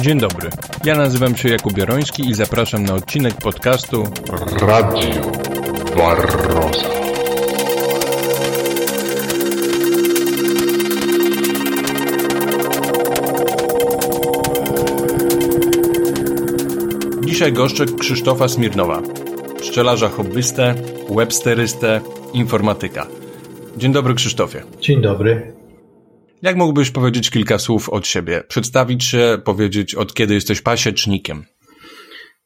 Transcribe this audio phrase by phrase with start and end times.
[0.00, 0.50] Dzień dobry.
[0.84, 4.04] Ja nazywam się Jakub Jaroński i zapraszam na odcinek podcastu
[4.60, 5.20] Radio
[5.96, 6.88] Barroza.
[17.26, 19.02] Dzisiaj goszczę Krzysztofa Smirnowa,
[19.60, 20.74] pszczelarza hobbystę,
[21.16, 22.00] websterystę,
[22.32, 23.06] informatyka.
[23.76, 24.62] Dzień dobry Krzysztofie.
[24.80, 25.61] Dzień dobry.
[26.42, 28.42] Jak mógłbyś powiedzieć kilka słów od siebie?
[28.48, 31.44] Przedstawić się, powiedzieć od kiedy jesteś pasiecznikiem?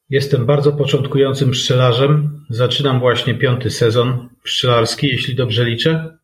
[0.09, 2.45] Jestem bardzo początkującym pszczelarzem.
[2.51, 6.19] Zaczynam właśnie piąty sezon pszczelarski, jeśli dobrze liczę.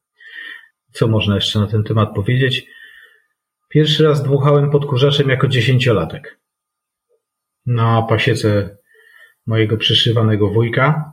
[0.93, 2.67] Co można jeszcze na ten temat powiedzieć?
[3.69, 6.41] Pierwszy raz dmuchałem podkurzaczem jako dziesięciolatek.
[7.67, 8.77] Na pasiece
[9.47, 11.13] mojego przyszywanego wujka,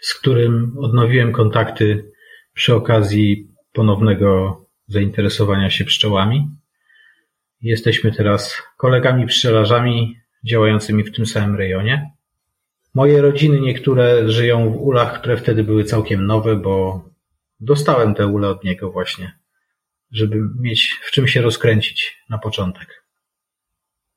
[0.00, 2.12] z którym odnowiłem kontakty
[2.54, 6.48] przy okazji ponownego zainteresowania się pszczołami.
[7.60, 12.10] Jesteśmy teraz kolegami pszczelarzami działającymi w tym samym rejonie.
[12.94, 17.04] Moje rodziny niektóre żyją w ulach, które wtedy były całkiem nowe, bo
[17.60, 19.38] dostałem te ule od niego właśnie,
[20.12, 23.04] żeby mieć w czym się rozkręcić na początek.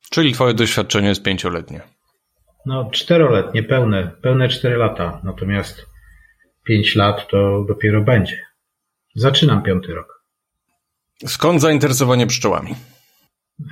[0.10, 1.82] Czyli twoje doświadczenie jest pięcioletnie.
[2.66, 5.86] No, czteroletnie, pełne, pełne cztery lata, natomiast
[6.64, 8.42] pięć lat to dopiero będzie.
[9.16, 10.17] Zaczynam piąty rok.
[11.26, 12.76] Skąd zainteresowanie pszczołami?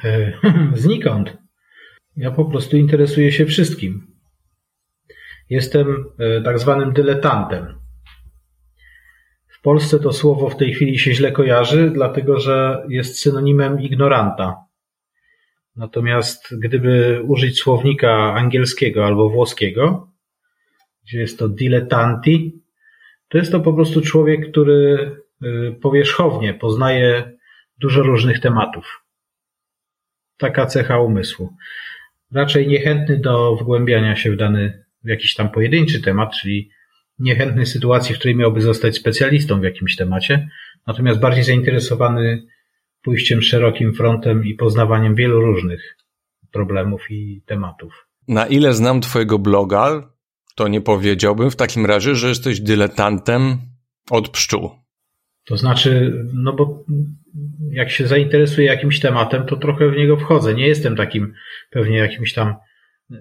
[0.04, 0.34] E,
[0.84, 1.38] znikąd.
[2.18, 4.08] Ja po prostu interesuję się wszystkim.
[5.50, 7.80] Jestem e, tak zwanym dyletantem.
[9.48, 14.66] W Polsce to słowo w tej chwili się źle kojarzy, dlatego że jest synonimem ignoranta.
[15.76, 20.12] Natomiast gdyby użyć słownika angielskiego albo włoskiego,
[21.04, 22.62] gdzie jest to dilettanti,
[23.28, 27.35] to jest to po prostu człowiek, który e, powierzchownie poznaje
[27.78, 29.04] dużo różnych tematów.
[30.38, 31.56] Taka cecha umysłu.
[32.32, 36.70] Raczej niechętny do wgłębiania się w dany, w jakiś tam pojedynczy temat, czyli
[37.20, 40.50] niechętny sytuacji, w której miałby zostać specjalistą w jakimś temacie,
[40.88, 42.48] natomiast bardziej zainteresowany
[43.02, 45.98] pójściem szerokim frontem i poznawaniem wielu różnych
[46.52, 48.08] problemów i tematów.
[48.28, 50.10] Na ile znam twojego bloga,
[50.56, 53.58] to nie powiedziałbym w takim razie, że jesteś dyletantem
[54.10, 54.85] od pszczół.
[55.46, 56.86] To znaczy, no bo
[57.72, 60.54] jak się zainteresuję jakimś tematem, to trochę w niego wchodzę.
[60.54, 61.34] Nie jestem takim
[61.70, 62.56] pewnie jakimś tam
[63.12, 63.16] e,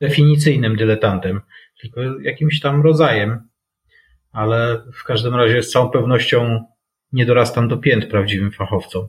[0.00, 1.40] definicyjnym dyletantem,
[1.80, 3.48] tylko jakimś tam rodzajem,
[4.32, 6.64] ale w każdym razie z całą pewnością
[7.12, 9.08] nie dorastam do pięt prawdziwym fachowcom.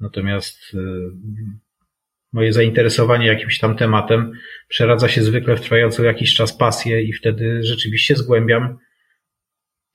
[0.00, 0.78] Natomiast e,
[2.32, 4.32] moje zainteresowanie jakimś tam tematem
[4.68, 8.78] przeradza się zwykle w trwającą jakiś czas pasję i wtedy rzeczywiście zgłębiam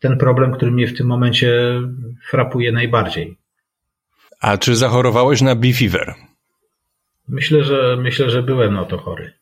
[0.08, 1.82] ten problem, który mnie w tym momencie
[2.30, 3.38] frapuje najbardziej.
[4.42, 6.14] A czy zachorowałeś na fever?
[7.28, 9.34] Myślę, że myślę, że byłem na to chory.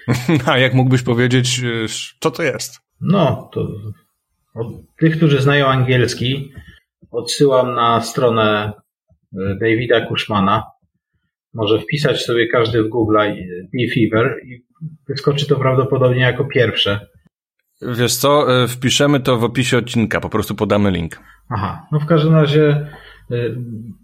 [0.46, 1.86] A jak mógłbyś powiedzieć, y,
[2.20, 2.80] co to jest?
[3.00, 3.68] No, to
[4.54, 4.66] od
[4.98, 6.52] tych, którzy znają angielski,
[7.10, 10.62] odsyłam na stronę y, Davida Cushmana.
[11.54, 13.18] Może wpisać sobie każdy w Google
[13.74, 14.64] Bee Fever i
[15.08, 17.06] wyskoczy to prawdopodobnie jako pierwsze.
[17.82, 21.20] Wiesz co, y, wpiszemy to w opisie odcinka, po prostu podamy link.
[21.50, 22.86] Aha, no w każdym razie
[23.30, 23.56] y,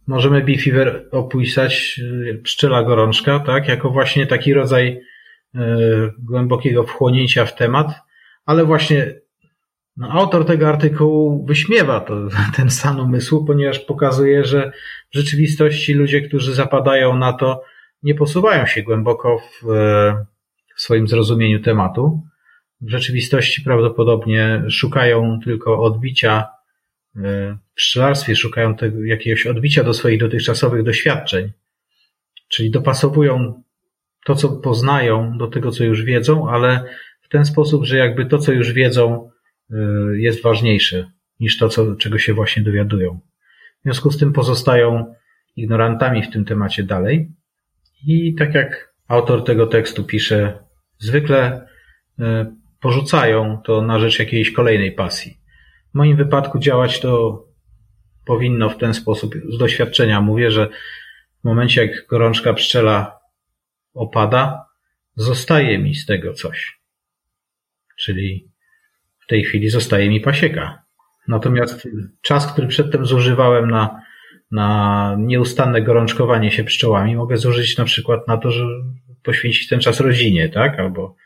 [0.07, 5.01] możemy Beefever opisać y, pszczela gorączka, tak, jako właśnie taki rodzaj
[6.19, 7.89] głębokiego wchłonięcia w temat,
[8.47, 9.15] ale właśnie
[9.97, 12.15] no, autor tego artykułu wyśmiewa to,
[12.57, 14.73] ten stan umysłu, ponieważ pokazuje, że
[15.13, 17.63] w rzeczywistości ludzie, którzy zapadają na to,
[18.03, 19.67] nie posuwają się głęboko w,
[20.77, 22.23] w swoim zrozumieniu tematu,
[22.81, 26.47] w rzeczywistości prawdopodobnie szukają tylko odbicia
[27.17, 27.21] e,
[27.73, 31.53] w pszczelarstwie, szukają tego, jakiegoś odbicia do swoich dotychczasowych doświadczeń,
[32.49, 33.63] czyli dopasowują
[34.25, 36.85] to, co poznają, do tego, co już wiedzą, ale
[37.23, 39.31] w ten sposób, że jakby to, co już wiedzą,
[39.71, 39.77] e,
[40.17, 43.21] jest ważniejsze niż to, co, czego się właśnie dowiadują.
[43.81, 45.15] W związku z tym pozostają
[45.57, 47.33] ignorantami w tym temacie dalej.
[48.07, 50.59] I tak jak autor tego tekstu pisze,
[50.99, 51.69] zwykle
[52.19, 55.41] e, porzucają to na rzecz jakiejś kolejnej pasji.
[55.91, 57.45] W moim wypadku działać to
[58.27, 59.35] powinno w ten sposób.
[59.49, 60.69] Z doświadczenia mówię, że
[61.41, 63.19] w momencie jak gorączka pszczela
[63.95, 64.65] opada,
[65.17, 66.81] zostaje mi z tego coś.
[67.99, 68.51] Czyli
[69.19, 70.83] w tej chwili zostaje mi pasieka.
[71.29, 71.89] Natomiast
[72.23, 74.03] czas, który przedtem zużywałem na,
[74.51, 78.65] na nieustanne gorączkowanie się pszczołami, mogę zużyć na przykład na to, że
[79.23, 80.79] poświęcić ten czas rodzinie, tak?
[80.79, 81.17] Albo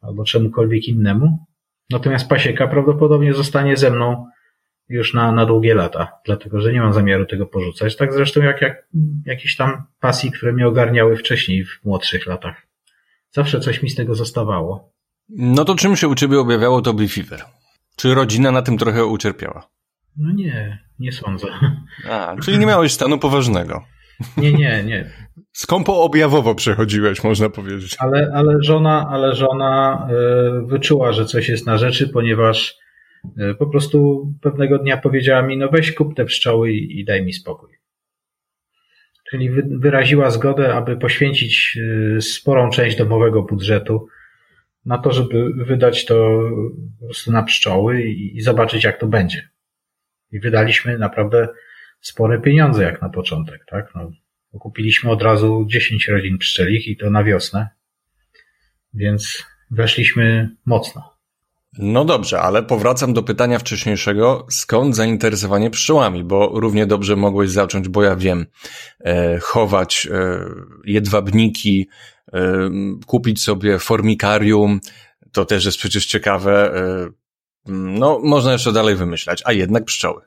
[0.00, 1.46] albo czemukolwiek innemu.
[1.90, 4.26] Natomiast pasieka prawdopodobnie zostanie ze mną
[4.88, 7.96] już na, na długie lata, dlatego że nie mam zamiaru tego porzucać.
[7.96, 8.86] Tak zresztą jak, jak
[9.26, 12.66] jakieś tam pasji, które mnie ogarniały wcześniej w młodszych latach.
[13.30, 14.92] Zawsze coś mi z tego zostawało.
[15.28, 17.42] No to czym się u ciebie objawiało to Fever?
[17.96, 19.68] Czy rodzina na tym trochę ucierpiała?
[20.16, 21.48] No nie, nie sądzę.
[22.10, 23.84] A, czyli nie miałeś stanu poważnego.
[24.36, 25.10] Nie, nie, nie.
[25.52, 27.96] Skąpo objawowo przechodziłeś, można powiedzieć.
[27.98, 32.78] Ale, ale żona, ale żona y, wyczuła, że coś jest na rzeczy, ponieważ
[33.24, 37.24] y, po prostu pewnego dnia powiedziała mi, no weź kup te pszczoły i, i daj
[37.24, 37.70] mi spokój.
[39.30, 41.78] Czyli wy, wyraziła zgodę, aby poświęcić
[42.16, 44.06] y, sporą część domowego budżetu
[44.84, 46.40] na to, żeby wydać to
[47.00, 49.48] po prostu na pszczoły i, i zobaczyć, jak to będzie.
[50.32, 51.48] I wydaliśmy naprawdę
[52.00, 53.92] spore pieniądze jak na początek, tak?
[53.94, 54.10] No,
[54.60, 57.68] kupiliśmy od razu 10 rodzin pszczelich i to na wiosnę,
[58.94, 61.20] więc weszliśmy mocno.
[61.78, 67.88] No dobrze, ale powracam do pytania wcześniejszego, skąd zainteresowanie pszczołami, bo równie dobrze mogłeś zacząć,
[67.88, 68.46] bo ja wiem,
[69.04, 70.44] e, chować e,
[70.84, 71.88] jedwabniki,
[72.32, 72.70] e,
[73.06, 74.80] kupić sobie formikarium,
[75.32, 77.08] to też jest przecież ciekawe, e,
[77.72, 80.22] no można jeszcze dalej wymyślać, a jednak pszczoły.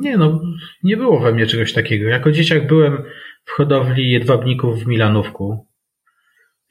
[0.00, 0.40] Nie no,
[0.82, 2.08] nie było we mnie czegoś takiego.
[2.08, 3.02] Jako dzieciak byłem
[3.44, 5.66] w hodowli jedwabników w Milanówku.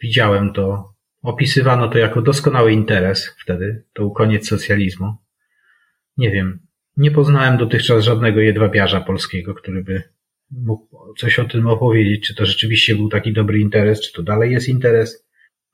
[0.02, 0.94] Widziałem to.
[1.22, 3.84] Opisywano to jako doskonały interes wtedy.
[3.94, 5.14] To był koniec socjalizmu.
[6.18, 6.60] Nie wiem.
[6.98, 10.04] Nie poznałem dotychczas żadnego jedwabiarza polskiego, który by
[10.52, 12.28] mógł coś o tym opowiedzieć.
[12.28, 15.28] Czy to rzeczywiście był taki dobry interes, czy to dalej jest interes.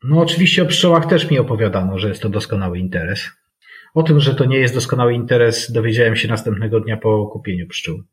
[0.03, 3.29] No oczywiście o pszczołach też mi opowiadano, że jest to doskonały interes.
[3.93, 8.03] O tym, że to nie jest doskonały interes, dowiedziałem się następnego dnia po kupieniu pszczół.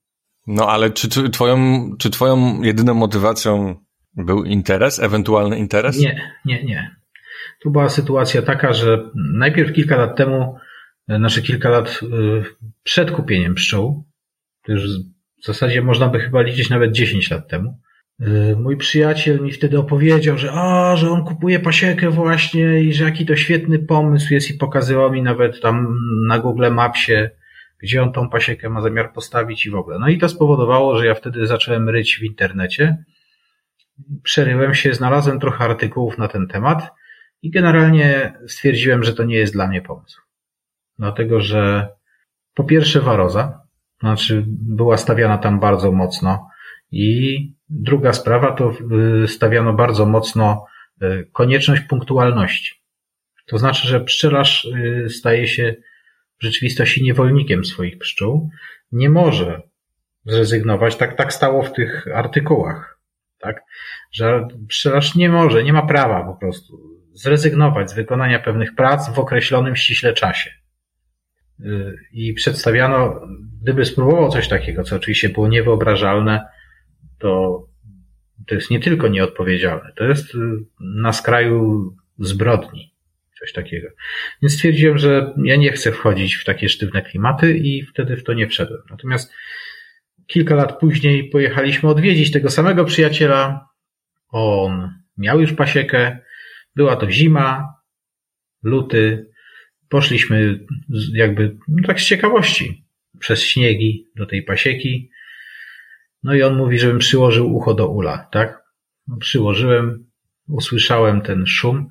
[0.47, 1.57] No ale czy, czy, twoją,
[1.99, 3.75] czy twoją jedyną motywacją
[4.17, 5.99] był interes, ewentualny interes?
[5.99, 6.97] Nie, nie, nie.
[7.63, 10.57] Tu była sytuacja taka, że najpierw kilka lat temu,
[11.09, 12.45] znaczy kilka lat y,
[12.83, 14.05] przed kupieniem pszczół,
[14.65, 14.83] to już
[15.43, 17.79] w zasadzie można by chyba liczyć nawet 10 lat temu,
[18.57, 23.27] mój przyjaciel mi wtedy opowiedział, że a, że on kupuje pasiekę właśnie i że jaki
[23.27, 25.99] to świetny pomysł jest i pokazywał mi nawet tam
[26.29, 27.29] na Google Mapsie,
[27.83, 29.99] gdzie on tą pasiekę ma zamiar postawić i w ogóle.
[29.99, 33.05] No i to spowodowało, że ja wtedy zacząłem ryć w internecie.
[34.23, 36.91] Przeryłem się, znalazłem trochę artykułów na ten temat
[37.43, 40.21] i generalnie stwierdziłem, że to nie jest dla mnie pomysł.
[40.99, 41.89] Dlatego, że
[42.55, 43.61] po pierwsze waroza,
[44.01, 46.49] znaczy była stawiana tam bardzo mocno
[46.91, 47.39] i
[47.69, 48.73] druga sprawa to
[49.25, 50.67] y, stawiano bardzo mocno
[51.03, 52.75] y, konieczność punktualności.
[53.47, 55.75] To znaczy, że pszczelarz y, staje się
[56.41, 58.51] w rzeczywistości niewolnikiem swoich pszczół,
[58.93, 59.63] nie może
[60.25, 63.01] zrezygnować, tak, tak stało w tych artykułach,
[63.39, 63.63] tak,
[64.13, 69.19] że pszczelarz nie może, nie ma prawa po prostu zrezygnować z wykonania pewnych prac w
[69.19, 70.51] określonym ściśle czasie.
[72.13, 73.21] I przedstawiano,
[73.63, 76.47] gdyby spróbował coś takiego, co oczywiście było niewyobrażalne,
[77.19, 77.63] to
[78.47, 80.33] to jest nie tylko nieodpowiedzialne, to jest
[80.81, 82.95] na skraju zbrodni
[83.39, 83.89] coś takiego.
[84.43, 88.33] Więc stwierdziłem, że ja nie chcę wchodzić w takie sztywne klimaty i wtedy w to
[88.35, 88.83] nie wszedłem.
[88.91, 89.33] Natomiast
[90.27, 93.69] kilka lat później pojechaliśmy odwiedzić tego samego przyjaciela.
[94.29, 96.19] On miał już pasiekę,
[96.77, 97.75] była to zima,
[98.63, 99.27] luty.
[99.89, 100.67] Poszliśmy
[101.13, 102.85] jakby no tak z ciekawości
[103.19, 105.11] przez śniegi do tej pasieki.
[106.23, 108.63] No i on mówi, żebym przyłożył ucho do ula, tak?
[109.07, 110.07] No, przyłożyłem,
[110.49, 111.89] usłyszałem ten szum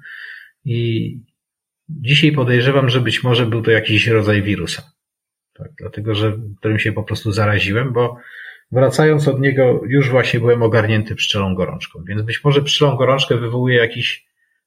[0.65, 1.11] i
[1.89, 4.91] Dzisiaj podejrzewam, że być może był to jakiś rodzaj wirusa.
[5.53, 8.17] Tak, dlatego, że którym się po prostu zaraziłem, bo
[8.71, 12.03] wracając od niego już właśnie byłem ogarnięty pszczelą gorączką.
[12.07, 14.25] Więc być może pszczelą gorączkę wywołuje jakiś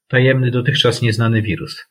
[0.09, 1.87] tajemny, dotychczas nieznany wirus.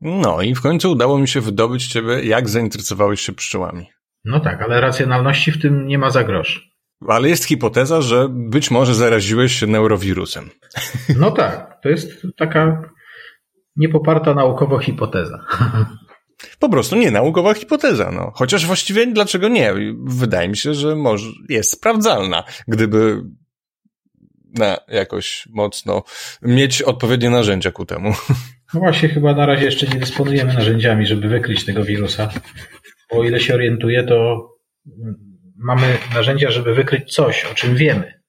[0.00, 3.86] No i w końcu udało mi się wydobyć ciebie, jak zainteresowałeś się pszczołami.
[4.24, 6.73] No tak, ale racjonalności w tym nie ma za grosz.
[7.08, 10.50] Ale jest hipoteza, że być może zaraziłeś się neurowirusem.
[11.18, 12.82] No tak, to jest taka
[13.76, 15.38] niepoparta naukowo hipoteza.
[16.58, 18.32] Po prostu nie naukowa hipoteza, no.
[18.34, 19.74] Chociaż właściwie dlaczego nie?
[20.04, 23.22] Wydaje mi się, że może jest sprawdzalna, gdyby
[24.58, 26.02] na jakoś mocno
[26.42, 28.12] mieć odpowiednie narzędzia ku temu.
[28.74, 32.30] No właśnie, chyba na razie jeszcze nie dysponujemy narzędziami, żeby wykryć tego wirusa.
[33.10, 34.48] Bo o ile się orientuję, to
[35.56, 38.20] mamy narzędzia, żeby wykryć coś, o czym wiemy.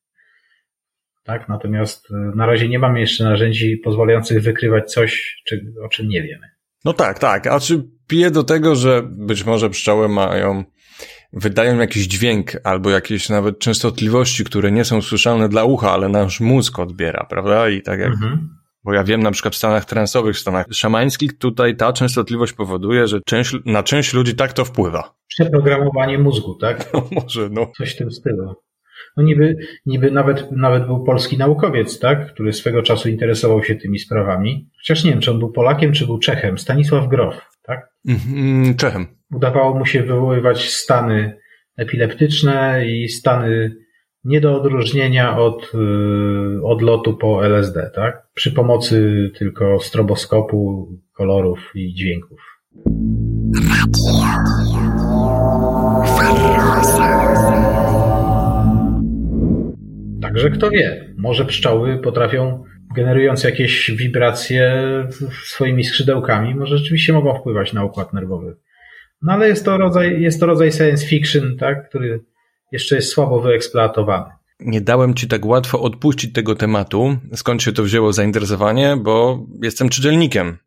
[1.24, 1.50] Tak?
[1.50, 6.22] Natomiast e, na razie nie mamy jeszcze narzędzi pozwalających wykrywać coś, czy, o czym nie
[6.22, 6.48] wiemy.
[6.86, 7.48] No tak, tak.
[7.48, 10.64] A czy pije do tego, że być może pszczoły mają,
[11.34, 16.40] wydają jakiś dźwięk albo jakieś nawet częstotliwości, które nie są słyszalne dla ucha, ale nasz
[16.40, 17.70] mózg odbiera, prawda?
[17.70, 18.14] I tak jak.
[18.14, 18.50] Mhm.
[18.86, 23.08] Bo ja wiem na przykład w stanach transowych, w stanach szamańskich, tutaj ta częstotliwość powoduje,
[23.08, 25.16] że część, na część ludzi tak to wpływa.
[25.28, 26.94] Przeprogramowanie mózgu, tak?
[26.94, 27.72] No może, no.
[27.78, 28.56] Coś w tym stylu.
[29.18, 32.34] No niby, niby nawet, nawet był polski naukowiec, tak?
[32.34, 34.70] Który swego czasu interesował się tymi sprawami.
[34.78, 36.58] Chociaż nie wiem, czy on był Polakiem, czy był Czechem.
[36.58, 37.90] Stanisław Grof, tak?
[38.08, 39.08] Mm, Czechem.
[39.32, 41.38] Udawało mu się wywoływać stany
[41.78, 43.76] epileptyczne i stany
[44.26, 48.28] nie do odróżnienia od y, odlotu po LSD, tak?
[48.34, 52.40] Przy pomocy tylko stroboskopu, kolorów i dźwięków.
[60.22, 62.64] Także kto wie, może pszczoły potrafią,
[62.96, 64.84] generując jakieś wibracje
[65.44, 68.56] swoimi skrzydełkami, może rzeczywiście mogą wpływać na układ nerwowy.
[69.22, 72.20] No ale jest to rodzaj, jest to rodzaj science fiction, tak, który
[72.72, 74.32] jeszcze jest słabo wyeksploatowany.
[74.60, 77.18] Nie dałem ci tak łatwo odpuścić tego tematu.
[77.34, 78.98] Skąd się to wzięło zainteresowanie?
[79.02, 80.58] Bo jestem czytelnikiem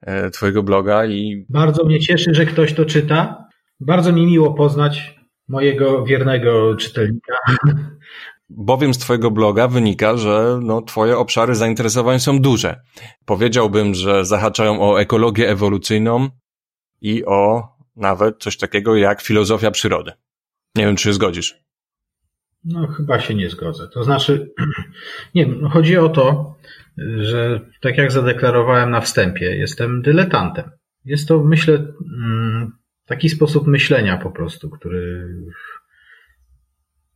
[0.00, 1.46] e, twojego bloga i...
[1.48, 3.48] Bardzo mnie cieszy, że ktoś to czyta.
[3.80, 5.16] Bardzo mi miło poznać
[5.48, 7.34] mojego wiernego czytelnika.
[8.48, 12.80] Bowiem z twojego bloga wynika, że no, twoje obszary zainteresowań są duże.
[13.24, 16.28] Powiedziałbym, że zahaczają o ekologię ewolucyjną
[17.00, 20.12] i o nawet coś takiego jak filozofia przyrody.
[20.76, 21.62] Nie wiem, czy się zgodzisz.
[22.64, 23.88] No, chyba się nie zgodzę.
[23.88, 24.52] To znaczy,
[25.34, 26.54] nie wiem, chodzi o to,
[27.16, 30.70] że tak jak zadeklarowałem na wstępie, jestem dyletantem.
[31.04, 32.72] Jest to, myślę, mm,
[33.06, 35.28] taki sposób myślenia po prostu, który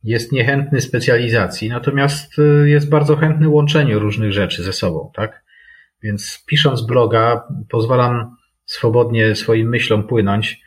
[0.03, 5.43] jest niechętny specjalizacji, natomiast y, jest bardzo chętny łączeniu różnych rzeczy ze sobą, tak?
[6.03, 8.35] Więc pisząc bloga, pozwalam
[8.65, 10.61] swobodnie swoim myślom płynąć,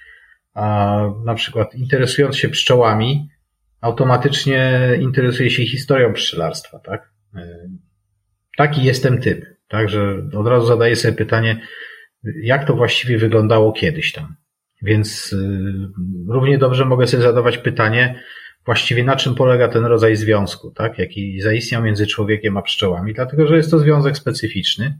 [1.25, 3.29] na przykład interesując się pszczołami,
[3.81, 7.13] automatycznie interesuje się historią pszczelarstwa, tak?
[7.37, 7.41] Y,
[8.57, 11.61] taki jestem typ, także od razu zadaję sobie pytanie,
[12.43, 14.37] jak to właściwie wyglądało kiedyś tam.
[14.83, 15.37] Więc y,
[16.29, 18.23] równie dobrze mogę sobie zadawać pytanie,
[18.65, 20.99] właściwie na czym polega ten rodzaj związku, tak?
[20.99, 24.99] jaki zaistniał między człowiekiem a pszczołami, dlatego że jest to związek specyficzny,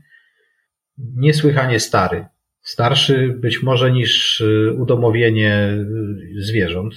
[0.97, 2.25] niesłychanie stary.
[2.61, 5.77] Starszy być może niż y, udomowienie
[6.37, 6.93] y, zwierząt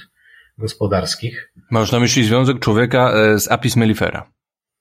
[0.59, 1.53] gospodarskich.
[1.71, 4.31] Masz na myśli związek człowieka e, z Apis mellifera,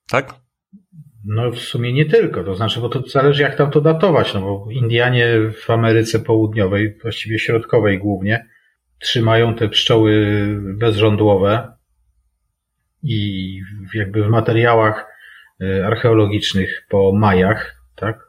[0.09, 0.33] tak?
[1.25, 4.41] No w sumie nie tylko, to znaczy, bo to zależy jak tam to datować, no
[4.41, 8.49] bo Indianie w Ameryce Południowej, właściwie środkowej głównie,
[8.99, 11.73] trzymają te pszczoły bezrządłowe
[13.03, 13.59] i
[13.93, 15.05] jakby w materiałach
[15.61, 18.25] e, archeologicznych po Majach, tak,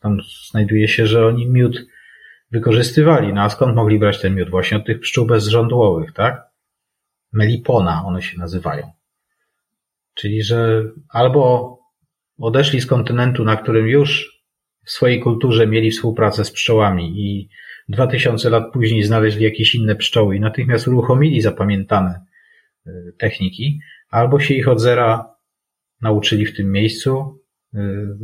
[0.00, 0.18] tam
[0.50, 1.86] znajduje się, że oni miód
[2.50, 3.32] wykorzystywali.
[3.32, 4.50] No a skąd mogli brać ten miód?
[4.50, 6.42] Właśnie od tych pszczół bezrządłowych, tak?
[7.32, 8.90] Melipona one się nazywają.
[10.14, 11.74] Czyli, że albo
[12.38, 14.42] odeszli z kontynentu, na którym już
[14.84, 17.48] w swojej kulturze mieli współpracę z pszczołami i
[17.88, 22.20] 2000 lat później znaleźli jakieś inne pszczoły i natychmiast uruchomili zapamiętane
[22.86, 25.34] e, techniki, albo się ich od zera
[26.00, 27.40] nauczyli w tym miejscu,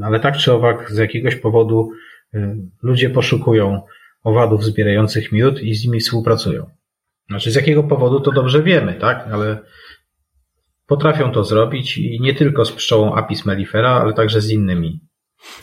[0.02, 1.90] ale tak czy owak z jakiegoś powodu
[2.34, 3.82] e, ludzie poszukują
[4.22, 6.70] owadów zbierających miód i z nimi współpracują.
[7.28, 9.28] Znaczy z jakiego powodu to dobrze wiemy, tak?
[9.32, 9.58] Ale
[10.86, 15.00] potrafią to zrobić i nie tylko z pszczołą Apis mellifera, ale także z innymi.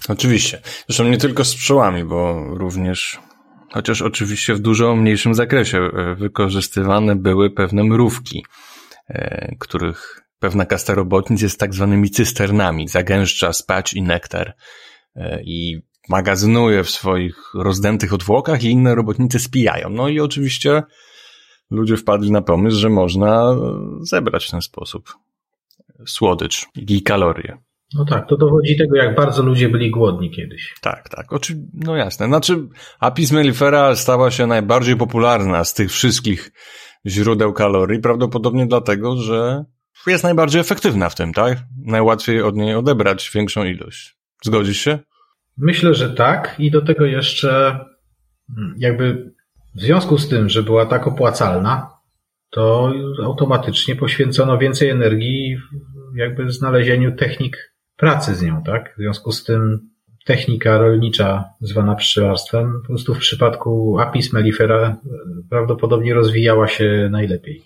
[0.10, 0.62] Oczywiście.
[0.64, 3.20] Zresztą nie tylko z pszczołami, bo również
[3.74, 8.46] chociaż oczywiście w dużo mniejszym zakresie e, wykorzystywane były pewne mrówki,
[9.10, 14.54] e, których pewna kasta robotnic jest tak zwanymi cysternami, zagęszcza spać i nektar
[15.16, 19.90] e, i magazynuje w swoich rozdętych odwłokach i inne robotnice spijają.
[19.90, 20.84] No i oczywiście
[21.72, 23.56] ludzie wpadli na pomysł, że można
[24.02, 25.14] zebrać w ten sposób
[26.06, 27.58] słodycz i kalorie.
[27.94, 30.76] No tak, to dowodzi tego, jak bardzo ludzie byli głodni kiedyś.
[30.82, 31.34] Tak, tak.
[31.34, 31.54] Oczy...
[31.74, 32.26] No jasne.
[32.26, 32.68] Znaczy,
[33.00, 36.52] apis mellifera stała się najbardziej popularna z tych wszystkich
[37.06, 39.66] źródeł kalorii, prawdopodobnie dlatego, że
[40.12, 41.58] jest najbardziej efektywna w tym, tak?
[41.86, 44.18] Najłatwiej od niej odebrać większą ilość.
[44.44, 45.00] Zgodzisz się?
[45.58, 46.56] Myślę, że tak.
[46.60, 47.80] I do tego jeszcze
[48.58, 49.34] mm, jakby
[49.76, 51.90] w związku z tym, że była tak opłacalna,
[52.50, 55.58] to automatycznie poświęcono więcej energii
[56.16, 58.94] jakby znalezieniu technik pracy z nią, tak?
[58.94, 59.90] W związku z tym
[60.26, 64.98] technika rolnicza zwana pszczelarstwem po prostu w przypadku Apis mellifera e,
[65.50, 67.64] prawdopodobnie rozwijała się najlepiej.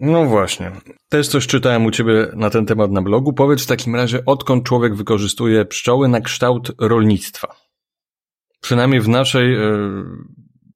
[0.00, 0.72] No właśnie.
[1.08, 3.32] Też coś czytałem u ciebie na ten temat na blogu.
[3.32, 7.54] Powiedz w takim razie, odkąd człowiek wykorzystuje pszczoły na kształt rolnictwa?
[8.60, 9.58] Przynajmniej w naszej, e,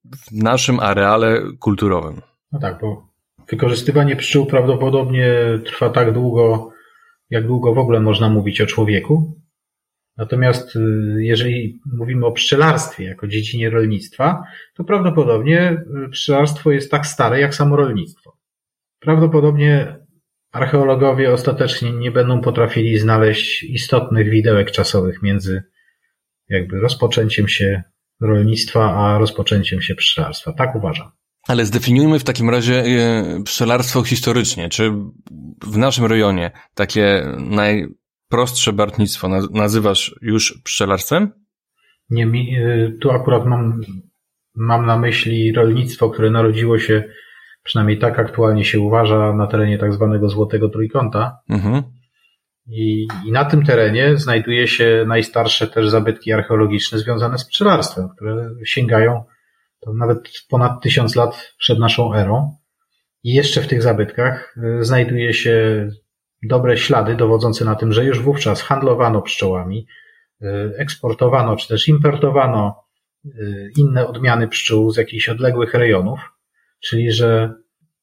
[0.05, 2.21] w naszym areale kulturowym.
[2.53, 3.09] No tak, bo
[3.51, 5.35] wykorzystywanie pszczół prawdopodobnie
[5.67, 6.71] trwa tak długo,
[7.31, 9.43] jak długo w ogóle można mówić o człowieku.
[10.17, 10.81] Natomiast y,
[11.19, 14.43] jeżeli mówimy o pszczelarstwie jako dziedzinie rolnictwa,
[14.75, 18.42] to prawdopodobnie y, pszczelarstwo jest tak stare jak samo rolnictwo.
[19.03, 19.97] Prawdopodobnie
[20.53, 25.63] archeologowie ostatecznie nie będą potrafili znaleźć istotnych widełek czasowych między
[26.49, 27.83] jakby rozpoczęciem się
[28.21, 30.53] rolnictwa, a rozpoczęciem się pszczelarstwa.
[30.53, 31.11] Tak uważam.
[31.49, 34.69] Ale zdefiniujmy w takim razie e, pszczelarstwo historycznie.
[34.69, 34.93] Czy
[35.65, 41.33] w naszym rejonie takie najprostsze bartnictwo nazywasz już pszczelarstwem?
[42.11, 43.81] Nie, e, tu akurat mam,
[44.55, 47.05] mam na myśli rolnictwo, które narodziło się,
[47.63, 51.39] przynajmniej tak aktualnie się uważa, na terenie tak zwanego Złotego Trójkąta.
[51.49, 51.83] Mhm.
[52.67, 58.51] I, I, na tym terenie znajduje się najstarsze też zabytki archeologiczne związane z pszczelarstwem, które
[58.65, 59.25] sięgają
[59.95, 62.57] nawet ponad tysiąc lat przed naszą erą.
[63.25, 65.89] I jeszcze w tych zabytkach y, znajduje się
[66.43, 69.87] dobre ślady dowodzące na tym, że już wówczas handlowano pszczołami,
[70.43, 70.47] y,
[70.79, 72.85] eksportowano czy też importowano
[73.25, 76.21] y, inne odmiany pszczół z jakichś odległych rejonów,
[76.85, 77.55] czyli że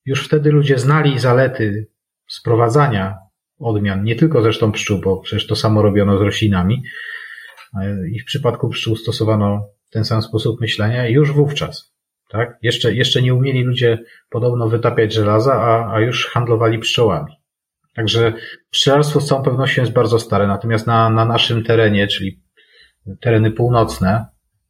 [0.06, 1.88] już wtedy ludzie znali zalety
[2.28, 3.18] sprowadzania
[3.60, 6.84] odmian, nie tylko zresztą pszczół, bo przecież to samo robiono z roślinami.
[8.14, 11.94] I w przypadku pszczół stosowano ten sam sposób myślenia już wówczas.
[12.30, 12.58] Tak?
[12.62, 17.34] Jeszcze, jeszcze nie umieli ludzie podobno wytapiać żelaza, a, a już handlowali pszczołami.
[17.96, 18.34] Także
[18.70, 22.42] pszczelarstwo z całą pewnością jest bardzo stare, natomiast na, na naszym terenie, czyli
[23.22, 24.26] tereny północne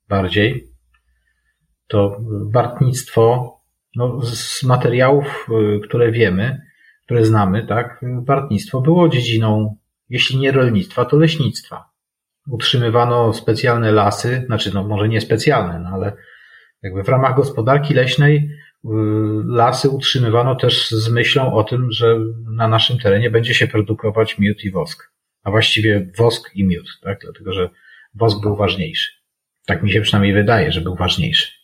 [0.10, 0.70] bardziej,
[1.88, 2.18] to
[2.52, 3.56] bartnictwo,
[3.96, 6.62] no, z materiałów, y, które wiemy,
[7.06, 9.76] które znamy, tak, bartnictwo było dziedziną,
[10.10, 11.90] jeśli nie rolnictwa, to leśnictwa
[12.50, 16.14] utrzymywano specjalne lasy, znaczy no może nie specjalne, no ale
[16.84, 18.90] jakby w ramach gospodarki leśnej y,
[19.46, 22.18] lasy utrzymywano też z myślą o tym, że
[22.52, 25.12] na naszym terenie będzie się produkować miód i wosk.
[25.44, 27.20] A właściwie wosk i miód, tak?
[27.22, 27.70] Dlatego, że
[28.14, 29.12] wosk był ważniejszy.
[29.66, 31.59] Tak mi się przynajmniej wydaje, że był ważniejszy.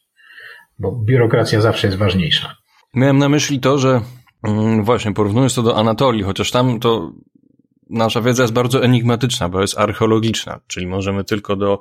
[0.79, 2.55] Bo biurokracja zawsze jest ważniejsza.
[2.93, 4.01] Miałem na myśli to, że
[4.43, 7.11] mm, właśnie porównując to do Anatolii, chociaż tam to
[7.89, 11.79] nasza wiedza jest bardzo enigmatyczna, bo jest archeologiczna, czyli możemy tylko do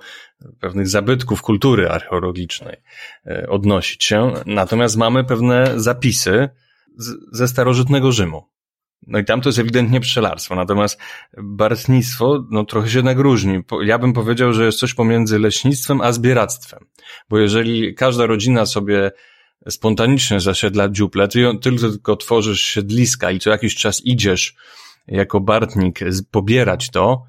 [0.60, 2.76] pewnych zabytków kultury archeologicznej
[3.26, 4.32] e, odnosić się.
[4.46, 6.48] Natomiast mamy pewne zapisy
[7.32, 8.42] ze starożytnego Rzymu.
[9.06, 11.00] No i tam to jest ewidentnie pszczelarstwo, natomiast
[11.38, 13.60] bartnictwo, no trochę się jednak różni.
[13.84, 16.80] Ja bym powiedział, że jest coś pomiędzy leśnictwem a zbieractwem.
[17.28, 19.10] Bo jeżeli każda rodzina sobie
[19.68, 24.54] spontanicznie zasiedla dziuple, ty tylko tworzysz siedliska i co jakiś czas idziesz
[25.06, 27.22] jako bartnik pobierać to,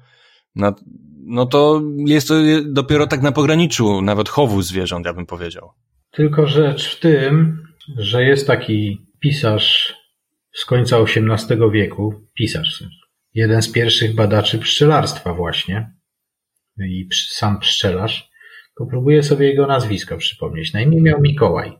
[1.26, 2.34] no to jest to
[2.64, 5.70] dopiero tak na pograniczu nawet chowu zwierząt, ja bym powiedział.
[6.10, 7.62] Tylko rzecz w tym,
[7.98, 9.94] że jest taki pisarz
[10.56, 12.84] z końca XVIII wieku, pisarz,
[13.34, 15.92] jeden z pierwszych badaczy pszczelarstwa właśnie
[16.78, 18.30] i sam pszczelarz,
[18.78, 20.72] to próbuję sobie jego nazwisko przypomnieć.
[20.72, 21.72] Na imię miał Mikołaj.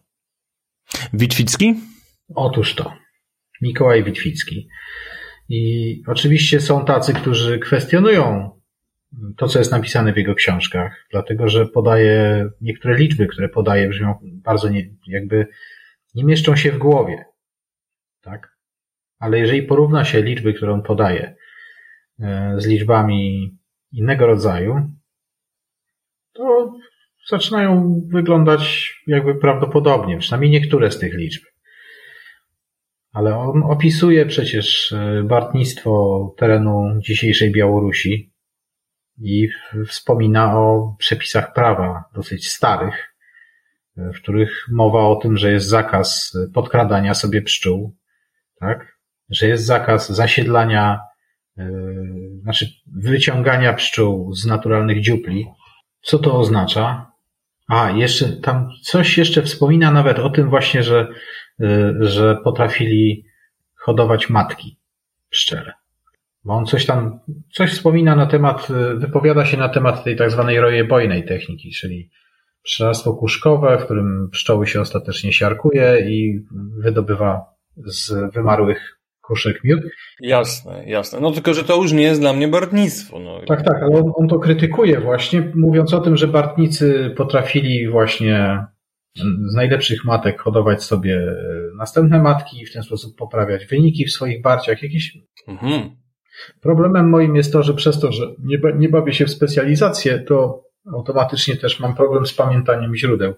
[1.13, 1.75] Witwicki?
[2.35, 2.93] Otóż to.
[3.63, 4.69] Mikołaj Witwicki.
[5.49, 8.51] I oczywiście są tacy, którzy kwestionują
[9.37, 14.15] to, co jest napisane w jego książkach, dlatego że podaje niektóre liczby, które podaje, brzmią
[14.23, 15.47] bardzo nie, jakby
[16.15, 17.25] nie mieszczą się w głowie.
[18.21, 18.56] Tak?
[19.19, 21.35] Ale jeżeli porówna się liczby, które on podaje
[22.21, 23.51] e, z liczbami
[23.93, 24.91] innego rodzaju,
[26.33, 26.73] to
[27.29, 31.45] zaczynają wyglądać jakby prawdopodobnie, przynajmniej niektóre z tych liczb
[33.17, 38.33] ale on opisuje przecież e, bartnictwo terenu dzisiejszej Białorusi
[39.19, 39.49] i
[39.87, 43.15] wspomina o przepisach prawa dosyć starych,
[43.97, 47.97] e, w których mowa o tym, że jest zakaz podkradania sobie pszczół,
[48.61, 48.96] tak?
[49.31, 51.01] Że jest zakaz zasiedlania,
[51.57, 51.65] yy,
[52.43, 55.47] znaczy wyciągania pszczół z naturalnych dziupli.
[56.03, 57.13] Co to oznacza?
[57.69, 61.09] A, jeszcze tam coś jeszcze wspomina nawet o tym właśnie, że
[61.61, 63.25] Y, że potrafili
[63.75, 64.79] hodować matki
[65.31, 65.73] pszczele.
[66.45, 67.21] Bo on coś tam,
[67.53, 72.11] coś wspomina na temat, y, wypowiada się na temat tej tak zwanej rojebojnej techniki, czyli
[72.63, 76.45] pszczelarstwo kuszkowe, w którym pszczoły się ostatecznie siarkuje i
[76.79, 77.45] wydobywa
[77.77, 78.96] z wymarłych
[79.27, 79.81] kuszek miód.
[80.21, 81.21] Jasne, jasne.
[81.21, 83.19] No tylko, że to już nie jest dla mnie bartnictwo.
[83.19, 83.41] No.
[83.47, 88.67] Tak, tak, ale on, on to krytykuje właśnie, mówiąc o tym, że bartnicy potrafili właśnie
[89.53, 91.21] z najlepszych matek hodować sobie
[91.79, 94.83] następne matki i w ten sposób poprawiać wyniki w swoich barciach.
[94.83, 95.19] Jakieś...
[95.49, 95.91] Mhm.
[96.61, 100.65] Problemem moim jest to, że przez to, że nie, nie bawię się w specjalizację, to
[100.95, 103.35] automatycznie też mam problem z pamiętaniem źródeł.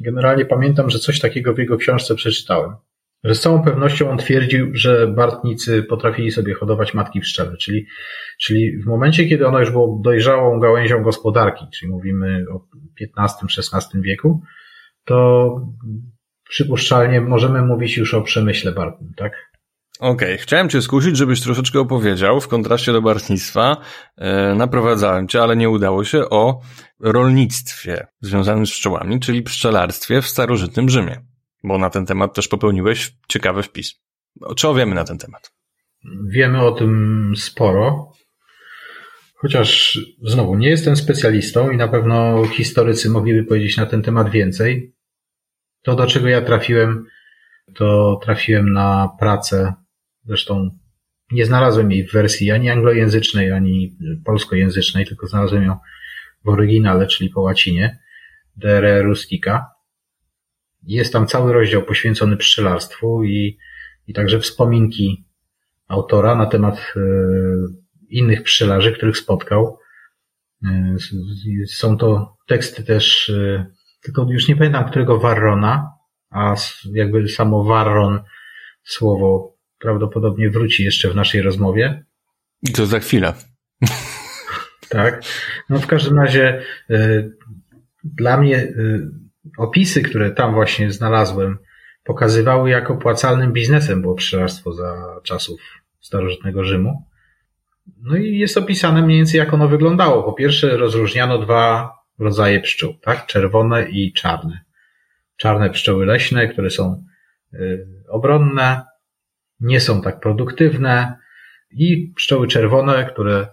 [0.00, 2.74] Generalnie pamiętam, że coś takiego w jego książce przeczytałem.
[3.24, 7.86] Że z całą pewnością on twierdził, że Bartnicy potrafili sobie hodować matki pszczele, czyli,
[8.40, 12.66] czyli w momencie, kiedy ono już było dojrzałą gałęzią gospodarki, czyli mówimy o
[13.00, 14.42] XV-XVI wieku,
[15.04, 15.56] to
[16.48, 19.32] przypuszczalnie możemy mówić już o przemyśle bartnym, tak?
[20.00, 20.38] Okej, okay.
[20.38, 23.76] chciałem cię skusić, żebyś troszeczkę opowiedział w kontraście do bartnictwa.
[24.18, 26.60] E, naprowadzałem cię, ale nie udało się o
[27.00, 31.31] rolnictwie związanym z pszczołami, czyli pszczelarstwie w starożytnym Rzymie.
[31.64, 34.02] Bo na ten temat też popełniłeś ciekawy wpis.
[34.56, 35.52] Co wiemy na ten temat?
[36.28, 38.12] Wiemy o tym sporo.
[39.34, 44.94] Chociaż znowu nie jestem specjalistą i na pewno historycy mogliby powiedzieć na ten temat więcej.
[45.82, 47.06] To, do czego ja trafiłem,
[47.74, 49.74] to trafiłem na pracę
[50.24, 50.78] Zresztą
[51.32, 55.76] nie znalazłem jej w wersji ani anglojęzycznej, ani polskojęzycznej, tylko znalazłem ją
[56.44, 57.98] w oryginale, czyli po łacinie,
[58.56, 59.66] De Rustica.
[60.82, 63.58] Jest tam cały rozdział poświęcony pszczelarstwu i,
[64.06, 65.24] i także wspominki
[65.88, 67.00] autora na temat e,
[68.08, 69.78] innych pszczelarzy, których spotkał.
[70.64, 70.96] E,
[71.66, 73.66] są to teksty też, e,
[74.02, 75.90] tylko już nie pamiętam którego Warrona,
[76.30, 76.54] a
[76.94, 78.20] jakby samo Warron,
[78.84, 82.04] słowo prawdopodobnie wróci jeszcze w naszej rozmowie.
[82.62, 83.34] I to za chwilę.
[84.88, 85.22] Tak.
[85.70, 86.62] No w każdym razie
[88.04, 88.72] dla mnie
[89.58, 91.58] opisy, które tam właśnie znalazłem,
[92.04, 95.60] pokazywały, jak opłacalnym biznesem było pszczelarstwo za czasów
[96.00, 97.02] starożytnego Rzymu.
[98.02, 100.22] No i jest opisane mniej więcej, jak ono wyglądało.
[100.22, 103.26] Po pierwsze, rozróżniano dwa rodzaje pszczół, tak?
[103.26, 104.60] Czerwone i czarne.
[105.36, 107.04] Czarne pszczoły leśne, które są
[107.54, 108.82] y, obronne,
[109.60, 111.16] nie są tak produktywne
[111.70, 113.46] i pszczoły czerwone, które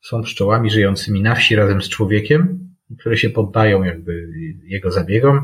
[0.00, 4.28] są pszczołami żyjącymi na wsi razem z człowiekiem, które się poddają jakby
[4.64, 5.42] jego zabiegom.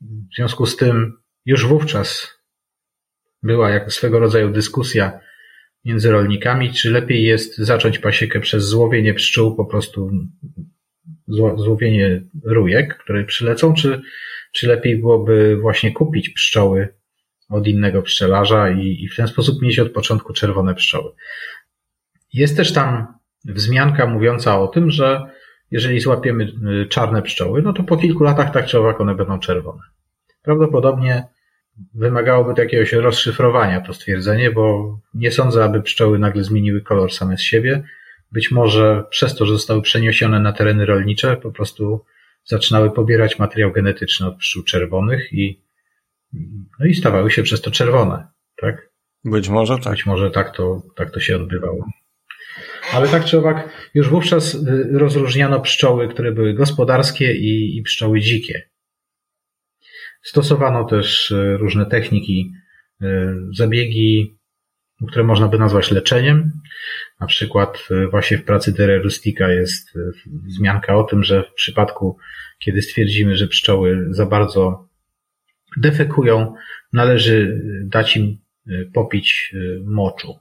[0.00, 1.12] W związku z tym
[1.44, 2.38] już wówczas
[3.42, 5.20] była jak swego rodzaju dyskusja
[5.84, 10.10] między rolnikami, czy lepiej jest zacząć pasiekę przez złowienie pszczół, po prostu
[11.56, 14.02] złowienie rujek, które przylecą, czy,
[14.52, 16.88] czy lepiej byłoby właśnie kupić pszczoły
[17.48, 21.12] od innego pszczelarza i, i w ten sposób mieć od początku czerwone pszczoły.
[22.32, 23.06] Jest też tam
[23.44, 25.20] wzmianka mówiąca o tym, że
[25.70, 29.38] jeżeli złapiemy y, czarne pszczoły, no to po kilku latach tak czy owak one będą
[29.38, 29.82] czerwone.
[30.42, 31.24] Prawdopodobnie
[31.94, 37.36] wymagałoby to jakiegoś rozszyfrowania to stwierdzenie, bo nie sądzę, aby pszczoły nagle zmieniły kolor same
[37.36, 37.82] z siebie.
[38.32, 42.04] Być może przez to, że zostały przeniesione na tereny rolnicze, po prostu
[42.44, 45.64] zaczynały pobierać materiał genetyczny od pszczół czerwonych i
[46.80, 48.88] no i stawały się przez to czerwone, tak?
[49.24, 49.92] Być może tak.
[49.92, 51.86] Być może tak to, tak to się odbywało.
[52.92, 58.20] Ale tak czy owak, już wówczas y, rozróżniano pszczoły, które były gospodarskie i, i pszczoły
[58.20, 58.68] dzikie.
[60.22, 62.52] Stosowano też y, różne techniki,
[63.02, 63.06] y,
[63.52, 64.38] zabiegi,
[65.08, 66.52] które można by nazwać leczeniem.
[67.20, 69.88] Na przykład właśnie w pracy Dere Rustica jest
[70.26, 72.18] wzmianka o tym, że w przypadku,
[72.58, 74.88] kiedy stwierdzimy, że pszczoły za bardzo
[75.76, 76.54] defekują,
[76.92, 78.38] należy dać im
[78.92, 80.38] popić moczu.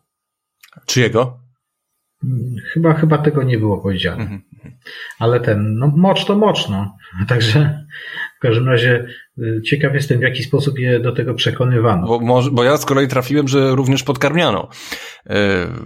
[0.85, 1.42] Czyjego?
[2.73, 4.21] Chyba, chyba tego nie było powiedziane.
[4.21, 4.41] Mhm.
[5.19, 6.97] Ale ten, no mocz to mocz, no.
[7.27, 7.85] Także
[8.37, 9.05] w każdym razie
[9.37, 12.07] y, ciekaw jestem, w jaki sposób je do tego przekonywano.
[12.07, 14.69] Bo, może, bo ja z kolei trafiłem, że również podkarmiano
[15.25, 15.35] yy,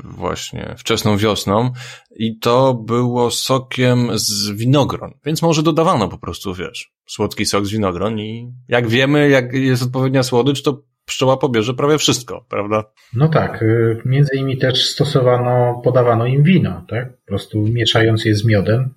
[0.04, 1.72] właśnie wczesną wiosną
[2.16, 7.72] i to było sokiem z winogron, więc może dodawano po prostu, wiesz, słodki sok z
[7.72, 12.84] winogron i jak wiemy, jak jest odpowiednia słodycz, to pszczoła pobierze prawie wszystko, prawda?
[13.14, 17.18] No tak, y, między innymi też stosowano, podawano im wino, tak?
[17.18, 18.94] Po prostu mieszając je z miodem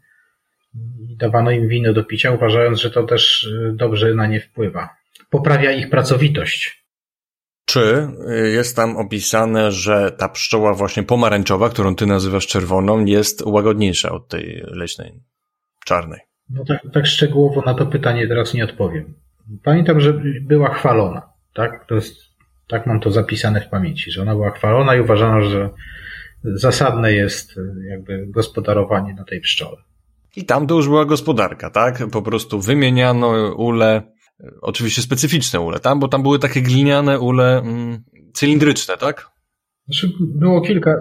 [1.08, 4.88] i dawano im wino do picia, uważając, że to też y, dobrze na nie wpływa.
[5.30, 6.84] Poprawia ich pracowitość.
[7.64, 13.42] Czy y, jest tam opisane, że ta pszczoła właśnie pomarańczowa, którą ty nazywasz czerwoną, jest
[13.42, 15.12] łagodniejsza od tej leśnej,
[15.84, 16.20] czarnej?
[16.48, 19.14] No tak, tak szczegółowo na to pytanie teraz nie odpowiem.
[19.64, 21.86] Pamiętam, że była chwalona, tak?
[21.88, 22.16] To jest,
[22.68, 25.70] tak mam to zapisane w pamięci, że ona była chwalona i uważano, że
[26.44, 27.54] zasadne jest
[27.90, 29.76] jakby gospodarowanie na tej pszczole.
[30.36, 32.02] I tam to już była gospodarka, tak?
[32.12, 34.02] Po prostu wymieniano ule,
[34.60, 39.30] oczywiście specyficzne ule, tam, bo tam były takie gliniane ule mm, cylindryczne, tak?
[39.84, 41.00] Znaczy, było kilka,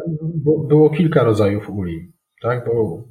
[0.68, 2.66] było kilka rodzajów uli, tak?
[2.66, 3.04] Bo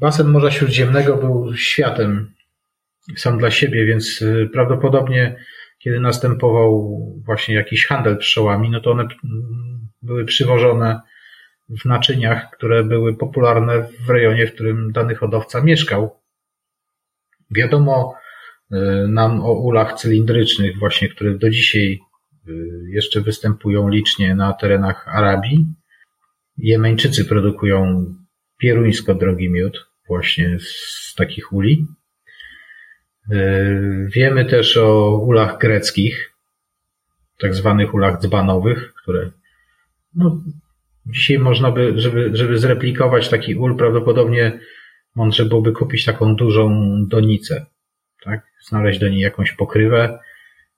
[0.00, 2.32] Basen Morza Śródziemnego był światem
[3.16, 5.36] sam dla siebie, więc y, prawdopodobnie
[5.84, 11.00] kiedy następował właśnie jakiś handel pszczołami, no to one mm, były przywożone
[11.82, 16.20] w naczyniach, które były popularne w rejonie, w którym dany hodowca mieszkał.
[17.50, 18.14] Wiadomo
[18.72, 18.76] y,
[19.08, 21.98] nam o ulach cylindrycznych, właśnie, które do dzisiaj
[22.92, 25.66] jeszcze występują licznie na terenach Arabii.
[26.56, 28.06] Jemeńczycy produkują
[28.58, 31.86] pieruńsko drogi miód właśnie z takich uli.
[34.14, 36.32] Wiemy też o ulach greckich,
[37.38, 39.30] tak zwanych ulach dzbanowych, które
[40.14, 40.42] no,
[41.06, 44.60] dzisiaj można by, żeby, żeby zreplikować taki ul, prawdopodobnie
[45.14, 47.66] mądrze byłoby kupić taką dużą donicę,
[48.24, 48.46] tak?
[48.68, 50.18] Znaleźć do niej jakąś pokrywę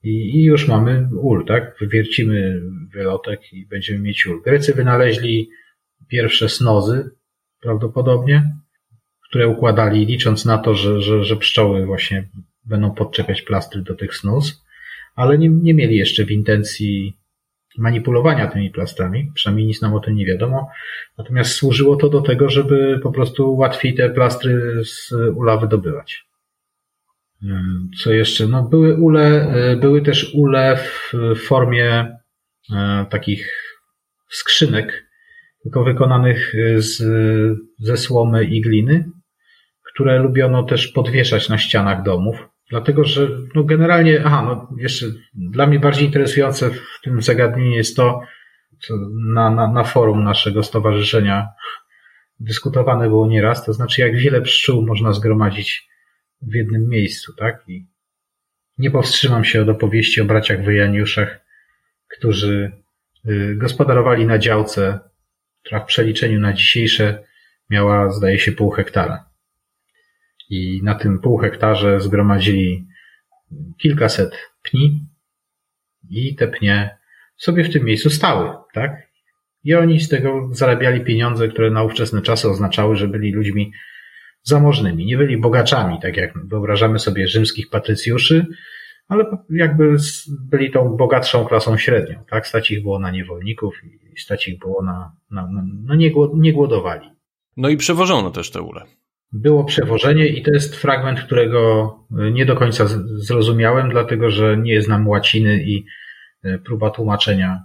[0.02, 1.76] i, i już mamy ul, tak?
[1.80, 2.61] Wywiercimy
[2.92, 4.42] wylotek i będziemy mieć ul.
[4.42, 5.50] Grecy wynaleźli
[6.09, 7.11] pierwsze snozy,
[7.61, 8.54] prawdopodobnie,
[9.28, 12.28] które układali licząc na to, że, że, że pszczoły właśnie
[12.64, 14.64] będą podczepiać plastry do tych snus,
[15.14, 17.16] ale nie, nie mieli jeszcze w intencji
[17.78, 20.70] manipulowania tymi plastrami, przynajmniej nic nam o tym nie wiadomo.
[21.18, 26.24] Natomiast służyło to do tego, żeby po prostu łatwiej te plastry z ula wydobywać.
[28.02, 28.46] Co jeszcze?
[28.46, 31.12] No były ule, były też ule w
[31.46, 32.16] formie
[32.72, 33.60] e, takich
[34.28, 35.03] skrzynek,
[35.64, 37.03] tylko wykonanych z,
[37.79, 39.11] ze słomy i gliny,
[39.83, 42.37] które lubiono też podwieszać na ścianach domów.
[42.70, 47.96] Dlatego, że no generalnie, aha, no jeszcze dla mnie bardziej interesujące w tym zagadnieniu jest
[47.96, 48.20] to,
[48.79, 48.94] co
[49.35, 51.48] na, na, na forum naszego stowarzyszenia
[52.40, 55.88] dyskutowane było nieraz, to znaczy jak wiele pszczół można zgromadzić
[56.42, 57.64] w jednym miejscu, tak?
[57.68, 57.87] I
[58.79, 61.40] nie powstrzymam się od opowieści o braciach Wyjaniuszach,
[62.09, 62.72] którzy
[63.29, 65.00] y, gospodarowali na działce,
[65.64, 67.24] która w przeliczeniu na dzisiejsze
[67.70, 69.31] miała, zdaje się, pół hektara.
[70.50, 72.87] I na tym pół hektarze zgromadzili
[73.79, 75.07] kilkaset pni
[76.11, 76.96] i te pnie
[77.37, 79.09] sobie w tym miejscu stały, tak?
[79.64, 83.72] I oni z tego zarabiali pieniądze, które na ówczesne czasy oznaczały, że byli ludźmi
[84.42, 85.07] zamożnymi.
[85.07, 88.46] Nie byli bogaczami, tak jak wyobrażamy sobie rzymskich patrycjuszy,
[89.08, 89.96] ale jakby
[90.50, 92.46] byli tą bogatszą klasą średnią, tak?
[92.46, 93.74] Stać ich było na niewolników
[94.14, 97.10] i stać ich było na, na, na no nie, nie głodowali.
[97.56, 98.84] No i przewożono też te ule
[99.34, 102.84] było przewożenie i to jest fragment, którego nie do końca
[103.16, 105.86] zrozumiałem, dlatego że nie znam łaciny i
[106.42, 107.62] e, próba tłumaczenia.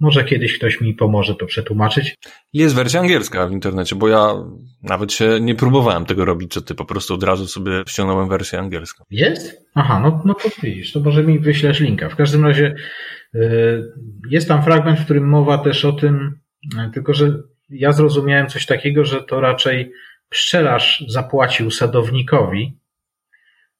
[0.00, 2.14] Może kiedyś ktoś mi pomoże to przetłumaczyć.
[2.52, 4.34] Jest wersja angielska w internecie, bo ja
[4.82, 8.58] nawet się nie próbowałem tego robić, co ty po prostu od razu sobie ściągnąłem wersję
[8.58, 9.04] angielską.
[9.10, 9.64] Jest?
[9.74, 12.08] Aha, no, no to widzisz, to może mi wyślesz linka.
[12.08, 12.74] W każdym razie
[13.34, 13.40] e,
[14.30, 16.40] jest tam fragment, w którym mowa też o tym,
[16.78, 17.32] e, tylko że
[17.70, 19.92] ja zrozumiałem coś takiego, że to raczej
[20.28, 22.78] Pszczelarz zapłacił sadownikowi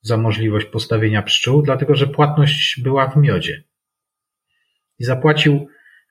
[0.01, 3.65] za możliwość postawienia pszczół, dlatego że płatność była w miodzie.
[4.99, 5.69] I zapłacił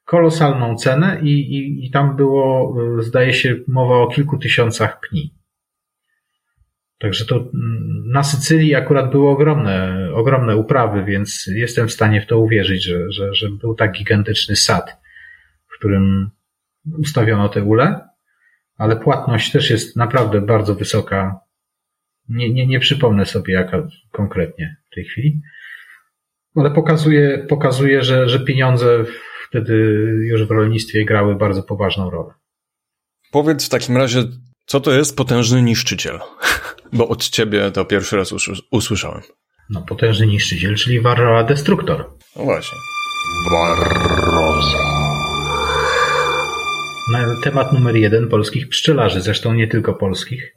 [0.08, 5.34] kolosalną cenę i, i, i tam było, zdaje się, mowa o kilku tysiącach pni.
[7.00, 7.52] Także to mm,
[8.12, 13.12] na Sycylii akurat były ogromne, ogromne uprawy, więc jestem w stanie w to uwierzyć, że,
[13.12, 14.98] że, że był tak gigantyczny sad,
[15.68, 16.30] w którym
[17.00, 18.08] ustawiono te ule
[18.78, 21.40] ale płatność też jest naprawdę bardzo wysoka.
[22.30, 25.42] Nie, nie, nie przypomnę sobie jaka konkretnie w tej chwili,
[26.56, 29.06] ale pokazuje, pokazuje że, że pieniądze
[29.50, 29.74] wtedy
[30.22, 32.34] już w rolnictwie grały bardzo poważną rolę.
[33.32, 34.24] Powiedz w takim razie,
[34.66, 36.20] co to jest potężny niszczyciel?
[36.94, 38.34] Bo od ciebie to pierwszy raz
[38.72, 39.22] usłyszałem.
[39.70, 42.10] No, potężny niszczyciel, czyli Varroa Destructor.
[42.36, 42.78] No właśnie.
[43.52, 44.98] Barroza
[47.08, 50.54] na temat numer jeden polskich pszczelarzy, zresztą nie tylko polskich.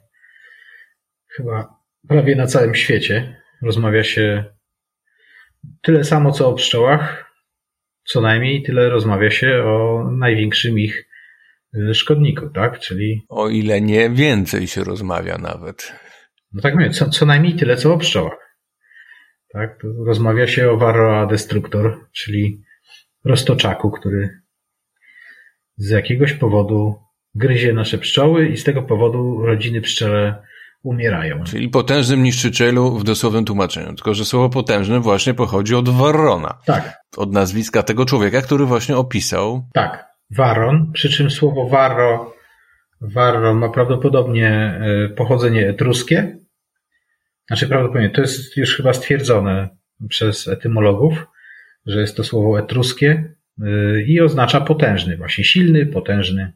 [1.27, 1.75] Chyba
[2.07, 4.45] prawie na całym świecie rozmawia się
[5.81, 7.30] tyle samo co o pszczołach,
[8.03, 11.07] co najmniej tyle rozmawia się o największym ich
[11.93, 12.79] szkodniku, tak?
[12.79, 13.25] Czyli.
[13.29, 15.93] O ile nie więcej się rozmawia nawet.
[16.53, 18.57] No tak mówię, co, co najmniej tyle co o pszczołach.
[19.53, 19.79] Tak?
[20.05, 22.63] Rozmawia się o Varroa destructor, czyli
[23.25, 24.41] roztoczaku, który
[25.77, 26.95] z jakiegoś powodu
[27.35, 30.43] gryzie nasze pszczoły i z tego powodu rodziny pszczele
[30.83, 31.43] umierają.
[31.43, 33.87] Czyli potężnym niszczycielu w dosłownym tłumaczeniu.
[33.87, 36.57] Tylko, że słowo potężny właśnie pochodzi od Warrona.
[36.65, 37.01] Tak.
[37.17, 39.69] Od nazwiska tego człowieka, który właśnie opisał.
[39.73, 40.11] Tak.
[40.29, 42.33] Waron, przy czym słowo warro,
[43.01, 46.37] warro ma prawdopodobnie e, pochodzenie etruskie.
[47.47, 49.69] Znaczy prawdopodobnie, to jest już chyba stwierdzone
[50.09, 51.27] przez etymologów,
[51.85, 53.35] że jest to słowo etruskie
[54.07, 56.53] i oznacza potężny, właśnie silny, potężny.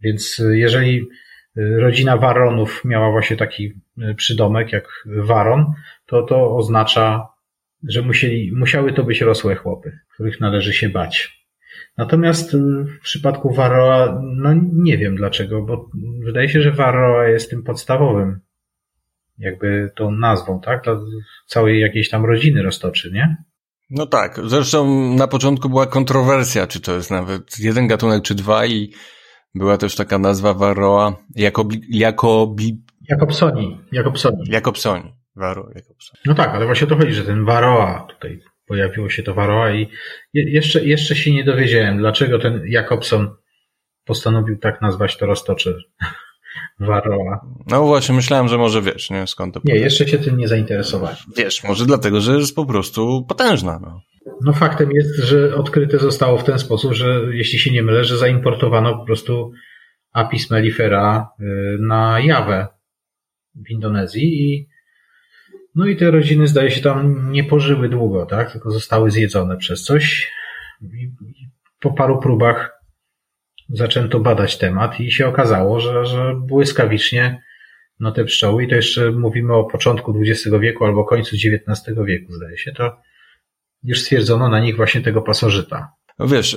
[0.00, 1.06] Więc jeżeli
[1.56, 3.72] rodzina Waronów miała właśnie taki
[4.16, 5.72] przydomek jak Waron,
[6.06, 7.28] to to oznacza,
[7.88, 11.38] że musieli, musiały to być rosłe chłopy, których należy się bać.
[11.96, 15.90] Natomiast w przypadku Varroa, no nie wiem dlaczego, bo
[16.24, 18.40] wydaje się, że Varroa jest tym podstawowym,
[19.38, 20.84] jakby tą nazwą, tak?
[21.46, 23.36] Całej jakiejś tam rodziny roztoczy, nie?
[23.90, 28.66] No tak, zresztą na początku była kontrowersja, czy to jest nawet jeden gatunek, czy dwa
[28.66, 28.92] i
[29.54, 33.80] była też taka nazwa Varroa Jakobi, Jakobi, Jakobsoni.
[33.92, 34.44] Jakobsoni.
[34.46, 35.14] Jakobsoni.
[35.36, 36.20] Varroa Jakobsoni.
[36.26, 39.88] No tak, ale właśnie to chodzi, że ten Varroa tutaj pojawiło się to Varroa i
[40.34, 43.30] je, jeszcze, jeszcze się nie dowiedziałem, dlaczego ten Jakobson
[44.04, 45.74] postanowił tak nazwać to roztocze
[46.80, 47.40] Varroa.
[47.66, 49.26] No właśnie, myślałem, że może wiesz, nie?
[49.26, 51.16] Skąd to Nie, jeszcze się tym nie zainteresowałem.
[51.36, 54.00] Wiesz, może dlatego, że jest po prostu potężna, no.
[54.40, 58.18] No faktem jest, że odkryte zostało w ten sposób, że jeśli się nie mylę, że
[58.18, 59.52] zaimportowano po prostu
[60.12, 61.44] Apis mellifera y,
[61.80, 62.66] na Jawę
[63.54, 64.68] w Indonezji i
[65.74, 68.52] no i te rodziny zdaje się tam nie pożyły długo, tak?
[68.52, 70.32] Tylko zostały zjedzone przez coś.
[70.82, 71.10] I
[71.80, 72.78] po paru próbach
[73.68, 77.42] zaczęto badać temat i się okazało, że, że błyskawicznie
[78.00, 82.32] no te pszczoły, i to jeszcze mówimy o początku XX wieku albo końcu XIX wieku,
[82.32, 82.96] zdaje się, to
[83.82, 85.88] już stwierdzono na nich właśnie tego pasożyta.
[86.18, 86.56] No wiesz,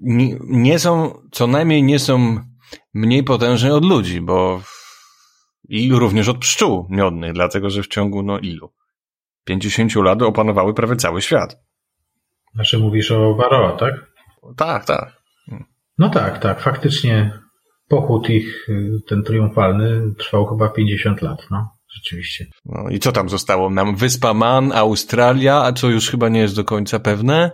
[0.00, 2.40] nie, nie są, co najmniej nie są
[2.94, 4.62] mniej potężne od ludzi, bo
[5.68, 8.72] i również od pszczół miodnych, dlatego że w ciągu, no ilu?
[9.44, 11.56] 50 lat opanowały prawie cały świat.
[12.54, 13.94] Znaczy mówisz o Varroa, tak?
[14.56, 15.22] Tak, tak.
[15.98, 17.38] No tak, tak, faktycznie
[17.88, 18.66] pochód ich,
[19.08, 22.46] ten triumfalny, trwał chyba 50 lat, no, rzeczywiście.
[22.64, 23.96] No i co tam zostało nam?
[23.96, 27.50] Wyspa Man, Australia, a co już chyba nie jest do końca pewne?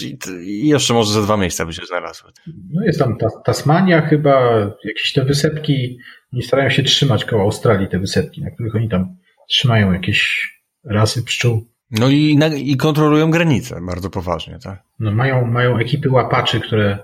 [0.00, 2.30] I, i jeszcze może za dwa miejsca by się znalazły.
[2.70, 5.98] No jest tam ta, Tasmania chyba, jakieś te wysepki,
[6.32, 9.16] nie starają się trzymać koło Australii te wysepki, na których oni tam
[9.48, 10.50] trzymają jakieś
[10.84, 11.66] rasy pszczół.
[11.90, 14.82] No i, na, i kontrolują granice bardzo poważnie, tak?
[14.98, 16.98] No mają, mają ekipy łapaczy, które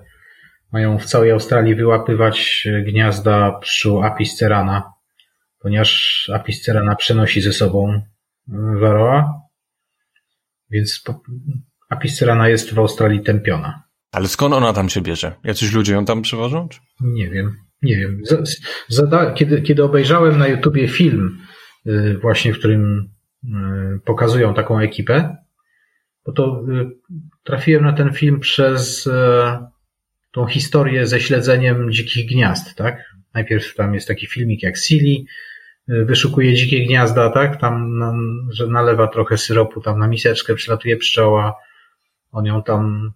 [0.72, 4.93] mają w całej Australii wyłapywać gniazda pszczół Apis cerana,
[5.64, 8.02] ponieważ Apis cerana przenosi ze sobą
[8.80, 9.28] Varroa,
[10.70, 11.04] więc
[11.90, 13.82] Apis cerana jest w Australii tępiona.
[14.12, 15.32] Ale skąd ona tam się bierze?
[15.44, 16.68] Jacyś ludzie ją tam przywożą?
[17.00, 18.22] Nie wiem, nie wiem.
[18.88, 21.38] Zada kiedy, kiedy obejrzałem na YouTubie film,
[21.86, 23.10] y, właśnie w którym
[23.44, 23.48] y,
[24.04, 25.36] pokazują taką ekipę,
[26.26, 26.90] bo to y,
[27.44, 29.08] trafiłem na ten film przez
[30.32, 33.14] tą historię ze śledzeniem dzikich gniazd, tak?
[33.34, 35.24] Najpierw tam jest taki filmik jak Silly,
[35.88, 37.60] wyszukuje dzikie gniazda, tak?
[37.60, 38.00] Tam,
[38.50, 41.56] że nalewa trochę syropu tam na miseczkę, przylatuje pszczoła,
[42.32, 43.12] on ją tam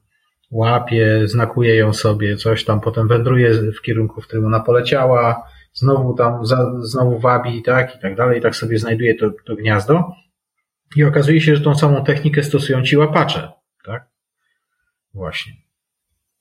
[0.51, 6.15] łapie, znakuje ją sobie, coś tam, potem wędruje w kierunku, w którym ona poleciała, znowu
[6.15, 10.13] tam, za, znowu wabi, tak, i tak dalej, i tak sobie znajduje to, to gniazdo.
[10.97, 13.53] I okazuje się, że tą samą technikę stosują ci łapacze,
[13.85, 14.09] tak?
[15.15, 15.53] Właśnie.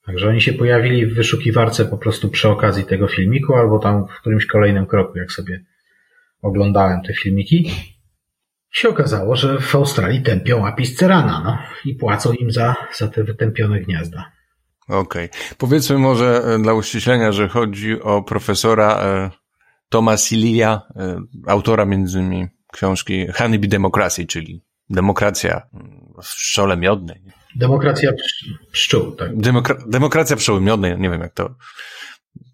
[0.06, 4.20] Także oni się pojawili w wyszukiwarce po prostu przy okazji tego filmiku, albo tam w
[4.22, 5.66] którymś kolejnym kroku, jak sobie
[6.42, 7.72] oglądałem te filmiki.
[8.72, 13.24] Się okazało, że w Australii tępią apis cerana, no i płacą im za, za te
[13.24, 14.32] wytępione gniazda.
[14.88, 15.30] Okej.
[15.30, 15.40] Okay.
[15.58, 19.32] Powiedzmy może e, dla uściślenia, że chodzi o profesora e,
[19.90, 25.62] Toma Silia, e, autora między innymi książki Honeybee Democracy, czyli demokracja
[26.24, 27.22] w szczole miodnej.
[27.56, 28.12] Demokracja
[28.72, 29.38] pszczół, tak.
[29.38, 31.56] Demokra demokracja pszczoły miodnej, nie wiem jak to,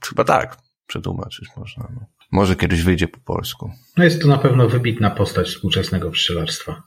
[0.10, 1.88] chyba tak przetłumaczyć można.
[1.96, 2.06] No.
[2.34, 3.72] Może kiedyś wyjdzie po polsku.
[3.98, 6.84] No jest to na pewno wybitna postać współczesnego pszczelarstwa.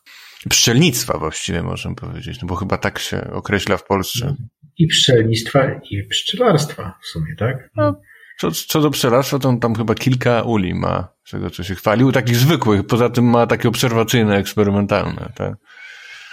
[0.51, 4.35] Pszczelnictwa właściwie możemy powiedzieć, no bo chyba tak się określa w Polsce.
[4.79, 7.71] I pszczelnictwa, i pszczelarstwa w sumie, tak?
[7.77, 8.01] No,
[8.39, 11.75] co, co do pszczelarstwa, to on tam chyba kilka uli ma, z tego co się
[11.75, 15.55] chwalił, takich zwykłych, poza tym ma takie obserwacyjne, eksperymentalne, tak?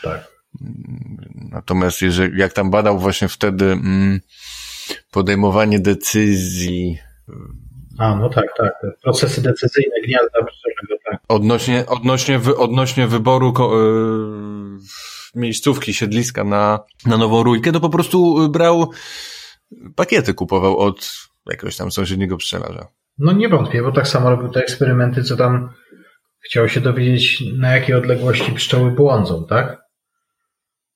[0.03, 0.27] Tak.
[1.35, 4.19] Natomiast jeżeli, jak tam badał właśnie wtedy mm,
[5.11, 6.97] podejmowanie decyzji
[7.97, 8.73] a, no tak, tak.
[9.03, 11.21] Procesy decyzyjne gniazda pszczelego, tak.
[11.27, 14.79] Odnośnie, odnośnie, wy, odnośnie wyboru yy,
[15.35, 18.91] miejscówki, siedliska na, na nową rójkę, to po prostu brał
[19.95, 21.13] pakiety, kupował od
[21.51, 22.87] jakiegoś tam sąsiedniego pszczelarza.
[23.17, 25.69] No nie wątpię, bo tak samo robił te eksperymenty, co tam
[26.45, 29.83] chciał się dowiedzieć, na jakiej odległości pszczoły błądzą, tak?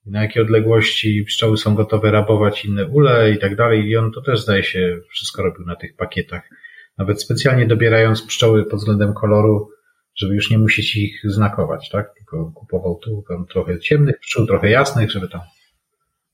[0.06, 3.86] Na jakiej odległości pszczoły są gotowe rabować inne ule i tak dalej.
[3.86, 6.50] I on to też zdaje się wszystko robił na tych pakietach.
[6.98, 9.70] Nawet specjalnie dobierając pszczoły pod względem koloru,
[10.16, 12.14] żeby już nie musieć ich znakować, tak?
[12.18, 15.42] Tylko kupował tu tam trochę ciemnych pszczół, trochę jasnych, żeby tam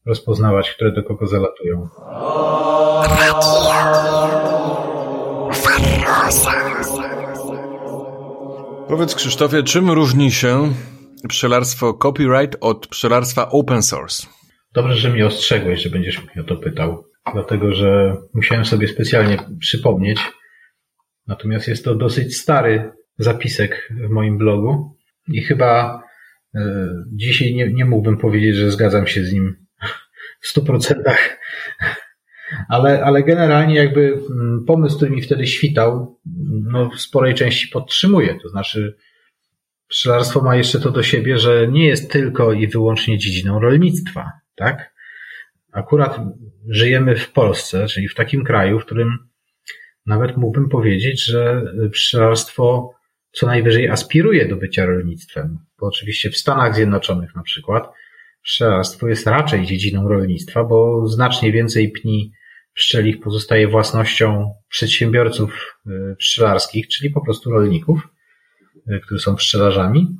[0.06, 1.90] rozpoznawać, które do kogo zalatują.
[8.88, 10.74] Powiedz Krzysztofie, czym różni się
[11.30, 14.28] pszczelarstwo copyright od pszczelarstwa open source?
[14.74, 19.38] Dobrze, że mnie ostrzegłeś, że będziesz mnie o to pytał, dlatego że musiałem sobie specjalnie
[19.60, 20.20] przypomnieć,
[21.28, 24.98] Natomiast jest to dosyć stary zapisek w moim blogu
[25.28, 26.04] i chyba
[27.12, 29.56] Dzisiaj nie, nie mógłbym powiedzieć, że zgadzam się z nim
[30.42, 31.40] w stu procentach,
[32.70, 36.20] ale, ale generalnie jakby mm, pomysł, który mi wtedy świtał,
[36.64, 38.40] no w sporej części podtrzymuję.
[38.44, 38.96] To znaczy,
[39.88, 44.94] pszczelarstwo ma jeszcze to do siebie, że nie jest tylko i wyłącznie dziedziną rolnictwa, tak?
[45.72, 46.20] Akurat
[46.70, 49.18] żyjemy w Polsce, czyli w takim kraju, w którym
[50.06, 52.94] nawet mógłbym powiedzieć, że pszczelarstwo
[53.32, 55.60] co najwyżej aspiruje do bycia rolnictwem.
[55.80, 57.94] Bo oczywiście w Stanach Zjednoczonych na przykład
[58.44, 62.32] pszczelarstwo jest raczej dziedziną rolnictwa, bo znacznie więcej pni
[62.74, 68.08] pszczelich pozostaje własnością przedsiębiorców y, pszczelarskich, czyli po prostu rolników,
[68.76, 70.18] y, którzy są pszczelarzami.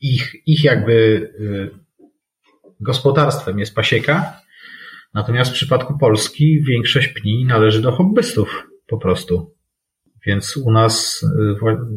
[0.00, 1.70] Ich, ich jakby y,
[2.80, 4.40] gospodarstwem jest pasieka,
[5.14, 9.54] natomiast w przypadku Polski większość pni należy do hobbystów po prostu.
[10.26, 11.26] Więc u nas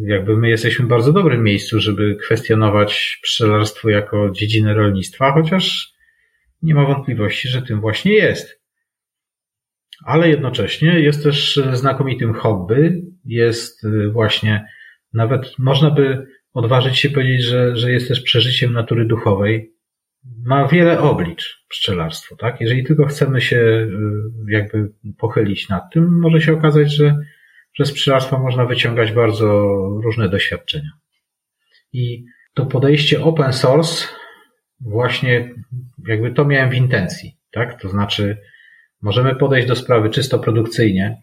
[0.08, 5.94] jakby my jesteśmy w bardzo dobrym miejscu, żeby kwestionować pszczelarstwo jako dziedzinę rolnictwa, chociaż
[6.62, 8.64] nie ma wątpliwości, że tym właśnie jest
[10.06, 13.02] ale jednocześnie jest też znakomitym hobby.
[13.26, 14.68] Jest y, właśnie,
[15.14, 19.73] nawet można by odważyć się powiedzieć, że, że jest też przeżyciem natury duchowej.
[20.46, 22.62] Ma wiele oblicz pszczelarstwo, tak?
[22.62, 23.90] Jeżeli tylko chcemy się y,
[24.48, 27.18] jakby pochylić nad tym, może się okazać, że,
[27.74, 29.48] że z pszczelarstwa można wyciągać bardzo
[30.04, 30.90] różne doświadczenia.
[31.94, 34.08] I to podejście open source
[34.82, 35.54] właśnie
[36.08, 37.82] jakby to miałem w intencji, tak?
[37.82, 38.38] To znaczy,
[39.04, 41.22] Możemy podejść do sprawy czysto produkcyjnie,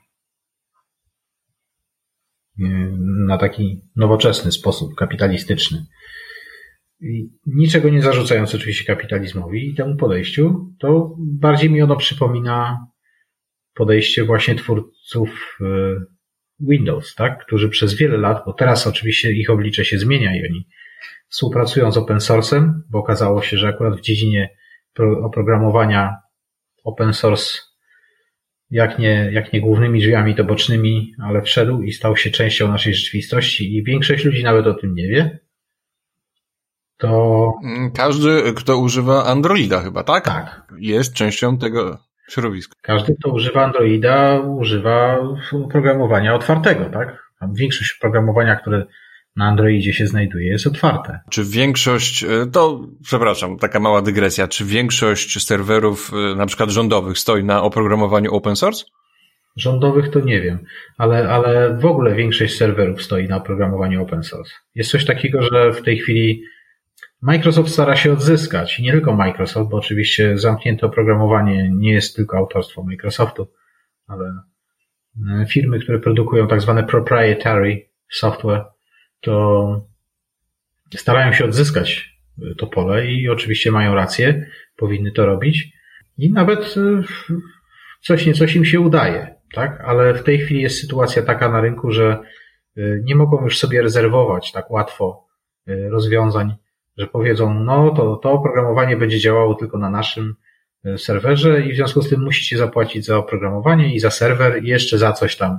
[3.26, 5.86] na taki nowoczesny sposób, kapitalistyczny.
[7.46, 12.86] Niczego nie zarzucając oczywiście kapitalizmowi i temu podejściu, to bardziej mi ono przypomina
[13.74, 15.64] podejście właśnie twórców e,
[16.60, 17.44] Windows, tak?
[17.46, 20.66] którzy przez wiele lat, bo teraz oczywiście ich oblicze się zmienia i oni
[21.28, 24.50] współpracują z open source'em, bo okazało się, że akurat w dziedzinie
[25.22, 26.16] oprogramowania
[26.84, 27.58] open source
[28.70, 32.94] jak nie, jak nie głównymi drzwiami, to bocznymi, ale wszedł i stał się częścią naszej
[32.94, 35.38] rzeczywistości i większość ludzi nawet o tym nie wie,
[37.00, 37.52] to...
[37.64, 40.24] Mm, każdy, kto używa Androida chyba, tak?
[40.24, 40.62] Tak.
[40.78, 41.98] Jest częścią tego
[42.28, 42.74] środowiska.
[42.82, 45.18] Każdy, kto używa Androida, używa
[45.64, 47.30] oprogramowania otwartego, tak?
[47.54, 48.86] Większość oprogramowania, które
[49.36, 51.20] na Androidzie się znajduje, jest otwarte.
[51.30, 57.18] Czy większość, e, to przepraszam, taka mała dygresja, czy większość serwerów e, na przykład rządowych
[57.18, 58.84] stoi na oprogramowaniu open source?
[59.56, 60.58] Rządowych to nie wiem,
[60.98, 64.52] ale, ale w ogóle większość serwerów stoi na oprogramowaniu open source.
[64.74, 66.42] Jest coś takiego, że w tej chwili
[67.22, 72.36] Microsoft stara się odzyskać, i nie tylko Microsoft, bo oczywiście zamknięte oprogramowanie nie jest tylko
[72.36, 73.48] autorstwo Microsoftu,
[74.06, 74.42] ale
[75.30, 78.64] e, firmy, które produkują tak zwane proprietary software,
[79.20, 79.86] to
[80.96, 82.20] starają się odzyskać
[82.58, 84.46] to pole i oczywiście mają rację,
[84.76, 85.72] powinny to robić.
[86.18, 87.02] I nawet e,
[88.00, 89.80] coś nie coś im się udaje, tak?
[89.80, 92.22] Ale w tej chwili jest sytuacja taka na rynku, że
[92.76, 95.26] e, nie mogą już sobie rezerwować tak łatwo
[95.66, 96.54] e, rozwiązań,
[96.98, 100.34] że powiedzą, no to, to oprogramowanie będzie działało tylko na naszym
[100.96, 104.98] serwerze i w związku z tym musicie zapłacić za oprogramowanie i za serwer i jeszcze
[104.98, 105.58] za coś tam.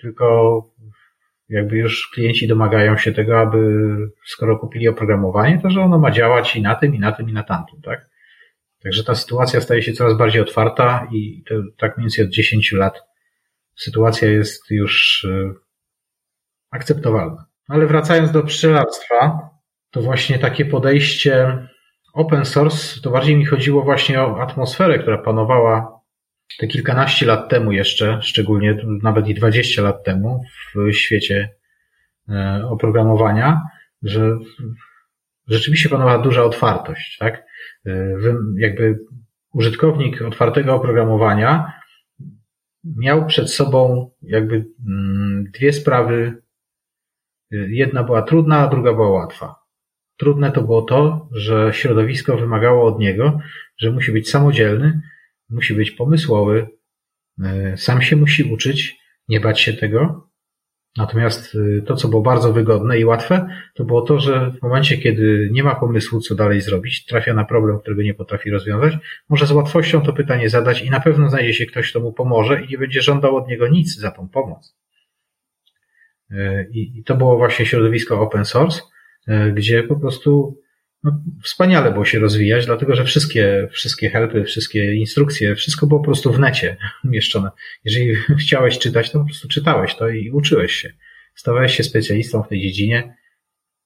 [0.00, 0.62] Tylko
[1.48, 3.58] jakby już klienci domagają się tego, aby
[4.26, 7.32] skoro kupili oprogramowanie, to że ono ma działać i na tym, i na tym, i
[7.32, 8.08] na tamtym, tak?
[8.82, 12.72] Także ta sytuacja staje się coraz bardziej otwarta i to, tak mniej więcej od 10
[12.72, 13.02] lat
[13.76, 15.52] sytuacja jest już e,
[16.70, 17.46] akceptowalna.
[17.68, 19.50] Ale wracając do pszczelarstwa,
[19.96, 21.66] to właśnie takie podejście
[22.12, 26.00] open source, to bardziej mi chodziło właśnie o atmosferę, która panowała
[26.58, 30.42] te kilkanaście lat temu jeszcze, szczególnie nawet i dwadzieścia lat temu
[30.74, 31.50] w świecie
[32.28, 33.62] e, oprogramowania,
[34.02, 34.38] że
[35.46, 37.44] rzeczywiście panowała duża otwartość, tak?
[37.86, 38.16] E,
[38.56, 38.98] jakby
[39.52, 41.72] użytkownik otwartego oprogramowania
[42.84, 46.42] miał przed sobą jakby mm, dwie sprawy.
[47.52, 49.65] E, jedna była trudna, a druga była łatwa.
[50.16, 53.38] Trudne to było to, że środowisko wymagało od niego,
[53.78, 55.00] że musi być samodzielny,
[55.50, 56.66] musi być pomysłowy,
[57.44, 58.96] e, sam się musi uczyć,
[59.28, 60.28] nie bać się tego.
[60.96, 64.98] Natomiast e, to, co było bardzo wygodne i łatwe, to było to, że w momencie,
[64.98, 68.94] kiedy nie ma pomysłu, co dalej zrobić, trafia na problem, którego nie potrafi rozwiązać,
[69.28, 72.62] może z łatwością to pytanie zadać i na pewno znajdzie się ktoś, kto mu pomoże
[72.62, 74.76] i nie będzie żądał od niego nic za tą pomoc.
[76.30, 78.82] E, I to było właśnie środowisko open source,
[79.54, 80.60] gdzie po prostu
[81.02, 86.06] no, wspaniale było się rozwijać, dlatego że wszystkie, wszystkie helpy, wszystkie instrukcje, wszystko było po
[86.06, 87.50] prostu w necie umieszczone.
[87.84, 90.92] Jeżeli chciałeś czytać, to po prostu czytałeś to i uczyłeś się.
[91.34, 93.16] Stawałeś się specjalistą w tej dziedzinie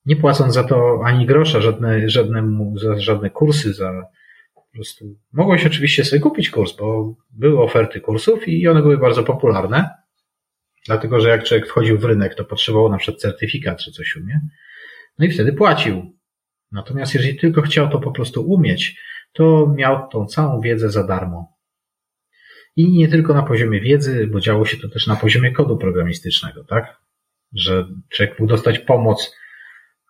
[0.07, 4.03] nie płacąc za to ani grosza, żadne, żadnemu, za żadne kursy, za
[4.55, 5.05] po prostu.
[5.33, 9.91] Mogłeś oczywiście sobie kupić kurs, bo były oferty kursów i one były bardzo popularne.
[10.87, 14.41] Dlatego, że jak człowiek wchodził w rynek, to potrzebował na przykład certyfikat czy coś umie.
[15.19, 16.19] No i wtedy płacił.
[16.73, 19.01] Natomiast jeżeli tylko chciał to po prostu umieć,
[19.33, 21.57] to miał tą całą wiedzę za darmo.
[22.77, 26.65] I nie tylko na poziomie wiedzy, bo działo się to też na poziomie kodu programistycznego,
[26.65, 27.01] tak?
[27.53, 29.37] Że człowiek mógł dostać pomoc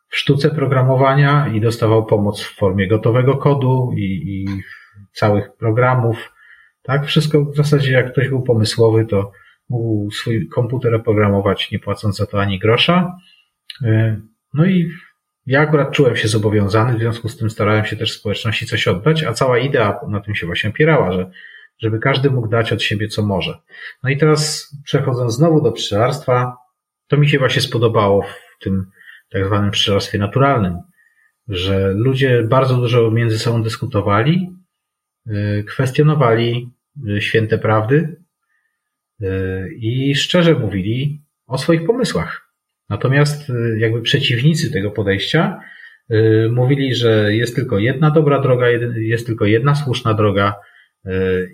[0.09, 4.47] w sztuce programowania i dostawał pomoc w formie gotowego kodu i, i
[5.13, 6.33] całych programów.
[6.83, 9.33] Tak, wszystko w zasadzie jak ktoś był pomysłowy, to
[9.69, 13.17] mógł swój komputer oprogramować, nie płacąc za to ani grosza.
[14.55, 14.91] No i
[15.47, 19.25] ja akurat czułem się zobowiązany, w związku z tym starałem się też społeczności coś oddać,
[19.25, 21.31] a cała idea na tym się właśnie opierała, że
[21.79, 23.59] żeby każdy mógł dać od siebie co może.
[24.03, 26.57] No i teraz przechodząc znowu do pszczelarstwa,
[27.09, 28.87] to mi się właśnie spodobało w tym
[29.31, 30.79] tak zwanym pszczelarstwie naturalnym,
[31.49, 34.57] że ludzie bardzo dużo między sobą dyskutowali,
[35.27, 36.71] y, kwestionowali
[37.09, 38.17] y, święte prawdy
[39.23, 39.27] y,
[39.79, 42.50] i szczerze mówili o swoich pomysłach.
[42.91, 45.61] Natomiast jakby przeciwnicy tego podejścia
[46.51, 48.67] mówili, że jest tylko jedna dobra droga,
[48.97, 50.55] jest tylko jedna słuszna droga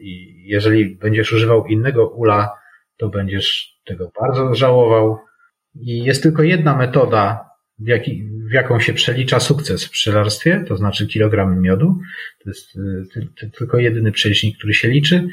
[0.01, 2.51] i jeżeli będziesz używał innego ula,
[2.97, 5.19] to będziesz tego bardzo żałował.
[5.75, 10.77] I jest tylko jedna metoda w, jaki, w jaką się przelicza sukces w pszczelarstwie, to
[10.77, 11.99] znaczy kilogramy miodu.
[12.45, 12.77] To jest
[13.43, 15.29] y, tylko jedyny przelicznik, który się liczy.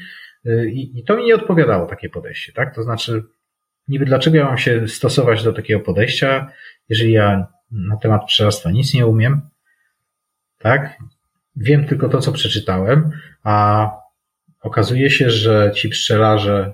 [0.45, 2.76] Y, I, I to mi nie odpowiadało takie podejście, tak?
[2.76, 3.24] To znaczy,
[3.88, 6.51] niby dlaczego ja mam się stosować do takiego podejścia,
[6.89, 9.41] jeżeli ja na temat pszczelarstwa nic nie umiem,
[10.59, 10.97] tak?
[11.55, 13.11] Wiem tylko to, co przeczytałem,
[13.43, 13.89] a
[14.61, 16.73] okazuje się, że ci pszczelarze,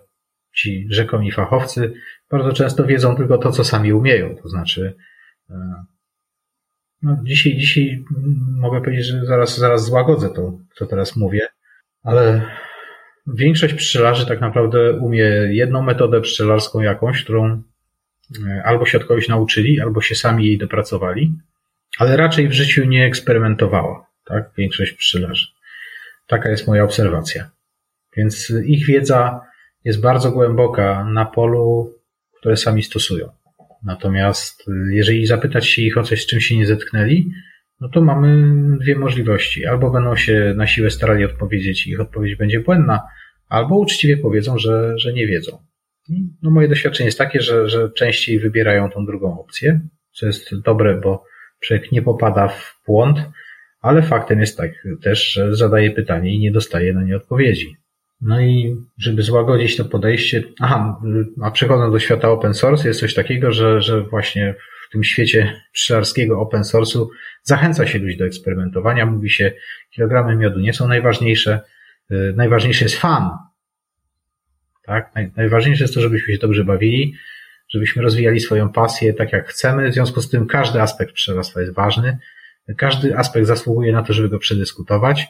[0.56, 1.94] ci rzekomi fachowcy
[2.32, 4.36] bardzo często wiedzą tylko to, co sami umieją.
[4.36, 4.96] To znaczy,
[7.02, 8.04] no, dzisiaj, dzisiaj
[8.58, 11.48] mogę powiedzieć, że zaraz, zaraz złagodzę to, co teraz mówię,
[12.04, 12.46] ale
[13.34, 17.64] większość pszczelarzy tak naprawdę umie jedną metodę pszczelarską jakąś, którą
[18.48, 21.34] e, albo się od kogoś nauczyli, albo się sami jej dopracowali,
[21.98, 24.50] ale raczej w życiu nie eksperymentowała, tak?
[24.58, 25.48] Większość pszczelarzy.
[26.28, 27.50] Taka jest moja obserwacja.
[28.18, 29.42] Więc ich wiedza
[29.84, 31.94] jest bardzo głęboka na polu,
[32.40, 33.30] które sami stosują.
[33.84, 37.32] Natomiast y, jeżeli zapytać się ich o coś, z czym się nie zetknęli,
[37.82, 39.66] no to mamy dwie możliwości.
[39.66, 43.02] Albo będą się na siłę starali odpowiedzieć i ich odpowiedź będzie błędna,
[43.50, 45.58] albo uczciwie powiedzą, że, że nie wiedzą.
[46.42, 51.02] No moje doświadczenie jest takie, że, że częściej wybierają tą drugą opcję, co jest dobre,
[51.04, 51.24] bo
[51.60, 53.18] człowiek nie popada w błąd,
[53.82, 54.72] ale faktem jest tak
[55.02, 57.76] też, że zadaje pytanie i nie dostaje na nie odpowiedzi.
[58.22, 61.02] No i żeby złagodzić to podejście, aha,
[61.42, 64.56] a przechodząc do świata open source, jest coś takiego, że, że właśnie
[64.90, 67.08] w tym świecie pszczelarskiego open source'u
[67.44, 69.06] zachęca się ludzi do eksperymentowania.
[69.06, 69.52] Mówi się,
[69.90, 71.60] kilogramy miodu nie są najważniejsze,
[72.12, 73.30] y, najważniejszy jest fan.
[74.86, 75.12] Tak?
[75.36, 77.14] Najważniejsze jest to, żebyśmy się dobrze bawili,
[77.70, 79.90] żebyśmy rozwijali swoją pasję tak jak chcemy.
[79.90, 82.18] W związku z tym każdy aspekt pszczelarstwa jest ważny.
[82.78, 85.28] Każdy aspekt zasługuje na to, żeby go przedyskutować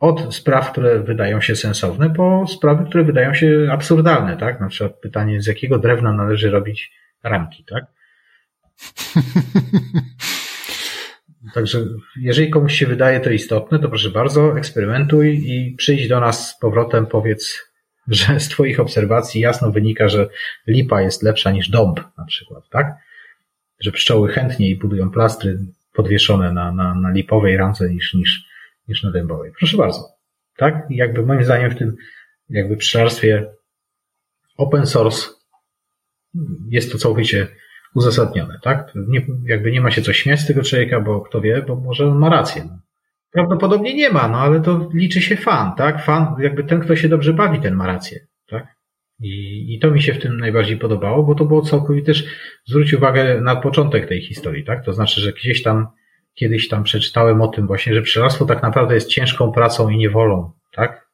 [0.00, 4.60] od spraw, które wydają się sensowne, po sprawy, które wydają się absurdalne, tak?
[4.60, 6.92] Na przykład pytanie, z jakiego drewna należy robić
[7.22, 7.84] ramki, tak?
[11.54, 11.84] Także
[12.20, 16.58] jeżeli komuś się wydaje to istotne, to proszę bardzo, eksperymentuj i przyjdź do nas z
[16.58, 17.70] powrotem, powiedz,
[18.08, 20.28] że z Twoich obserwacji jasno wynika, że
[20.66, 22.94] lipa jest lepsza niż dąb na przykład, tak?
[23.80, 25.58] Że pszczoły chętniej budują plastry
[25.92, 28.44] podwieszone na, na, na lipowej ramce niż, niż,
[28.88, 29.52] niż na dębowej.
[29.58, 30.08] Proszę bardzo.
[30.56, 30.86] Tak?
[30.90, 31.96] Jakby moim zdaniem w tym
[32.50, 33.52] jakby pszczelarstwie
[34.56, 35.28] open source
[36.68, 37.48] jest to całkowicie
[37.94, 38.92] uzasadnione, tak?
[39.08, 42.06] Nie, jakby nie ma się co śmiać z tego człowieka, bo kto wie, bo może
[42.06, 42.68] on ma rację.
[43.32, 46.04] Prawdopodobnie nie ma, no ale to liczy się fan, tak?
[46.04, 48.66] Fan, jakby ten, kto się dobrze bawi, ten ma rację, tak?
[49.20, 52.24] I, I to mi się w tym najbardziej podobało, bo to było całkowicie też,
[52.66, 54.84] zwróć uwagę na początek tej historii, tak?
[54.84, 55.86] To znaczy, że gdzieś tam
[56.34, 60.52] kiedyś tam przeczytałem o tym właśnie, że pszczelarstwo tak naprawdę jest ciężką pracą i niewolą,
[60.72, 61.08] tak?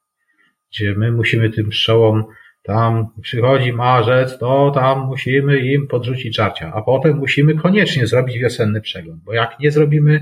[0.71, 2.25] Gdzie my musimy tym pszczołom
[2.67, 8.81] tam przychodzi marzec, to tam musimy im podrzucić żarcia, a potem musimy koniecznie zrobić wiosenny
[8.81, 10.21] przegląd, bo jak nie zrobimy,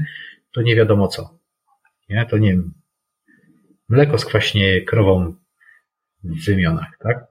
[0.53, 1.39] to nie wiadomo co.
[2.09, 2.73] Nie, to nie wiem,
[3.89, 5.35] mleko skwaśnieje krową
[6.25, 7.27] w wymionach, tak?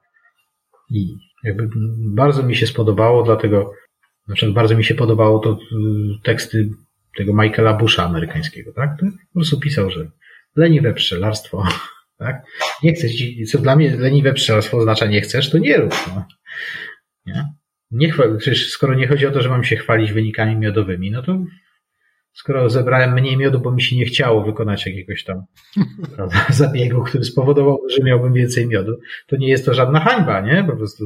[0.90, 3.74] I jakby bardzo mi się spodobało, dlatego,
[4.28, 5.58] na przykład bardzo mi się podobało to y,
[6.24, 6.70] teksty
[7.18, 9.00] tego Michaela Busha amerykańskiego, tak?
[9.00, 10.08] To po prostu pisał, że
[10.56, 11.64] leniwe pszczelarstwo,
[12.24, 12.46] tak?
[12.84, 13.12] Nie chcesz,
[13.52, 16.26] co dla mnie leniwe pszczelarstwo oznacza nie chcesz, to nie rób, no.
[17.26, 17.46] Nie?
[17.94, 21.24] nie chwal, przecież skoro nie chodzi o to, że mam się chwalić wynikami miodowymi, no
[21.24, 21.44] to
[22.34, 25.44] skoro zebrałem mniej miodu, bo mi się nie chciało wykonać jakiegoś tam
[26.16, 30.64] prawda, zabiegu, który spowodował, że miałbym więcej miodu, to nie jest to żadna hańba, nie?
[30.64, 31.06] Po prostu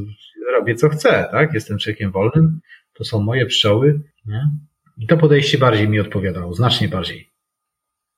[0.54, 1.54] robię co chcę, tak?
[1.54, 2.60] Jestem człowiekiem wolnym,
[2.94, 4.50] to są moje pszczoły, nie?
[4.98, 7.30] I to podejście bardziej mi odpowiadało, znacznie bardziej.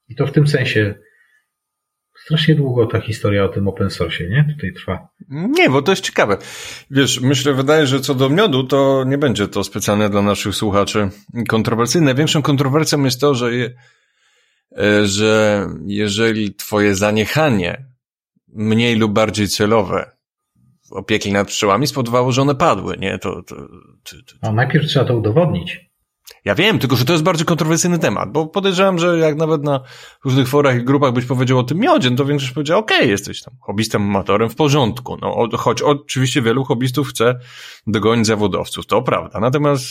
[0.08, 0.95] I to w tym sensie
[2.30, 4.53] strasznie długo ta historia o tym open source, nie?
[4.55, 5.07] Tutaj trwa.
[5.30, 6.38] Nie, bo to jest ciekawe.
[6.91, 11.09] Wiesz, myślę, wydaje, że co do miodu, to nie będzie to specjalne dla naszych słuchaczy
[11.47, 12.15] kontrowersyjne.
[12.15, 13.71] Większą kontrowersją jest to, że, je,
[14.77, 17.86] e, że jeżeli twoje zaniechanie
[18.47, 20.11] mniej lub bardziej celowe
[20.91, 23.19] opieki nad pszczołami spowodowało, że one padły, nie?
[23.19, 23.55] To, to,
[24.03, 24.51] to, to.
[24.53, 25.88] Najpierw trzeba to udowodnić.
[26.45, 29.81] Ja wiem, tylko że to jest bardzo kontrowersyjny temat, bo podejrzewam, że jak nawet na
[30.25, 33.09] różnych forach i grupach byś powiedział o tym miodzie, no to większość powiedział, okej, okay,
[33.09, 35.17] jesteś tam hobbystem, amatorem, w porządku.
[35.21, 37.39] No, choć oczywiście wielu hobbystów chce
[37.87, 39.39] dogonić zawodowców, to prawda.
[39.39, 39.85] Natomiast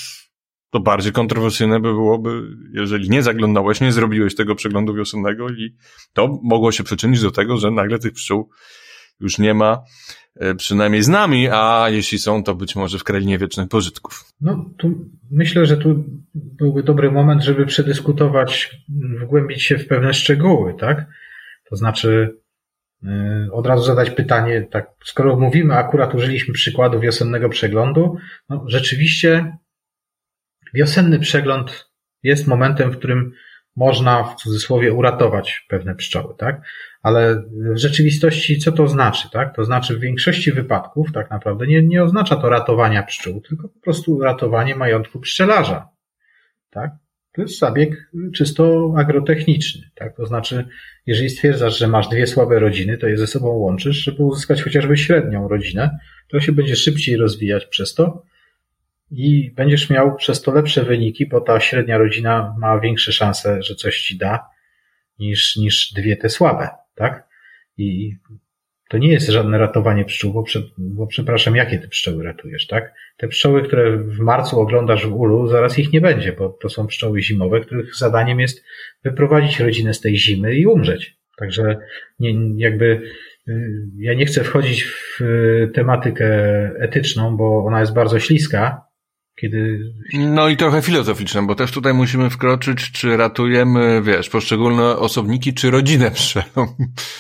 [0.70, 2.42] to bardziej kontrowersyjne by byłoby,
[2.72, 5.76] jeżeli nie zaglądałeś, nie zrobiłeś tego przeglądu wiosennego i
[6.12, 8.51] to mogło się przyczynić do tego, że nagle tych pszczół
[9.20, 9.78] już nie ma,
[10.57, 14.24] przynajmniej z nami, a jeśli są, to być może w krainie wiecznych pożytków.
[14.41, 18.80] No, tu myślę, że tu byłby dobry moment, żeby przedyskutować,
[19.20, 21.07] wgłębić się w pewne szczegóły, tak?
[21.70, 22.36] To znaczy,
[23.03, 28.16] yy, od razu zadać pytanie, tak, skoro mówimy, akurat użyliśmy przykładu wiosennego przeglądu,
[28.49, 29.57] no rzeczywiście
[30.74, 31.91] wiosenny przegląd
[32.22, 33.32] jest momentem, w którym
[33.79, 36.62] można w cudzysłowie uratować pewne pszczoły, tak?
[37.03, 37.43] Ale
[37.74, 39.57] w rzeczywistości co to znaczy, tak?
[39.57, 43.81] To znaczy w większości wypadków tak naprawdę nie, nie oznacza to ratowania pszczół, tylko po
[43.81, 45.89] prostu ratowanie majątku pszczelarza,
[46.70, 46.91] tak?
[47.33, 50.16] To jest zabieg czysto agrotechniczny, tak?
[50.16, 50.68] To znaczy,
[51.07, 54.97] jeżeli stwierdzasz, że masz dwie słabe rodziny, to je ze sobą łączysz, żeby uzyskać chociażby
[54.97, 55.99] średnią rodzinę,
[56.29, 58.22] to się będzie szybciej rozwijać przez to,
[59.11, 63.75] i będziesz miał przez to lepsze wyniki, bo ta średnia rodzina ma większe szanse, że
[63.75, 64.47] coś ci da,
[65.19, 67.29] niż, niż dwie te słabe, tak?
[67.77, 68.17] I
[68.89, 72.95] to nie jest żadne ratowanie pszczół, bo, prze, bo przepraszam, jakie ty pszczoły ratujesz, tak?
[73.17, 76.87] Te pszczoły, które w marcu oglądasz w ulu, zaraz ich nie będzie, bo to są
[76.87, 78.65] pszczoły zimowe, których zadaniem jest
[79.05, 81.19] wyprowadzić rodzinę z tej zimy i umrzeć.
[81.37, 81.79] Także
[82.21, 83.03] nie, jakby
[83.49, 86.27] y, ja nie chcę wchodzić w y, tematykę
[86.79, 88.88] etyczną, bo ona jest bardzo śliska,
[89.41, 89.93] kiedy...
[90.14, 95.70] No i trochę filozoficzne, bo też tutaj musimy wkroczyć, czy ratujemy, wiesz, poszczególne osobniki, czy
[95.70, 96.66] rodzinę pszczelą.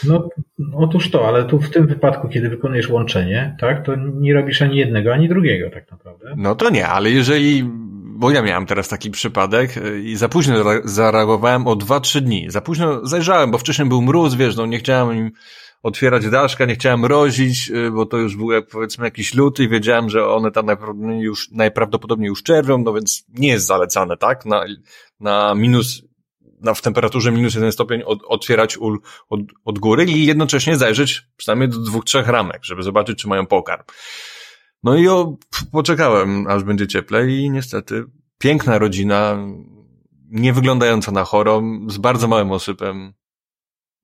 [0.04, 0.28] No,
[0.74, 4.76] otóż to, ale tu w tym wypadku, kiedy wykonujesz łączenie, tak, to nie robisz ani
[4.76, 6.34] jednego, ani drugiego tak naprawdę.
[6.36, 7.64] No to nie, ale jeżeli,
[8.04, 10.54] bo ja miałem teraz taki przypadek i za późno
[10.84, 12.46] zareagowałem o 2-3 dni.
[12.48, 15.30] Za późno zajrzałem, bo wcześniej był mróz, wiesz, no nie chciałem im
[15.82, 19.68] otwierać daszka, nie chciałem rozić, y, bo to już był jak powiedzmy jakiś luty i
[19.68, 24.46] wiedziałem, że one tam najprawdopodobniej już, najprawdopodobniej już czerwią, no więc nie jest zalecane, tak?
[24.46, 24.64] Na,
[25.20, 26.02] na minus,
[26.60, 31.22] na, w temperaturze minus jeden stopień od, otwierać ul od, od góry i jednocześnie zajrzeć
[31.36, 33.82] przynajmniej do dwóch, trzech ramek, żeby zobaczyć, czy mają pokarm.
[34.82, 35.36] No i o,
[35.72, 38.04] poczekałem, aż będzie cieplej i niestety
[38.38, 39.38] piękna rodzina,
[40.30, 43.14] nie wyglądająca na chorą, z bardzo małym osypem,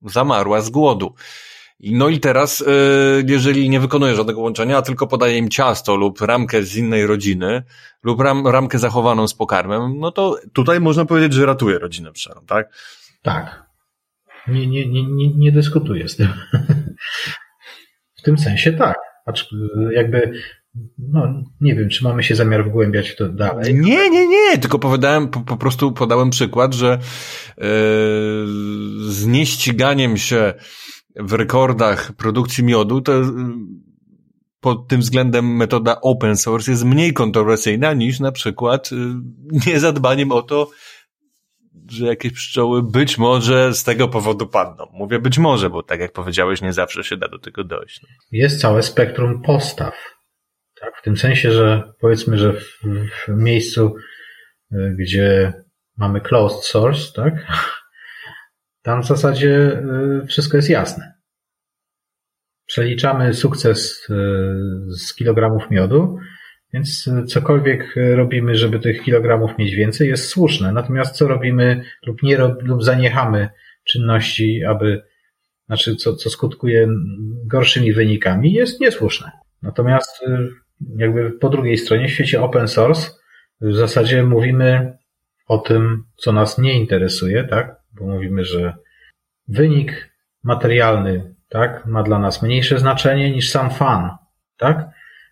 [0.01, 1.15] zamarła z głodu.
[1.79, 2.71] No i teraz, e,
[3.27, 7.63] jeżeli nie wykonuje żadnego łączenia, a tylko podaje im ciasto lub ramkę z innej rodziny,
[8.03, 12.41] lub ram, ramkę zachowaną z pokarmem, no to tutaj można powiedzieć, że ratuje rodzinę pszczelą,
[12.47, 12.69] tak?
[13.21, 13.65] Tak.
[14.47, 16.27] Nie, nie, nie, nie, nie dyskutuję z tym.
[18.19, 18.97] w tym sensie tak.
[19.91, 20.33] Jakby
[20.97, 23.75] no, nie wiem, czy mamy się zamiar wgłębiać w to dalej.
[23.75, 26.99] Nie, nie, nie, tylko powiedziałem, po, po prostu podałem przykład, że
[27.57, 27.65] yy,
[29.11, 30.53] z nieściganiem się
[31.15, 33.25] w rekordach produkcji miodu, to y,
[34.59, 38.95] pod tym względem metoda open source jest mniej kontrowersyjna niż na przykład y,
[39.67, 40.69] niezadbaniem o to,
[41.91, 44.85] że jakieś pszczoły być może z tego powodu padną.
[44.93, 47.99] Mówię być może, bo tak jak powiedziałeś, nie zawsze się da do tego dojść.
[48.03, 48.09] No.
[48.31, 49.93] Jest całe spektrum postaw.
[50.81, 52.79] Tak, w tym sensie, że powiedzmy, że w,
[53.27, 53.95] w miejscu,
[54.71, 55.53] y, gdzie
[55.97, 57.33] mamy closed source, tak,
[58.85, 59.81] tam w zasadzie
[60.23, 61.13] y, wszystko jest jasne.
[62.65, 64.13] Przeliczamy sukces y,
[64.97, 66.17] z kilogramów miodu,
[66.73, 70.71] więc cokolwiek robimy, żeby tych kilogramów mieć więcej, jest słuszne.
[70.71, 73.49] Natomiast co robimy lub nie rob, lub zaniechamy
[73.83, 75.03] czynności, aby,
[75.65, 76.87] znaczy co, co skutkuje
[77.45, 79.31] gorszymi wynikami, jest niesłuszne.
[79.61, 80.49] Natomiast y,
[80.97, 83.11] jakby po drugiej stronie, w świecie open source,
[83.61, 84.97] w zasadzie mówimy
[85.47, 87.84] o tym, co nas nie interesuje, tak?
[87.99, 88.73] Bo mówimy, że
[89.47, 94.09] wynik materialny tak, ma dla nas mniejsze znaczenie niż sam fan.
[94.57, 94.89] Tak?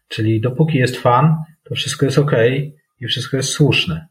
[0.08, 2.32] Czyli dopóki jest fan, to wszystko jest ok
[3.00, 4.08] i wszystko jest słuszne.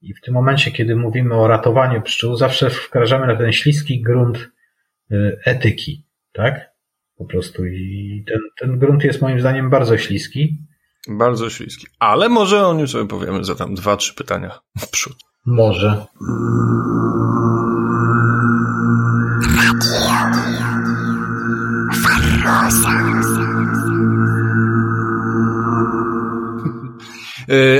[0.00, 4.50] I w tym momencie, kiedy mówimy o ratowaniu pszczół, zawsze wkraczamy na ten śliski grunt
[5.12, 6.70] y, etyki, tak?
[7.16, 10.58] Po prostu i ten, ten grunt jest moim zdaniem bardzo śliski.
[11.08, 11.86] Bardzo śliski.
[11.98, 15.16] Ale może o nim sobie powiemy za tam dwa, trzy pytania w przód.
[15.46, 16.06] Może.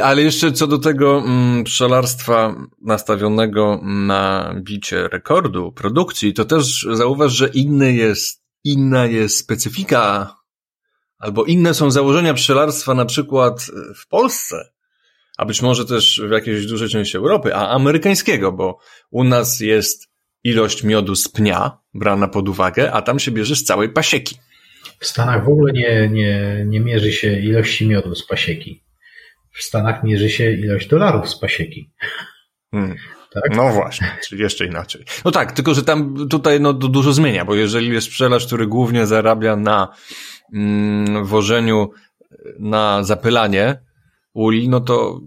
[0.02, 7.32] Ale jeszcze co do tego mm, pszczelarstwa nastawionego na bicie rekordu produkcji, to też zauważ,
[7.32, 10.34] że inny jest, inna jest specyfika,
[11.18, 14.68] albo inne są założenia pszczelarstwa na przykład w Polsce,
[15.38, 18.78] a być może też w jakiejś dużej części Europy, a amerykańskiego, bo
[19.10, 20.08] u nas jest
[20.44, 24.36] ilość miodu z pnia brana pod uwagę, a tam się bierze z całej pasieki.
[25.00, 28.84] W Stanach w ogóle nie, nie, nie mierzy się ilości miodu z pasieki.
[29.55, 31.90] W Stanach mierzy się ilość dolarów z pasieki.
[32.70, 32.96] Hmm.
[33.32, 33.57] Tak?
[33.57, 35.05] No właśnie, czyli jeszcze inaczej.
[35.24, 38.66] No tak, tylko że tam tutaj no, to dużo zmienia, bo jeżeli jest pszczelarz, który
[38.66, 39.88] głównie zarabia na
[40.55, 41.90] mm, wożeniu
[42.59, 43.80] na zapylanie
[44.34, 45.20] uli, no to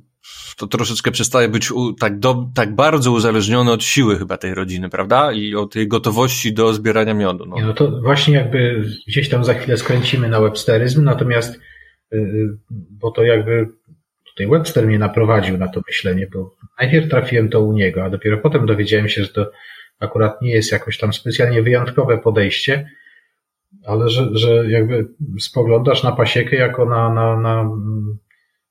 [0.58, 4.90] to troszeczkę przestaje być u, tak, do, tak bardzo uzależniony od siły chyba tej rodziny,
[4.90, 5.32] prawda?
[5.32, 7.46] I od tej gotowości do zbierania miodu.
[7.46, 7.56] No.
[7.62, 13.12] no to właśnie jakby gdzieś tam za chwilę skręcimy na websteryzm, natomiast y, y, bo
[13.12, 13.68] to jakby
[14.38, 18.38] tutaj Webster mnie naprowadził na to myślenie, bo najpierw trafiłem to u niego, a dopiero
[18.38, 19.52] potem dowiedziałem się, że to
[20.00, 22.90] akurat nie jest jakoś tam specjalnie wyjątkowe podejście,
[23.86, 25.08] ale że, że jakby
[25.40, 27.70] spoglądasz na pasiekę jako na, na, na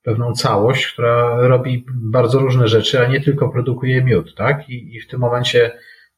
[0.03, 4.69] pewną całość, która robi bardzo różne rzeczy, a nie tylko produkuje miód, tak?
[4.69, 5.71] I, i w tym momencie,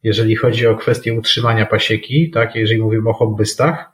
[0.03, 3.91] jeżeli chodzi o kwestię utrzymania pasieki, tak, jeżeli mówimy o hobbystach,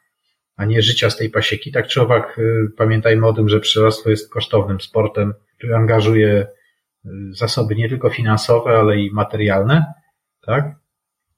[0.58, 4.10] a nie życia z tej pasieki, tak czy owak y, pamiętajmy o tym, że pszczelarstwo
[4.10, 5.34] jest kosztownym sportem,
[5.76, 6.48] angażuje
[7.06, 9.86] y, zasoby nie tylko finansowe, ale i materialne,
[10.42, 10.76] tak?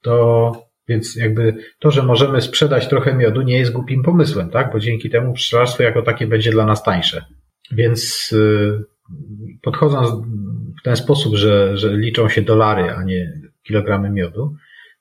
[0.02, 4.72] To więc jakby to, że możemy sprzedać trochę miodu nie jest głupim pomysłem, tak?
[4.72, 7.26] Bo dzięki temu pszczelarstwo jako takie będzie dla nas tańsze.
[7.72, 8.84] Więc y,
[9.62, 10.10] podchodząc
[10.80, 14.56] w ten sposób, że, że liczą się dolary, a nie kilogramy miodu,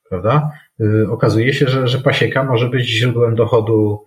[0.09, 0.51] prawda?
[0.81, 4.05] Y, okazuje się, że, że pasieka może być źródłem dochodu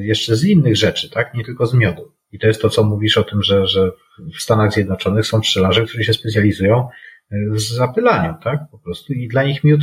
[0.00, 1.34] jeszcze z innych rzeczy, tak?
[1.34, 2.12] Nie tylko z miodu.
[2.36, 3.90] I to jest to, co mówisz o tym, że, że
[4.36, 6.88] w Stanach Zjednoczonych są pszczelarze, którzy się specjalizują
[7.30, 8.60] w zapylaniu, tak?
[8.70, 9.80] Po prostu i dla nich miód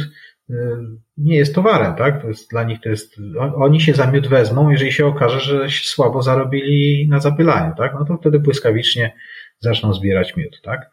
[1.18, 2.22] nie jest towarem, tak?
[2.22, 3.16] To jest dla nich to jest,
[3.56, 7.94] oni się za miód wezmą, jeżeli się okaże, że słabo zarobili na zapylaniu, tak?
[8.00, 9.16] No to wtedy błyskawicznie
[9.60, 10.90] zaczną zbierać miód, tak?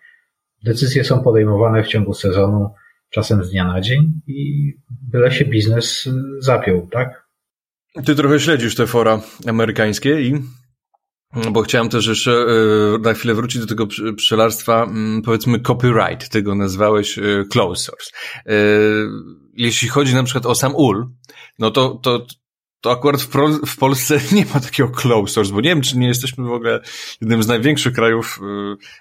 [0.65, 2.75] Decyzje są podejmowane w ciągu sezonu,
[3.11, 4.73] czasem z dnia na dzień i
[5.13, 6.09] byle się biznes
[6.39, 7.27] zapiął, tak?
[8.07, 10.35] Ty trochę śledzisz te fora amerykańskie i
[11.53, 16.43] bo chciałem też jeszcze e, na chwilę wrócić do tego pszczelarstwa, mm, powiedzmy copyright, ty
[16.43, 18.11] go nazwałeś e, closed source.
[18.47, 18.53] E,
[19.55, 21.07] jeśli chodzi na przykład o sam ul,
[21.59, 22.27] no to, to,
[22.81, 23.29] to akurat w,
[23.67, 26.81] w Polsce nie ma takiego closed source, bo nie wiem, czy nie jesteśmy w ogóle
[27.21, 28.41] jednym z największych krajów,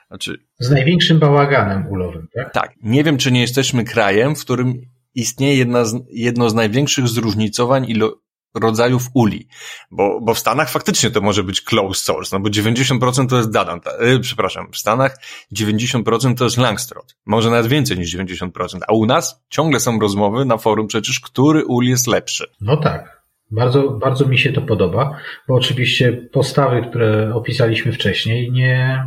[0.08, 0.38] znaczy...
[0.60, 2.54] Z największym bałaganem ulowym, tak?
[2.54, 2.72] Tak.
[2.84, 4.74] Nie wiem, czy nie jesteśmy krajem, w którym
[5.16, 8.22] istnieje jedna z, jedno z największych zróżnicowań ilo,
[8.56, 9.48] rodzajów uli,
[9.92, 13.52] bo, bo w Stanach faktycznie to może być closed source, no bo 90% to jest
[13.52, 15.18] Dadan, yy, przepraszam, w Stanach
[15.56, 18.50] 90% to jest Langstroth, może nawet więcej niż 90%,
[18.88, 22.46] a u nas ciągle są rozmowy na forum przecież, który ul jest lepszy.
[22.62, 23.20] No tak.
[23.52, 29.04] Bardzo, bardzo mi się to podoba, bo oczywiście postawy, które opisaliśmy wcześniej, nie,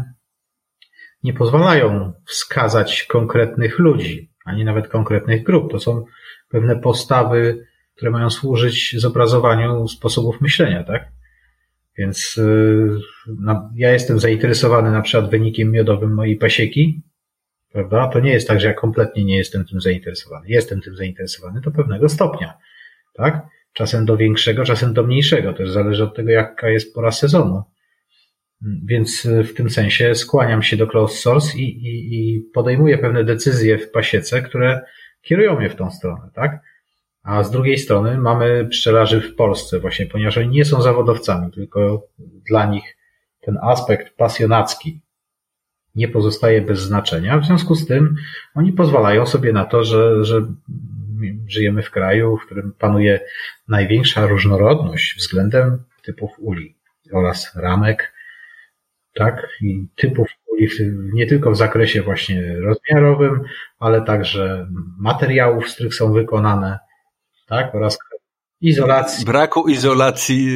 [1.23, 5.71] nie pozwalają wskazać konkretnych ludzi, ani nawet konkretnych grup.
[5.71, 6.05] To są
[6.49, 7.67] pewne postawy
[7.97, 11.09] które mają służyć zobrazowaniu sposobów myślenia, tak?
[11.99, 12.41] Więc
[13.27, 17.03] no, ja jestem zainteresowany na przykład wynikiem miodowym mojej pasieki,
[17.73, 18.09] prawda?
[18.09, 20.49] To nie jest tak, że ja kompletnie nie jestem tym zainteresowany.
[20.49, 22.59] Jestem tym zainteresowany do pewnego stopnia,
[23.15, 23.47] tak?
[23.73, 25.53] Czasem do większego, czasem do mniejszego.
[25.53, 27.63] Też zależy od tego, jaka jest pora sezonu.
[28.85, 33.25] Więc y, w tym sensie skłaniam się do closed source i, i, i podejmuję pewne
[33.25, 34.81] decyzje w pasiece, które
[35.23, 36.61] kierują mnie w tą stronę, tak?
[37.23, 42.07] A z drugiej strony mamy pszczelarzy w Polsce właśnie, ponieważ oni nie są zawodowcami, tylko
[42.49, 42.97] dla nich
[43.41, 45.01] ten aspekt pasjonacki
[45.95, 47.39] nie pozostaje bez znaczenia.
[47.39, 48.15] W związku z tym
[48.55, 50.47] oni pozwalają sobie na to, że, że
[51.49, 53.21] żyjemy w kraju, w którym panuje
[53.69, 56.77] największa różnorodność względem typów uli
[57.13, 58.13] oraz ramek,
[59.15, 60.69] tak, i typów uli
[61.13, 63.41] nie tylko w zakresie właśnie rozmiarowym,
[63.79, 64.69] ale także
[64.99, 66.79] materiałów, z których są wykonane,
[67.53, 67.75] tak?
[67.75, 67.99] Oraz
[68.63, 69.25] Izolacji.
[69.27, 70.49] Braku izolacji,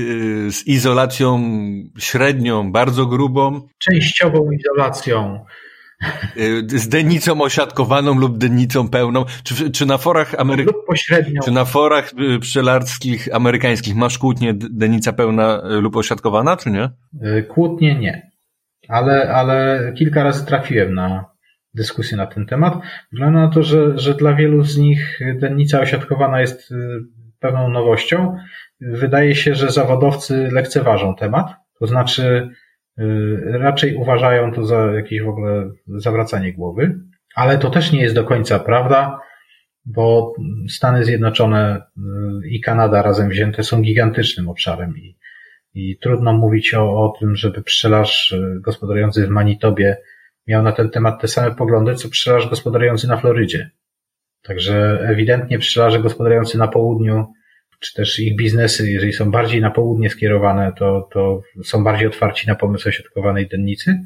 [0.47, 1.41] y, z izolacją
[1.99, 3.69] średnią, bardzo grubą.
[3.79, 5.45] Częściową izolacją.
[6.37, 9.25] Y, z denicą osiadkowaną lub denicą pełną.
[9.45, 10.65] Czy, czy na forach Amery...
[10.65, 11.41] lub pośrednią.
[11.45, 16.91] Czy na forach y, pszczelarskich amerykańskich masz kłótnie denica pełna lub osiadkowana, czy nie?
[17.49, 18.31] Kłótnie nie.
[18.89, 21.25] Ale, ale kilka razy trafiłem na
[21.77, 22.75] dyskusję na ten temat.
[23.13, 26.73] Wygląda na to, że, że dla wielu z nich dennica osiadkowana jest
[27.41, 28.37] pewną nowością.
[28.81, 31.47] Wydaje się, że zawodowcy lekceważą temat,
[31.79, 32.51] to znaczy
[32.99, 33.03] y,
[33.45, 37.01] raczej uważają to za jakieś w ogóle zawracanie głowy,
[37.35, 39.21] ale to też nie jest do końca prawda,
[39.85, 40.35] bo
[40.69, 45.17] Stany Zjednoczone y, i Kanada razem wzięte są gigantycznym obszarem i,
[45.75, 49.97] i trudno mówić o, o tym, żeby pszczelarz y, gospodarujący w Manitobie
[50.47, 53.71] miał na ten temat te same poglądy, co pszczelarz gospodarujący na Florydzie.
[54.43, 57.33] Także ewidentnie pszczelarze gospodarujący na południu,
[57.81, 62.47] czy też ich biznesy, jeżeli są bardziej na południe skierowane, to, to są bardziej otwarci
[62.47, 64.01] na pomysł ośrodkowanej dennicy.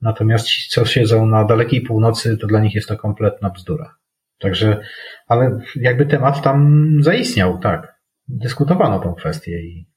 [0.00, 3.94] Natomiast ci, co siedzą na dalekiej północy, to dla nich jest to kompletna bzdura.
[4.38, 4.80] Także,
[5.26, 7.98] ale jakby temat tam zaistniał, tak.
[8.28, 9.87] Dyskutowano tą kwestię i,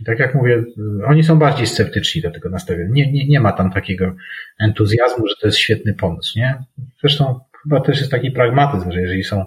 [0.00, 0.64] i tak jak mówię,
[1.06, 2.90] oni są bardziej sceptyczni do tego nastawienia.
[2.92, 4.14] Nie, nie, nie ma tam takiego
[4.60, 6.64] entuzjazmu, że to jest świetny pomysł, nie?
[7.00, 9.44] Zresztą chyba też jest taki pragmatyzm, że jeżeli są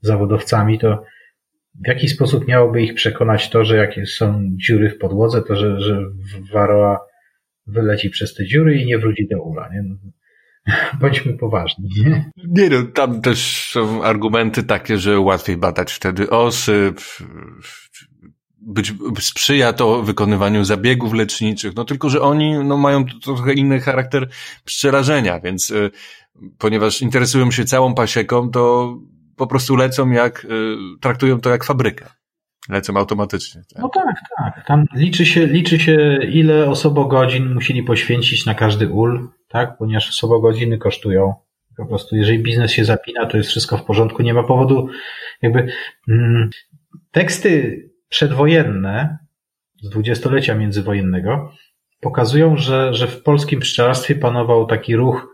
[0.00, 1.04] zawodowcami, to
[1.84, 5.80] w jaki sposób miałoby ich przekonać to, że jakie są dziury w podłodze, to że,
[5.80, 6.02] że
[6.52, 6.98] Waroa
[7.66, 9.82] wyleci przez te dziury i nie wróci do ula, nie?
[9.82, 9.96] No,
[11.00, 12.30] bądźmy poważni, nie?
[12.36, 16.92] Nie no, tam też są argumenty takie, że łatwiej badać wtedy osy,
[18.60, 24.28] być, sprzyja to wykonywaniu zabiegów leczniczych, no tylko, że oni no, mają trochę inny charakter
[24.64, 25.90] pszczelarzenia, więc y,
[26.58, 28.94] ponieważ interesują się całą pasieką, to
[29.36, 32.06] po prostu lecą jak, y, traktują to jak fabrykę.
[32.68, 33.62] Lecą automatycznie.
[33.74, 33.82] Tak?
[33.82, 34.66] No tak, tak.
[34.66, 39.78] Tam liczy się, liczy się, ile osobogodzin musieli poświęcić na każdy ul, tak?
[39.78, 41.34] Ponieważ osobogodziny kosztują.
[41.76, 44.22] Po prostu, jeżeli biznes się zapina, to jest wszystko w porządku.
[44.22, 44.88] Nie ma powodu,
[45.42, 45.72] jakby,
[46.08, 46.50] mm,
[47.10, 49.18] teksty przedwojenne
[49.82, 51.52] z dwudziestolecia międzywojennego
[52.00, 55.30] pokazują, że, że w polskim pszczelarstwie panował taki ruch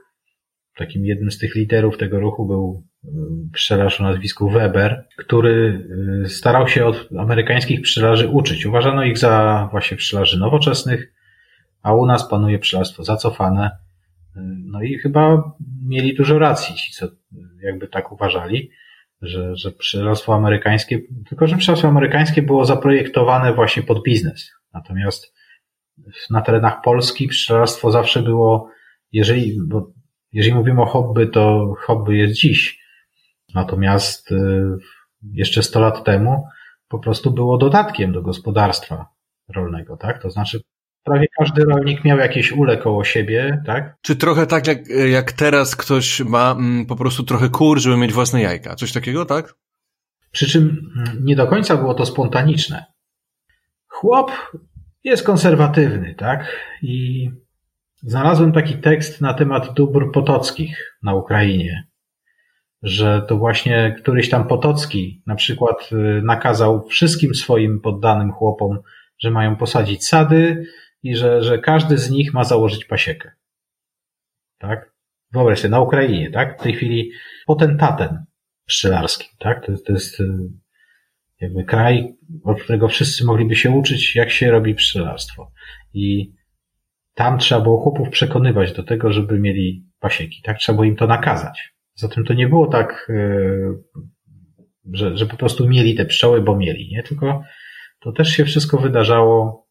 [0.76, 3.08] takim jednym z tych liderów tego ruchu był y,
[3.52, 5.86] pszczelarz o nazwisku Weber, który
[6.24, 8.66] y, starał się od amerykańskich pszczelarzy uczyć.
[8.66, 11.12] Uważano ich za właśnie pszczelarzy nowoczesnych,
[11.82, 13.70] a u nas panuje pszczelarstwo zacofane.
[14.36, 15.42] Y, no i chyba
[15.86, 17.08] mieli dużo racji ci, co
[17.62, 18.70] jakby tak uważali,
[19.22, 24.50] że, że pszczelarstwo amerykańskie, tylko że pszczelarstwo amerykańskie było zaprojektowane właśnie pod biznes.
[24.72, 25.34] Natomiast
[26.30, 28.70] na terenach Polski pszczelarstwo zawsze było,
[29.12, 29.92] jeżeli, bo
[30.32, 32.86] jeżeli mówimy o hobby, to hobby jest dziś.
[33.54, 34.36] Natomiast y,
[35.32, 36.44] jeszcze 100 lat temu
[36.88, 39.06] po prostu było dodatkiem do gospodarstwa
[39.48, 40.22] rolnego, tak?
[40.22, 40.60] To znaczy
[41.06, 43.96] prawie każdy rolnik miał jakieś ule koło siebie, tak?
[44.02, 48.12] Czy trochę tak jak, jak teraz ktoś ma mm, po prostu trochę kur, żeby mieć
[48.12, 48.74] własne jajka?
[48.74, 49.54] Coś takiego, tak?
[50.32, 52.84] Przy czym mm, nie do końca było to spontaniczne.
[53.88, 54.32] Chłop
[55.04, 56.56] jest konserwatywny, tak?
[56.82, 57.30] I
[58.06, 61.86] Znalazłem taki tekst na temat dóbr potockich na Ukrainie,
[62.82, 68.78] że to właśnie któryś tam Potocki na przykład y, nakazał wszystkim swoim poddanym chłopom,
[69.18, 70.66] że mają posadzić sady
[71.06, 73.30] i że, że każdy z nich ma założyć pasiekę.
[74.58, 74.92] Tak?
[75.32, 76.60] Wyobraź sobie, na Ukrainie, tak?
[76.60, 77.10] W tej chwili
[77.46, 78.24] potentatem
[78.66, 79.66] pszczelarskim, tak?
[79.66, 80.24] To, to jest y,
[81.40, 85.52] jakby kraj, od którego wszyscy mogliby się uczyć, jak się robi pszczelarstwo.
[85.94, 86.32] I
[87.14, 90.58] tam trzeba było chłopów przekonywać do tego, żeby mieli pasieki, tak?
[90.58, 91.74] Trzeba było im to nakazać.
[91.94, 94.06] Zatem to nie było tak, e,
[94.92, 97.02] że, że po prostu mieli te pszczoły, bo mieli, nie?
[97.02, 97.42] Tylko
[98.00, 99.65] to też się wszystko wydarzało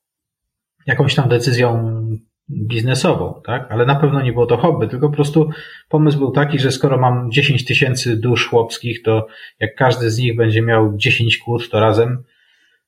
[0.85, 2.01] jakąś tam decyzją
[2.49, 3.67] biznesową, tak?
[3.69, 5.49] Ale na pewno nie było to hobby, tylko po prostu
[5.89, 9.27] pomysł był taki, że skoro mam 10 tysięcy dusz chłopskich, to
[9.59, 12.23] jak każdy z nich będzie miał 10 kłód, to razem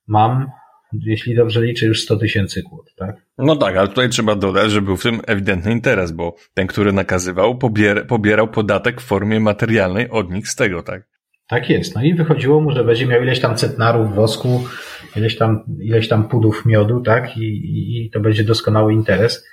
[0.08, 0.48] mam
[0.94, 3.16] jeśli dobrze liczę, już 100 tysięcy kłód, tak?
[3.38, 6.94] No tak, ale tutaj trzeba dodać, że był w tym ewidentny interes, bo ten, który
[6.94, 11.17] nakazywał, pobier pobierał podatek w formie materialnej od nich z tego, tak?
[11.48, 11.96] Tak jest.
[11.96, 14.68] No i wychodziło mu, że będzie miał ileś tam centnarów wosku,
[15.16, 17.38] ileś tam, ileś tam pudów miodu, tak?
[17.38, 19.48] I, i, I to będzie doskonały interes.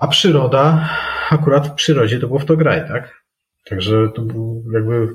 [0.00, 0.88] A przyroda,
[1.30, 3.22] akurat w przyrodzie to było w to graj, tak?
[3.64, 5.08] Także to był jakby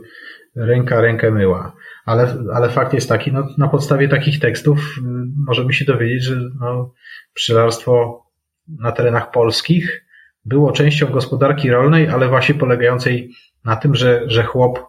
[0.55, 1.75] ręka rękę myła.
[2.05, 5.01] Ale, ale fakt jest taki, no, na podstawie takich tekstów y,
[5.47, 6.93] możemy się dowiedzieć, że no,
[7.33, 8.23] pszczelarstwo
[8.67, 10.05] na terenach polskich
[10.45, 13.31] było częścią gospodarki rolnej, ale właśnie polegającej
[13.65, 14.86] na tym, że, że chłop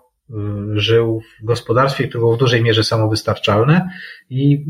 [0.74, 3.90] żył w gospodarstwie, które było w dużej mierze samowystarczalne
[4.30, 4.66] i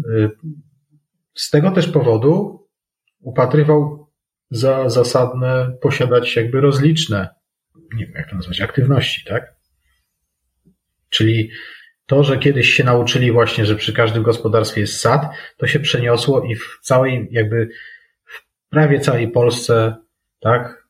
[1.35, 2.67] z tego też powodu
[3.21, 4.09] upatrywał
[4.51, 7.29] za zasadne posiadać jakby rozliczne,
[7.95, 9.55] nie wiem jak to nazwać, aktywności, tak?
[11.09, 11.51] Czyli
[12.07, 16.45] to, że kiedyś się nauczyli właśnie, że przy każdym gospodarstwie jest sad, to się przeniosło
[16.45, 17.69] i w całej, jakby
[18.25, 19.97] w prawie całej Polsce,
[20.41, 20.89] tak,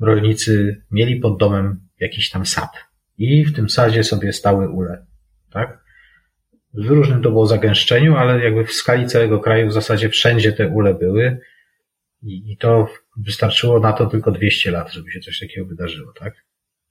[0.00, 2.70] rolnicy mieli pod domem jakiś tam sad.
[3.18, 5.06] I w tym sadzie sobie stały ule,
[5.50, 5.86] tak?
[6.74, 10.68] W różnym to było zagęszczeniu, ale jakby w skali całego kraju w zasadzie wszędzie te
[10.68, 11.38] ule były
[12.22, 16.34] i, i to wystarczyło na to tylko 200 lat, żeby się coś takiego wydarzyło, tak?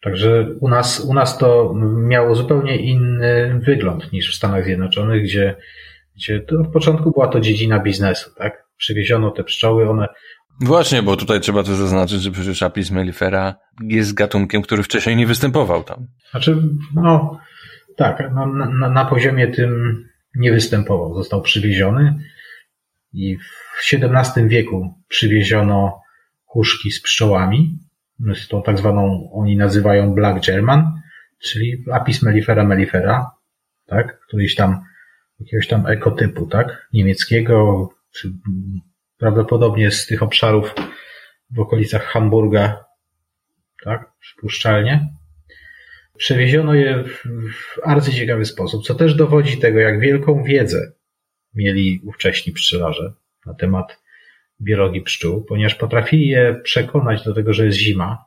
[0.02, 5.56] Także u nas, u nas to miało zupełnie inny wygląd niż w Stanach Zjednoczonych, gdzie,
[6.16, 8.66] gdzie od początku była to dziedzina biznesu, tak?
[8.78, 10.08] Przywieziono te pszczoły, one.
[10.60, 15.28] Właśnie, bo tutaj trzeba też zaznaczyć, że przecież Apis mellifera jest gatunkiem, który wcześniej nie
[15.28, 16.08] występował tam.
[16.32, 16.58] Znaczy,
[16.94, 17.40] no,
[17.98, 20.04] tak, na, na, poziomie tym
[20.36, 21.16] nie występował.
[21.16, 22.20] Został przywieziony
[23.14, 26.02] i w XVII wieku przywieziono
[26.46, 27.80] kuszki z pszczołami,
[28.36, 31.02] z tą tak zwaną, oni nazywają Black German,
[31.40, 33.32] czyli Apis mellifera mellifera,
[33.86, 34.82] tak, któryś tam,
[35.40, 38.34] jakiegoś tam ekotypu, tak, niemieckiego, czy
[39.18, 40.74] prawdopodobnie z tych obszarów
[41.50, 42.86] w okolicach Hamburga,
[43.84, 45.10] tak, przypuszczalnie.
[46.18, 50.92] Przewieziono je w, w arcyciekawy sposób, co też dowodzi tego, jak wielką wiedzę
[51.54, 53.14] mieli ówcześni pszczelarze
[53.46, 54.02] na temat
[54.62, 58.26] biologii pszczół, ponieważ potrafili je przekonać do tego, że jest zima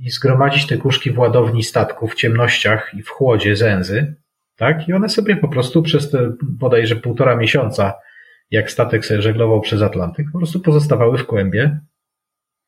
[0.00, 4.14] i zgromadzić te kuszki w ładowni statku w ciemnościach i w chłodzie zęzy,
[4.56, 4.88] tak?
[4.88, 7.94] I one sobie po prostu przez te bodajże półtora miesiąca,
[8.50, 11.80] jak statek sobie żeglował przez Atlantyk, po prostu pozostawały w kłębie.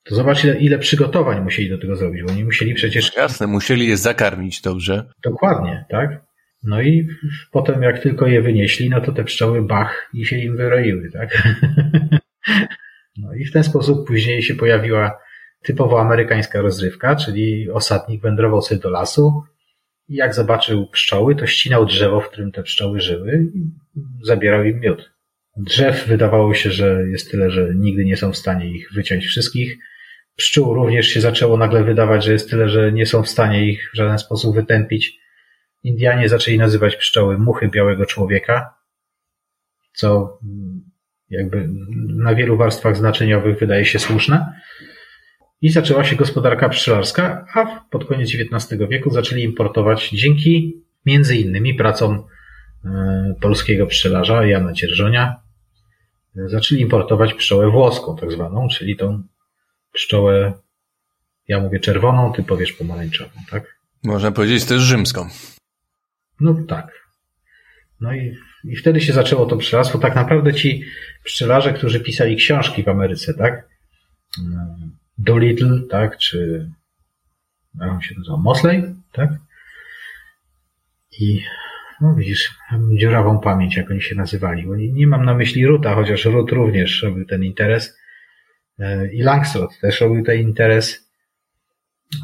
[0.05, 3.17] To zobacz, ile, ile przygotowań musieli do tego zrobić, bo oni musieli przecież...
[3.17, 5.05] Jasne, musieli je zakarmić dobrze.
[5.25, 6.25] Dokładnie, tak?
[6.63, 7.09] No i
[7.51, 11.31] potem jak tylko je wynieśli, no to te pszczoły bach i się im wyroiły, tak?
[13.17, 15.19] No i w ten sposób później się pojawiła
[15.63, 19.43] typowo amerykańska rozrywka, czyli osadnik wędrował sobie do lasu
[20.09, 23.71] i jak zobaczył pszczoły, to ścinał drzewo, w którym te pszczoły żyły i
[24.23, 25.13] zabierał im miód.
[25.57, 29.79] Drzew wydawało się, że jest tyle, że nigdy nie są w stanie ich wyciąć wszystkich.
[30.37, 33.91] Pszczół również się zaczęło nagle wydawać, że jest tyle, że nie są w stanie ich
[33.93, 35.19] w żaden sposób wytępić.
[35.83, 38.75] Indianie zaczęli nazywać pszczoły muchy białego człowieka,
[39.93, 40.39] co
[41.31, 41.69] jakby
[42.09, 44.53] na wielu warstwach znaczeniowych wydaje się słuszne.
[45.61, 51.75] I zaczęła się gospodarka pszczelarska, a pod koniec XIX wieku zaczęli importować dzięki między innymi
[51.75, 52.25] pracom
[53.41, 55.41] polskiego pszczelarza Jana Dzierżonia,
[56.35, 59.23] zaczęli importować pszczołę włoską, tak zwaną, czyli tą
[59.93, 60.53] pszczołę,
[61.49, 63.77] ja mówię czerwoną, ty powiesz pomarańczową, tak?
[64.05, 65.29] Można powiedzieć też rzymską.
[66.41, 67.03] No tak.
[68.01, 69.99] No i, i wtedy się zaczęło to pszczelarstwo.
[69.99, 70.85] Tak naprawdę ci
[71.25, 73.69] pszczelarze, którzy pisali książki w Ameryce, tak?
[75.19, 76.19] Doolittle, tak?
[76.19, 76.69] Czy
[77.81, 78.37] jak on się nazywa?
[78.37, 79.31] Mosley, tak?
[81.21, 81.43] I
[82.03, 82.55] no widzisz,
[82.99, 84.67] dziurawą pamięć, jak oni się nazywali.
[84.67, 87.99] Bo nie, nie mam na myśli Ruta, chociaż Rut również robił ten interes.
[88.79, 91.13] E, I Langstroth też robił ten interes.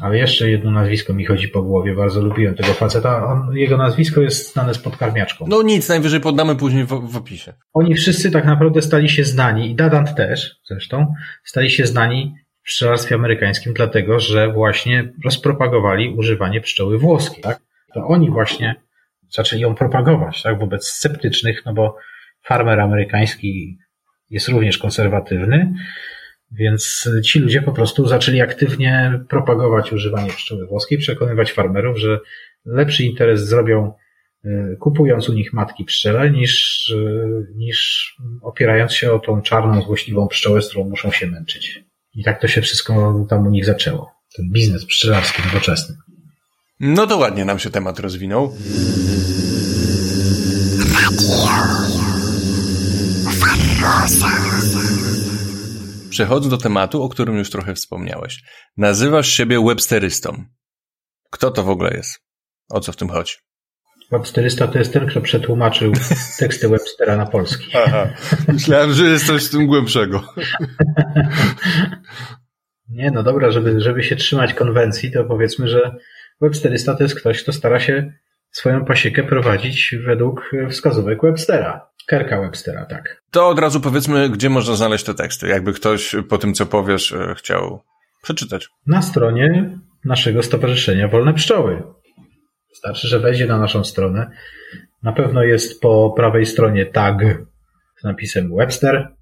[0.01, 1.95] Ale jeszcze jedno nazwisko mi chodzi po głowie.
[1.95, 3.25] Bardzo lubiłem tego faceta.
[3.25, 5.45] On, jego nazwisko jest znane z podkarmiaczką.
[5.47, 7.53] No nic, najwyżej poddamy później w, w opisie.
[7.73, 11.13] Oni wszyscy tak naprawdę stali się znani, i Dadant też zresztą,
[11.43, 17.43] stali się znani w pszczelarstwie amerykańskim, dlatego że właśnie rozpropagowali używanie pszczoły włoskiej.
[17.43, 17.59] Tak?
[17.93, 18.75] To oni właśnie
[19.31, 20.59] zaczęli ją propagować tak?
[20.59, 21.97] wobec sceptycznych, no bo
[22.43, 23.77] farmer amerykański
[24.29, 25.73] jest również konserwatywny,
[26.51, 32.19] więc ci ludzie po prostu zaczęli aktywnie propagować używanie pszczoły włoskiej, przekonywać farmerów, że
[32.65, 33.93] lepszy interes zrobią
[34.45, 38.09] y, kupując u nich matki pszczele, niż, y, niż
[38.41, 41.83] opierając się o tą czarną, złośliwą pszczołę, z którą muszą się męczyć.
[42.15, 44.11] I tak to się wszystko tam u nich zaczęło.
[44.35, 45.95] Ten biznes pszczelarski nowoczesny.
[46.79, 48.55] No to ładnie nam się temat rozwinął.
[56.09, 58.43] Przechodząc do tematu, o którym już trochę wspomniałeś.
[58.77, 60.43] Nazywasz siebie websterystą.
[61.31, 62.19] Kto to w ogóle jest?
[62.69, 63.33] O co w tym chodzi?
[64.11, 65.93] Websterysta to jest ten, kto przetłumaczył
[66.39, 67.71] teksty Webstera na polski.
[67.85, 68.09] Aha.
[68.47, 70.23] Myślałem, że jest coś w tym głębszego.
[72.89, 75.95] Nie, no dobra, żeby, żeby się trzymać konwencji, to powiedzmy, że
[76.41, 78.13] Websterysta to jest ktoś, kto stara się
[78.51, 81.89] swoją pasiekę prowadzić według wskazówek Webstera.
[82.07, 83.21] Kerka Webstera, tak.
[83.31, 87.11] To od razu powiedzmy, gdzie można znaleźć te teksty, jakby ktoś po tym, co powiesz,
[87.11, 87.81] e, chciał
[88.21, 88.69] przeczytać.
[88.87, 91.83] Na stronie naszego Stowarzyszenia Wolne Pszczoły.
[92.69, 94.31] Wystarczy, że wejdzie na naszą stronę.
[95.03, 97.17] Na pewno jest po prawej stronie tag
[97.99, 99.15] z napisem Webster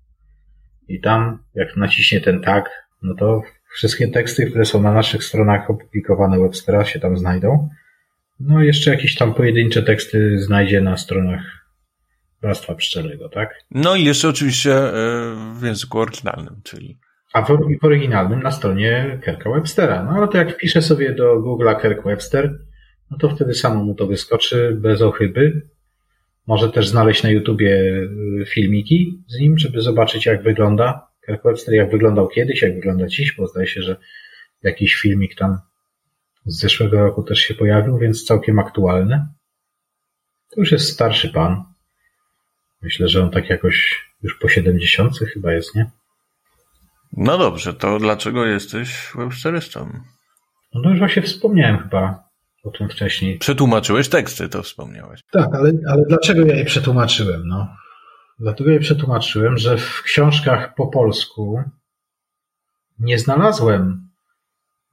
[0.88, 2.70] i tam, jak naciśnie ten tag,
[3.02, 3.42] no to
[3.78, 7.70] wszystkie teksty, które są na naszych stronach opublikowane Webstera się tam znajdą.
[8.40, 11.42] No jeszcze jakieś tam pojedyncze teksty znajdzie na stronach
[12.42, 13.50] Bractwa Pszczelego, tak?
[13.72, 14.94] No i jeszcze oczywiście e,
[15.60, 16.98] w języku oryginalnym, czyli
[17.34, 17.48] a w,
[17.82, 20.04] w oryginalnym na stronie Kerka Webstera.
[20.04, 22.60] No ale to jak wpiszę sobie do Google'a Kirk Webster,
[23.12, 25.62] no to wtedy samo mu to wyskoczy bez ochyby.
[26.48, 27.76] Może też znaleźć na YouTubie
[28.42, 33.08] y, filmiki z nim, żeby zobaczyć jak wygląda Kirk Webster, jak wyglądał kiedyś, jak wygląda
[33.08, 33.96] dziś, bo zdaje się, że
[34.64, 35.60] jakiś filmik tam
[36.46, 39.26] z zeszłego roku też się pojawił, więc całkiem aktualny.
[40.50, 41.64] To już jest starszy pan.
[42.82, 45.92] Myślę, że on tak jakoś już po 70 chyba jest, nie?
[47.14, 49.92] No dobrze, to dlaczego jesteś websterystą?
[50.74, 52.24] No to już właśnie wspomniałem chyba
[52.64, 53.38] o tym wcześniej.
[53.38, 55.22] Przetłumaczyłeś teksty, to wspomniałeś.
[55.32, 57.48] Tak, ale, ale dlaczego ja je przetłumaczyłem?
[57.48, 57.68] No,
[58.40, 61.64] dlatego je przetłumaczyłem, że w książkach po polsku
[63.00, 64.10] nie znalazłem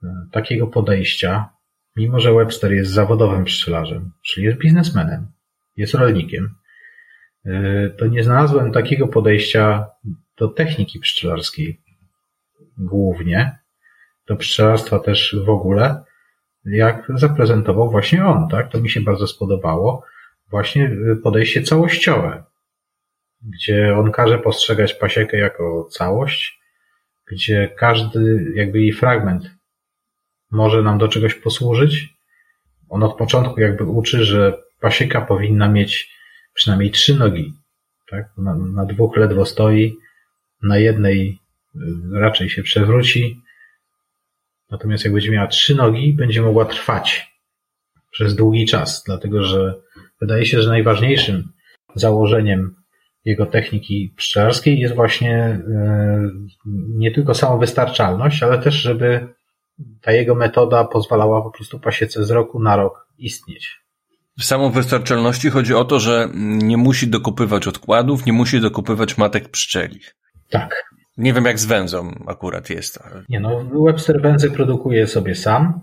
[0.03, 1.49] e, takiego podejścia,
[1.95, 5.27] mimo że Webster jest zawodowym pszczelarzem, czyli jest biznesmenem,
[5.77, 6.55] jest rolnikiem,
[7.45, 9.85] e, to nie znalazłem takiego podejścia
[10.37, 11.81] do techniki pszczelarskiej
[12.77, 13.59] głównie,
[14.27, 16.03] do pszczelarstwa też w ogóle,
[16.65, 18.71] jak zaprezentował właśnie on, tak?
[18.71, 20.03] To mi się bardzo spodobało.
[20.49, 22.43] Właśnie podejście całościowe,
[23.41, 26.59] gdzie on każe postrzegać pasiekę jako całość,
[27.31, 29.51] gdzie każdy jakby jej fragment
[30.51, 32.09] może nam do czegoś posłużyć.
[32.89, 36.15] On od początku jakby uczy, że pasieka powinna mieć
[36.53, 37.53] przynajmniej trzy nogi,
[38.09, 38.25] tak?
[38.37, 39.95] Na, na dwóch ledwo stoi,
[40.63, 41.39] na jednej
[42.13, 43.41] raczej się przewróci.
[44.69, 47.35] Natomiast jak będzie miała trzy nogi, będzie mogła trwać
[48.11, 49.75] przez długi czas, dlatego że
[50.21, 51.51] wydaje się, że najważniejszym
[51.95, 52.75] założeniem
[53.25, 56.29] jego techniki pszczelarskiej jest właśnie e,
[56.89, 59.27] nie tylko samowystarczalność, ale też, żeby
[60.01, 63.85] ta jego metoda pozwalała po prostu pasiece z roku na rok istnieć.
[64.39, 69.99] W samowystarczalności chodzi o to, że nie musi dokupywać odkładów, nie musi dokupywać matek pszczeli.
[70.49, 70.83] Tak.
[71.17, 72.99] Nie wiem jak z węzą akurat jest.
[73.01, 73.23] Ale...
[73.29, 75.81] Nie no, Webster węzy produkuje sobie sam.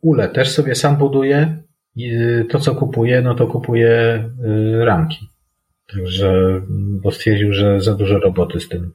[0.00, 1.62] Ule też sobie sam buduje.
[1.98, 4.24] Y, to co kupuje, no to kupuje
[4.80, 5.31] y, ramki.
[5.92, 6.60] Także,
[7.02, 8.92] bo stwierdził, że za dużo roboty z tym.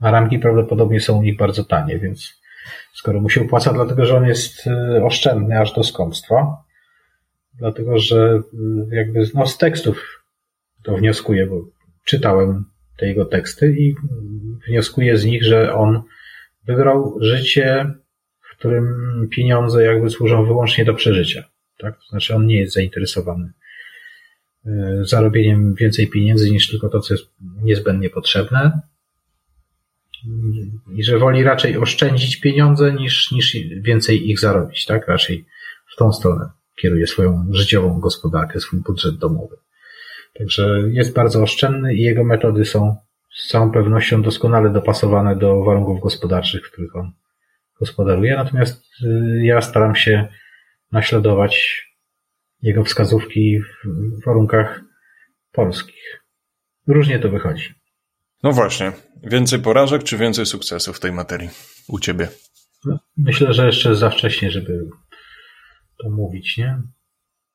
[0.00, 2.40] A ramki prawdopodobnie są u nich bardzo tanie, więc
[2.92, 6.56] skoro mu się opłaca, dlatego że on jest y, oszczędny aż do skąpstwa,
[7.54, 8.40] dlatego że
[8.90, 10.24] jakby no, z tekstów
[10.82, 11.64] to wnioskuję, bo
[12.04, 12.64] czytałem
[12.96, 13.94] te jego teksty i
[14.68, 16.02] wnioskuję z nich, że on
[16.66, 17.94] wybrał życie,
[18.40, 18.86] w którym
[19.30, 21.44] pieniądze jakby służą wyłącznie do przeżycia.
[21.78, 21.96] Tak?
[21.96, 23.52] To znaczy on nie jest zainteresowany
[25.02, 27.26] zarobieniem więcej pieniędzy niż tylko to, co jest
[27.62, 28.80] niezbędnie potrzebne
[30.94, 35.08] i że woli raczej oszczędzić pieniądze niż, niż więcej ich zarobić, tak?
[35.08, 35.44] Raczej
[35.92, 39.56] w tą stronę kieruje swoją życiową gospodarkę, swój budżet domowy.
[40.38, 42.96] Także jest bardzo oszczędny i jego metody są
[43.34, 47.12] z całą pewnością doskonale dopasowane do warunków gospodarczych, w których on
[47.78, 48.36] gospodaruje.
[48.36, 50.28] Natomiast y, ja staram się
[50.92, 51.84] naśladować
[52.64, 54.80] jego wskazówki w warunkach
[55.52, 56.24] polskich.
[56.86, 57.74] Różnie to wychodzi.
[58.42, 58.92] No właśnie.
[59.22, 61.50] Więcej porażek czy więcej sukcesów w tej materii
[61.88, 62.28] u ciebie?
[63.16, 64.86] Myślę, że jeszcze za wcześnie, żeby
[66.02, 66.78] to mówić, nie?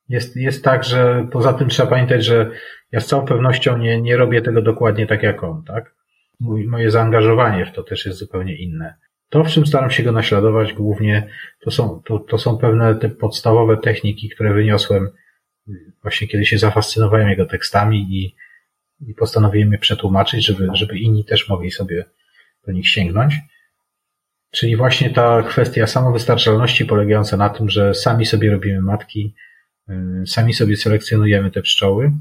[0.10, 2.52] Jest, jest tak, że poza tym trzeba pamiętać, że
[2.92, 5.96] ja z całą pewnością nie, nie robię tego dokładnie tak jak on, tak?
[6.40, 8.96] Mój, moje zaangażowanie w to też jest zupełnie inne.
[9.30, 11.28] To, w czym staram się go naśladować głównie,
[11.60, 15.10] to są, to, to są pewne te podstawowe techniki, które wyniosłem
[16.02, 18.36] właśnie kiedy się zafascynowałem jego tekstami i,
[19.10, 22.06] i postanowiłem je przetłumaczyć, żeby, żeby inni też mogli sobie
[22.68, 23.36] do nich sięgnąć.
[24.52, 29.36] Czyli właśnie ta kwestia samowystarczalności polegająca na tym, że sami sobie robimy matki,
[29.90, 29.94] y,
[30.28, 32.12] sami sobie selekcjonujemy te pszczoły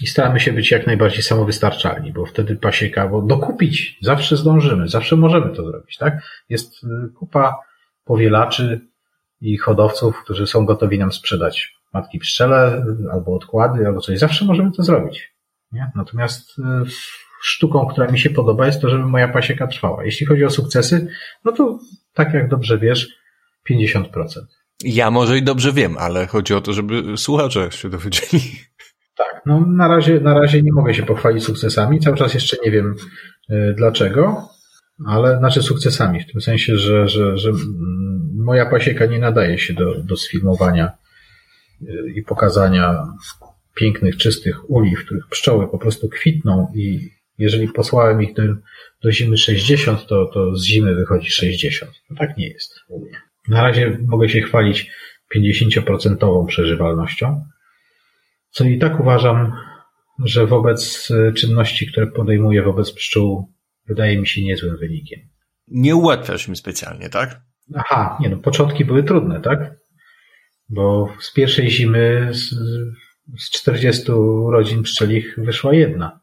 [0.00, 5.16] i staramy się być jak najbardziej samowystarczalni, bo wtedy pasieka, bo dokupić zawsze zdążymy, zawsze
[5.16, 6.22] możemy to zrobić, tak?
[6.48, 6.86] Jest y,
[7.18, 7.56] kupa
[8.04, 8.80] powielaczy
[9.40, 14.18] i hodowców, którzy są gotowi nam sprzedać matki pszczele albo odkłady, albo coś.
[14.18, 15.34] Zawsze możemy to zrobić.
[15.72, 15.90] Nie?
[15.94, 16.62] Natomiast y,
[17.42, 20.04] sztuką, która mi się podoba, jest to, żeby moja pasieka trwała.
[20.04, 21.08] Jeśli chodzi o sukcesy,
[21.44, 21.78] no to
[22.14, 23.08] tak jak dobrze wiesz,
[23.70, 24.04] 50%.
[24.84, 28.42] Ja może i dobrze wiem, ale chodzi o to, żeby słuchacze się dowiedzieli.
[29.20, 32.00] Tak, no na razie, na razie nie mogę się pochwalić sukcesami.
[32.00, 32.94] Cały czas jeszcze nie wiem
[33.50, 34.48] y, dlaczego,
[35.06, 37.52] ale znaczy sukcesami, w tym sensie, że, że, że
[38.34, 40.92] moja pasieka nie nadaje się do, do sfilmowania
[42.14, 43.04] i pokazania
[43.74, 48.42] pięknych, czystych uli, w których pszczoły po prostu kwitną i jeżeli posłałem ich do,
[49.02, 51.92] do zimy 60, to, to z zimy wychodzi 60.
[52.10, 52.74] No tak nie jest.
[53.48, 54.90] Na razie mogę się chwalić
[55.36, 57.44] 50% przeżywalnością,
[58.50, 59.52] co i tak uważam,
[60.24, 63.52] że wobec czynności, które podejmuję wobec pszczół,
[63.86, 65.20] wydaje mi się niezłym wynikiem.
[65.68, 67.40] Nie ułatwiasz im specjalnie, tak?
[67.74, 69.76] Aha, nie no, początki były trudne, tak?
[70.68, 72.54] Bo z pierwszej zimy z,
[73.38, 74.12] z 40
[74.50, 76.20] rodzin pszczelich wyszła jedna.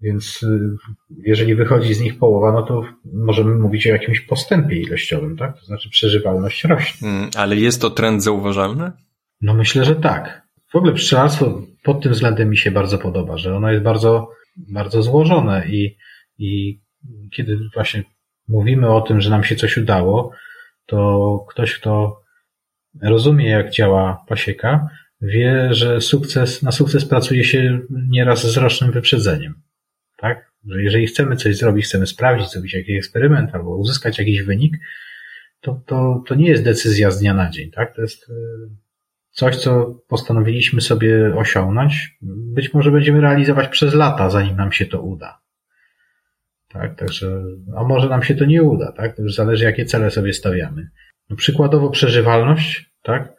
[0.00, 0.76] Więc y,
[1.24, 5.58] jeżeli wychodzi z nich połowa, no to możemy mówić o jakimś postępie ilościowym, tak?
[5.60, 7.08] To znaczy przeżywalność rośnie.
[7.08, 8.92] Mm, ale jest to trend zauważalny?
[9.40, 10.41] No myślę, że tak.
[10.72, 15.02] W ogóle pszczelarstwo pod tym względem mi się bardzo podoba, że ono jest bardzo, bardzo
[15.02, 15.96] złożone i,
[16.38, 16.80] i
[17.36, 18.02] kiedy właśnie
[18.48, 20.32] mówimy o tym, że nam się coś udało,
[20.86, 22.22] to ktoś, kto
[23.02, 24.88] rozumie, jak działa pasieka,
[25.20, 29.54] wie, że sukces, na sukces pracuje się nieraz z rocznym wyprzedzeniem.
[30.18, 30.52] Tak?
[30.66, 34.76] Że jeżeli chcemy coś zrobić, chcemy sprawdzić, zrobić jakiś eksperyment albo uzyskać jakiś wynik,
[35.60, 37.70] to, to, to nie jest decyzja z dnia na dzień.
[37.70, 37.94] Tak?
[37.96, 38.34] To jest e,
[39.32, 42.18] coś, co postanowiliśmy sobie osiągnąć.
[42.54, 45.42] Być może będziemy realizować przez lata, zanim nam się to uda.
[46.68, 47.42] Tak, także,
[47.76, 49.16] a może nam się to nie uda, tak?
[49.16, 50.90] To już zależy, jakie cele sobie stawiamy.
[51.30, 53.32] No, przykładowo przeżywalność, tak?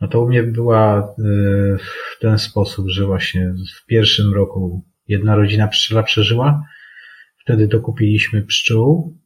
[0.00, 1.12] No to u mnie była e,
[1.78, 6.62] w ten sposób, że właśnie w pierwszym roku jedna rodzina pszczela przeżyła.
[7.38, 9.18] Wtedy dokupiliśmy pszczół,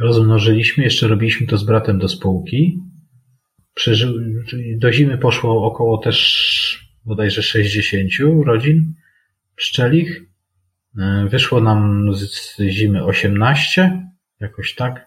[0.00, 2.80] rozmnożyliśmy, jeszcze robiliśmy to z bratem do spółki.
[3.78, 4.12] Przeży...
[4.76, 8.10] Do zimy poszło około też bodajże 60
[8.44, 8.94] rodzin
[9.56, 10.22] pszczelich.
[10.98, 14.02] E, wyszło nam z zimy 18,
[14.40, 15.06] jakoś tak.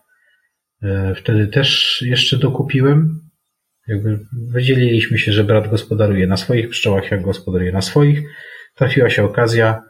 [0.84, 3.30] E, wtedy też jeszcze dokupiłem.
[3.88, 4.20] Jakby
[4.52, 8.22] wydzieliliśmy się, że brat gospodaruje na swoich pszczołach, jak gospodaruje na swoich.
[8.76, 9.84] Trafiła się okazja,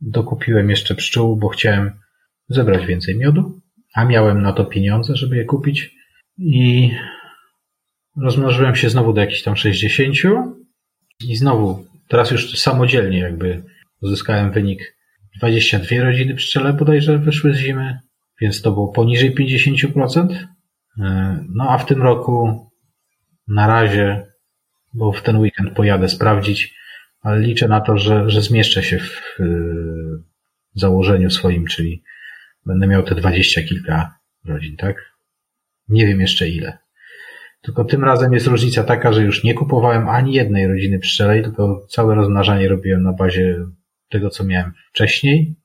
[0.00, 1.90] dokupiłem jeszcze pszczół, bo chciałem
[2.48, 3.60] zebrać więcej miodu,
[3.94, 5.94] a miałem na to pieniądze, żeby je kupić.
[6.38, 6.90] I
[8.22, 10.16] rozmnożyłem się znowu do jakichś tam 60
[11.28, 13.62] i znowu, teraz już samodzielnie jakby
[14.02, 14.96] uzyskałem wynik
[15.38, 17.98] 22 rodziny pszczele bodajże wyszły z zimy,
[18.40, 20.46] więc to było poniżej 50%.
[20.98, 22.66] E, no a w tym roku
[23.48, 24.26] na razie,
[24.94, 26.74] bo w ten weekend pojadę sprawdzić,
[27.20, 29.38] ale liczę na to, że, że zmieszczę się w
[30.74, 32.02] założeniu swoim, czyli
[32.66, 35.12] będę miał te dwadzieścia kilka rodzin, tak?
[35.88, 36.78] Nie wiem jeszcze ile.
[37.68, 41.86] Tylko tym razem jest różnica taka, że już nie kupowałem ani jednej rodziny pszczelej, tylko
[41.88, 43.56] całe rozmnażanie robiłem na bazie
[44.08, 45.56] tego, co miałem wcześniej.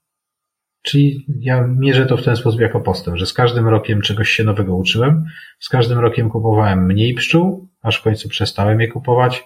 [0.81, 4.43] Czyli ja mierzę to w ten sposób jako postęp, że z każdym rokiem czegoś się
[4.43, 5.25] nowego uczyłem,
[5.59, 9.43] z każdym rokiem kupowałem mniej pszczół, aż w końcu przestałem je kupować.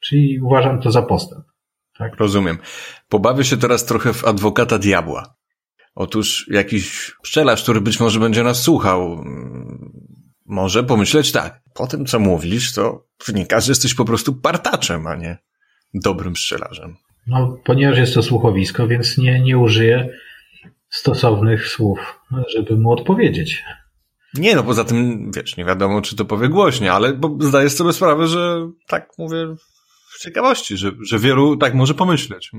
[0.00, 1.44] Czyli uważam to za postęp.
[1.98, 2.16] Tak?
[2.16, 2.58] Rozumiem.
[3.08, 5.34] Pobawię się teraz trochę w adwokata diabła.
[5.94, 9.24] Otóż jakiś pszczelarz, który być może będzie nas słuchał,
[10.46, 11.60] może pomyśleć tak.
[11.74, 15.38] Po tym, co mówisz, to wynika, że jesteś po prostu partaczem, a nie
[15.94, 16.96] dobrym pszczelarzem.
[17.26, 20.08] No, ponieważ jest to słuchowisko, więc nie, nie użyję
[20.90, 22.20] stosownych słów,
[22.56, 23.64] żeby mu odpowiedzieć.
[24.34, 27.92] Nie, no poza tym, wiesz, nie wiadomo, czy to powie głośniej, ale bo zdajesz sobie
[27.92, 29.54] sprawę, że tak mówię
[30.14, 32.50] w ciekawości, że, że wielu tak może pomyśleć.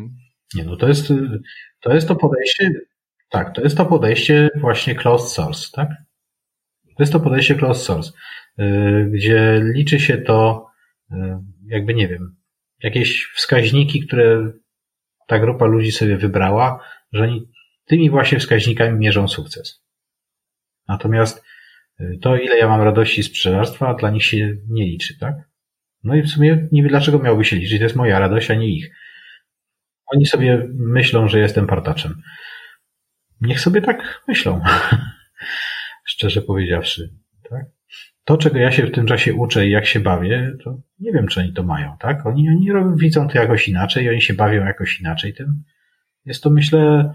[0.55, 1.13] Nie, no to jest,
[1.81, 2.71] to jest to podejście,
[3.29, 5.89] tak, to jest to podejście właśnie closed source, tak?
[6.97, 8.11] To jest to podejście closed source,
[8.57, 10.67] yy, gdzie liczy się to,
[11.11, 12.35] yy, jakby nie wiem,
[12.83, 14.51] jakieś wskaźniki, które
[15.27, 17.49] ta grupa ludzi sobie wybrała, że oni
[17.85, 19.83] tymi właśnie wskaźnikami mierzą sukces.
[20.87, 21.43] Natomiast
[21.99, 25.35] yy, to, ile ja mam radości z pszczelarstwa, dla nich się nie liczy, tak?
[26.03, 27.77] No i w sumie nie wiem, dlaczego miałoby się liczyć.
[27.77, 28.91] To jest moja radość, a nie ich.
[30.05, 32.21] Oni sobie myślą, że jestem partaczem.
[33.41, 34.61] Niech sobie tak myślą.
[36.15, 37.13] Szczerze powiedziawszy.
[37.49, 37.65] Tak?
[38.23, 41.27] To, czego ja się w tym czasie uczę i jak się bawię, to nie wiem,
[41.27, 41.97] czy oni to mają.
[41.99, 42.25] Tak?
[42.25, 45.63] Oni, oni robią, widzą to jakoś inaczej, oni się bawią jakoś inaczej tym.
[46.25, 47.13] Jest to, myślę,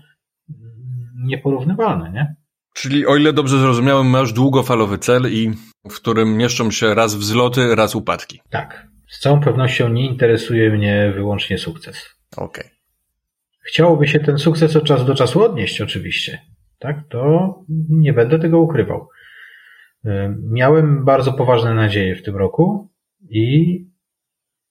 [1.14, 2.35] nieporównywalne, nie?
[2.74, 5.51] Czyli o ile dobrze zrozumiałem, masz długofalowy cel i
[5.90, 8.40] w którym mieszczą się raz wzloty, raz upadki.
[8.51, 8.86] Tak.
[9.09, 12.10] Z całą pewnością nie interesuje mnie wyłącznie sukces.
[12.36, 12.64] Okej.
[12.64, 12.77] Okay.
[13.60, 16.49] Chciałoby się ten sukces od czasu do czasu odnieść, oczywiście.
[16.81, 17.55] Tak, to
[17.89, 19.09] nie będę tego ukrywał.
[20.43, 22.90] Miałem bardzo poważne nadzieje w tym roku
[23.28, 23.74] i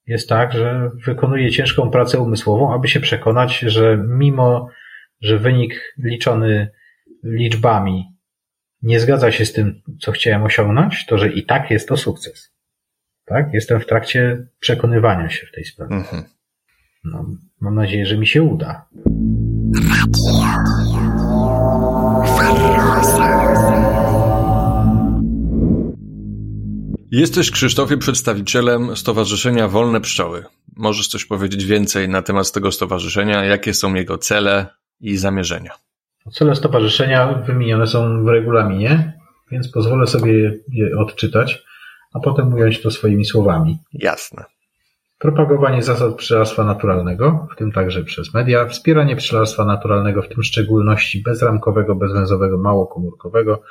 [0.07, 4.67] jest tak, że wykonuję ciężką pracę umysłową, aby się przekonać, że mimo,
[5.21, 6.71] że wynik liczony
[7.23, 8.05] liczbami
[8.81, 12.53] nie zgadza się z tym, co chciałem osiągnąć, to że i tak jest to sukces.
[13.25, 13.53] Tak?
[13.53, 15.95] Jestem w trakcie przekonywania się w tej sprawie.
[15.95, 16.23] Mhm.
[17.03, 17.25] No,
[17.61, 18.85] mam nadzieję, że mi się uda.
[27.11, 30.43] Jesteś, Krzysztofie, przedstawicielem Stowarzyszenia Wolne Pszczoły.
[30.77, 33.45] Możesz coś powiedzieć więcej na temat tego stowarzyszenia?
[33.45, 34.67] Jakie są jego cele
[35.01, 35.71] i zamierzenia?
[36.33, 39.13] Cele stowarzyszenia wymienione są w regulaminie,
[39.51, 40.33] więc pozwolę sobie
[40.73, 41.63] je odczytać,
[42.13, 43.77] a potem ująć to swoimi słowami.
[43.93, 44.43] Jasne.
[45.19, 50.45] Propagowanie zasad pszczelarstwa naturalnego, w tym także przez media, wspieranie pszczelarstwa naturalnego, w tym w
[50.45, 53.61] szczególności bezramkowego, bezwęzowego, małokomórkowego,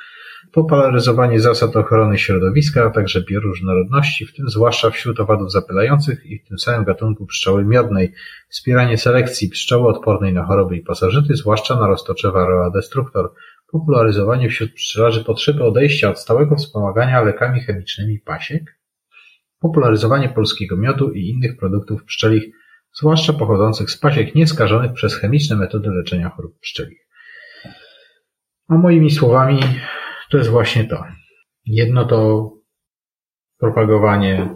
[0.53, 6.49] popularyzowanie zasad ochrony środowiska, a także bioróżnorodności, w tym zwłaszcza wśród owadów zapylających i w
[6.49, 8.13] tym samym gatunku pszczoły miodnej,
[8.49, 13.33] wspieranie selekcji pszczoły odpornej na choroby i pasożyty, zwłaszcza na roztocze Varroa destructor,
[13.73, 18.79] popularyzowanie wśród pszczelarzy potrzeby odejścia od stałego wspomagania lekami chemicznymi pasiek,
[19.61, 22.45] popularyzowanie polskiego miodu i innych produktów pszczelich,
[22.93, 27.09] zwłaszcza pochodzących z pasiek nieskażonych przez chemiczne metody leczenia chorób pszczelich.
[28.69, 29.61] A moimi słowami
[30.31, 31.05] to jest właśnie to.
[31.67, 32.51] Jedno to
[33.59, 34.49] propagowanie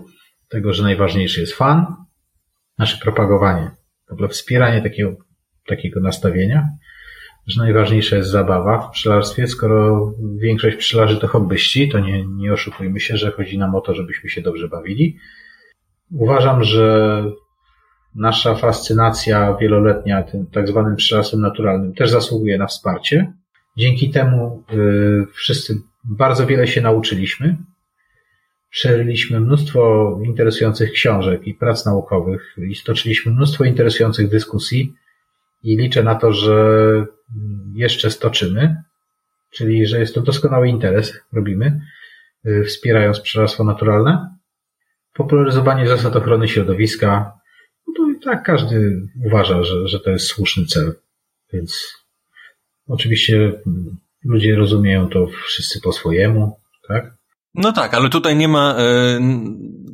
[0.49, 1.86] tego, że najważniejszy jest fan,
[2.78, 3.70] nasze propagowanie,
[4.09, 5.16] w ogóle wspieranie takiego,
[5.66, 6.69] takiego nastawienia,
[7.47, 13.01] że najważniejsza jest zabawa w pszczelarstwie, skoro większość pszczelarzy to hobbyści, to nie, nie oszukujmy
[13.01, 15.19] się, że chodzi nam o to, żebyśmy się dobrze bawili.
[16.11, 17.24] Uważam, że
[18.15, 23.32] nasza fascynacja wieloletnia tym tak zwanym pszczelarstwem naturalnym też zasługuje na wsparcie.
[23.77, 27.57] Dzięki temu y, wszyscy bardzo wiele się nauczyliśmy.
[28.70, 34.94] Przeryliśmy mnóstwo interesujących książek i prac naukowych i stoczyliśmy mnóstwo interesujących dyskusji
[35.62, 36.57] i liczę na to, że
[37.74, 38.82] jeszcze stoczymy,
[39.51, 41.81] czyli że jest to doskonały interes, robimy,
[42.47, 44.36] y, wspierając pszczelarstwo naturalne.
[45.15, 47.32] Popularyzowanie zasad ochrony środowiska,
[47.86, 50.94] no to i tak każdy uważa, że, że to jest słuszny cel,
[51.53, 52.01] więc
[52.93, 53.52] Oczywiście
[54.24, 56.56] ludzie rozumieją to wszyscy po swojemu,
[56.89, 57.14] tak?
[57.55, 59.19] No tak, ale tutaj nie ma, e,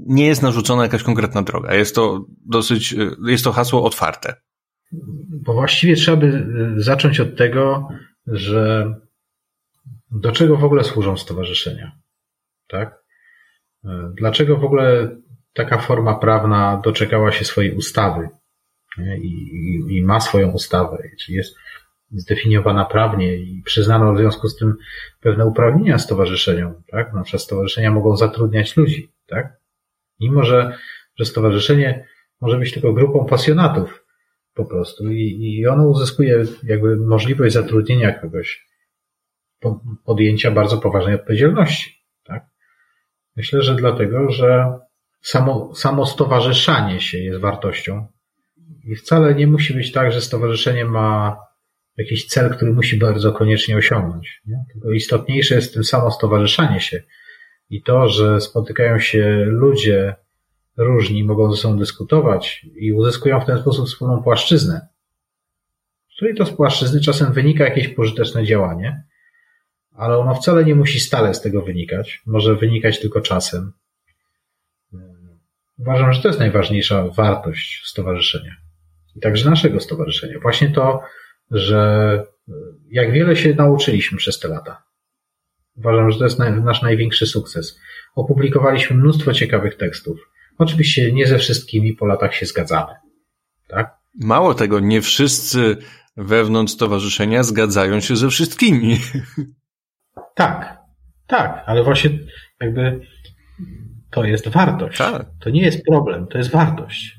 [0.07, 1.75] nie jest narzucona jakaś konkretna droga.
[1.75, 4.35] Jest to dosyć, e, jest to hasło otwarte.
[5.45, 7.89] Bo właściwie trzeba by e, zacząć od tego,
[8.27, 8.95] że
[10.11, 11.93] do czego w ogóle służą stowarzyszenia,
[12.69, 12.99] tak?
[14.15, 15.16] Dlaczego w ogóle
[15.55, 18.29] taka forma prawna doczekała się swojej ustawy
[19.23, 21.57] i, i, i ma swoją ustawę, czyli jest
[22.10, 24.74] zdefiniowana prawnie i przyznano w związku z tym
[25.20, 27.12] pewne uprawnienia stowarzyszeniom, tak?
[27.12, 29.60] Na przykład stowarzyszenia mogą zatrudniać ludzi, tak?
[30.20, 30.78] Mimo, że,
[31.18, 32.06] że stowarzyszenie
[32.40, 34.05] może być tylko grupą pasjonatów
[34.55, 38.66] po prostu i, i ono uzyskuje jakby możliwość zatrudnienia kogoś,
[40.05, 42.47] podjęcia bardzo poważnej odpowiedzialności, tak?
[43.36, 44.78] Myślę, że dlatego, że
[45.20, 48.06] samo, samo stowarzyszanie się jest wartością
[48.85, 51.36] i wcale nie musi być tak, że stowarzyszenie ma
[51.99, 54.43] jakiś cel, który musi bardzo koniecznie osiągnąć.
[54.47, 54.65] Nie?
[54.73, 57.03] Tylko istotniejsze jest tym samo stowarzyszanie się
[57.70, 60.15] i to, że spotykają się ludzie
[60.77, 64.89] różni, mogą ze sobą dyskutować i uzyskują w ten sposób wspólną płaszczyznę,
[66.12, 69.03] z której to z płaszczyzny czasem wynika jakieś pożyteczne działanie,
[69.93, 73.73] ale ono wcale nie musi stale z tego wynikać, może wynikać tylko czasem.
[75.79, 78.57] Uważam, że to jest najważniejsza wartość stowarzyszenia.
[79.16, 80.39] I także naszego stowarzyszenia.
[80.41, 81.03] Właśnie to,
[81.51, 82.23] że
[82.91, 84.83] jak wiele się nauczyliśmy przez te lata.
[85.77, 87.81] Uważam, że to jest nasz największy sukces.
[88.15, 90.19] Opublikowaliśmy mnóstwo ciekawych tekstów.
[90.59, 92.95] Oczywiście nie ze wszystkimi po latach się zgadzamy.
[93.69, 93.99] Tak?
[94.20, 95.77] Mało tego, nie wszyscy
[96.16, 98.99] wewnątrz stowarzyszenia zgadzają się ze wszystkimi.
[100.35, 100.79] Tak,
[101.27, 102.11] tak, ale właśnie
[102.61, 103.01] jakby
[104.11, 104.99] to jest wartość.
[104.99, 105.27] Tak.
[105.41, 107.18] To nie jest problem, to jest wartość.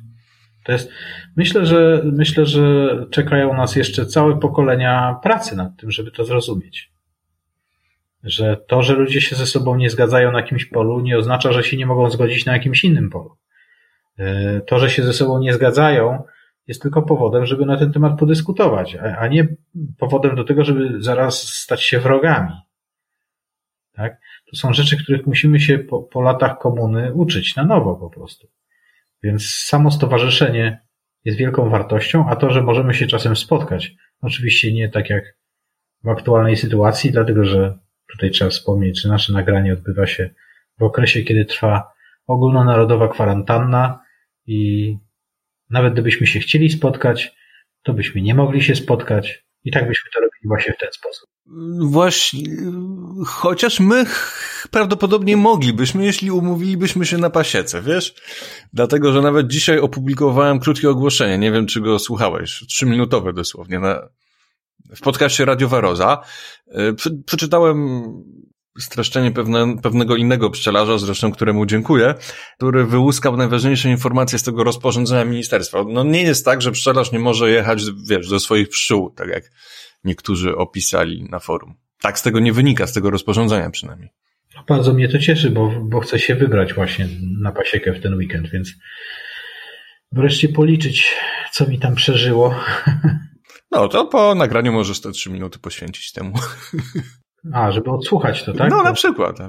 [0.70, 0.92] To jest,
[1.36, 6.92] myślę, że, myślę, że czekają nas jeszcze całe pokolenia pracy nad tym, żeby to zrozumieć.
[8.24, 11.64] Że to, że ludzie się ze sobą nie zgadzają na jakimś polu, nie oznacza, że
[11.64, 13.38] się nie mogą zgodzić na jakimś innym polu.
[14.18, 16.24] E, to, że się ze sobą nie zgadzają,
[16.68, 19.48] jest tylko powodem, żeby na ten temat podyskutować, a nie
[19.98, 22.54] powodem do tego, żeby zaraz stać się wrogami.
[23.94, 24.18] Tak?
[24.50, 28.48] To są rzeczy, których musimy się po, po latach komuny uczyć na nowo po prostu.
[29.24, 30.82] Więc samo stowarzyszenie
[31.26, 35.24] jest wielką wartością, a to, że możemy się czasem spotkać, oczywiście nie tak jak
[36.04, 37.80] w aktualnej sytuacji, dlatego że
[38.12, 40.30] tutaj trzeba wspomnieć, że nasze nagranie odbywa się
[40.80, 41.92] w okresie, kiedy trwa
[42.28, 44.04] ogólnonarodowa kwarantanna
[44.48, 44.98] i
[45.70, 47.36] nawet gdybyśmy się chcieli spotkać,
[47.84, 51.30] to byśmy nie mogli się spotkać i tak byśmy to robili właśnie w ten sposób.
[51.80, 52.44] Właśnie,
[53.26, 54.06] chociaż my
[54.72, 58.14] prawdopodobnie moglibyśmy, jeśli umówilibyśmy się na pasiece, wiesz?
[58.74, 64.10] Dlatego, że nawet dzisiaj opublikowałem krótkie ogłoszenie, nie wiem, czy go słuchałeś, trzyminutowe dosłownie, na,
[64.96, 66.24] w podcaście Radio Waroza.
[66.68, 66.94] E,
[67.26, 68.00] przeczytałem
[68.80, 72.16] streszczenie pewne, pewnego innego pszczelarza, zresztą któremu dziękuję,
[72.58, 75.84] który wyłuskał najważniejsze informacje z tego rozporządzenia ministerstwa.
[75.88, 79.44] No nie jest tak, że pszczelarz nie może jechać, wiesz, do swoich pszczół, tak jak
[80.04, 81.76] niektórzy opisali na forum.
[82.02, 84.10] Tak z tego nie wynika, z tego rozporządzenia przynajmniej.
[84.68, 87.08] Bardzo mnie to cieszy, bo, bo chcę się wybrać właśnie
[87.40, 88.74] na pasiekę w ten weekend, więc
[90.12, 91.16] wreszcie policzyć,
[91.52, 92.56] co mi tam przeżyło.
[93.72, 96.34] No, to po nagraniu możesz te trzy minuty poświęcić temu.
[97.54, 98.72] A, żeby odsłuchać to, tak?
[98.72, 99.40] No, na przykład.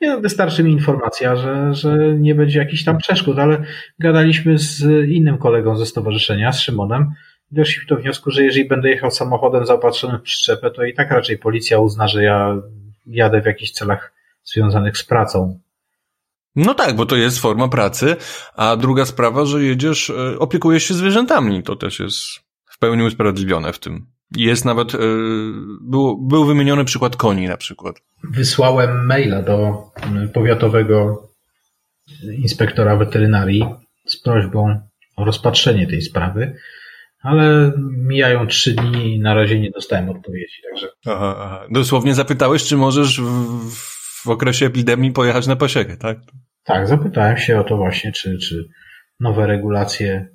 [0.00, 3.64] Nie, no, wystarczy mi informacja, że, że nie będzie jakichś tam przeszkód, ale
[3.98, 7.10] gadaliśmy z innym kolegą ze stowarzyszenia, z Szymonem,
[7.50, 11.38] doszliśmy do wniosku, że jeżeli będę jechał samochodem zaopatrzonym w przyczepę, to i tak raczej
[11.38, 12.56] policja uzna, że ja
[13.06, 14.12] jadę w jakichś celach
[14.44, 15.60] związanych z pracą.
[16.56, 18.16] No tak, bo to jest forma pracy,
[18.54, 22.22] a druga sprawa, że jedziesz, e, opiekujesz się zwierzętami, to też jest
[22.64, 24.06] w pełni usprawiedliwione w tym.
[24.36, 24.98] Jest nawet, e,
[25.80, 27.96] był, był wymieniony przykład koni na przykład.
[28.24, 29.82] Wysłałem maila do
[30.34, 31.22] powiatowego
[32.38, 33.64] inspektora weterynarii
[34.06, 34.80] z prośbą
[35.16, 36.56] o rozpatrzenie tej sprawy,
[37.22, 40.88] ale mijają trzy dni i na razie nie dostałem odpowiedzi, także.
[41.06, 41.66] Aha, aha.
[41.70, 43.70] Dosłownie zapytałeś, czy możesz w,
[44.24, 46.18] w okresie epidemii pojechać na pasiekę, tak?
[46.64, 48.68] Tak, zapytałem się o to właśnie, czy, czy
[49.20, 50.28] nowe regulacje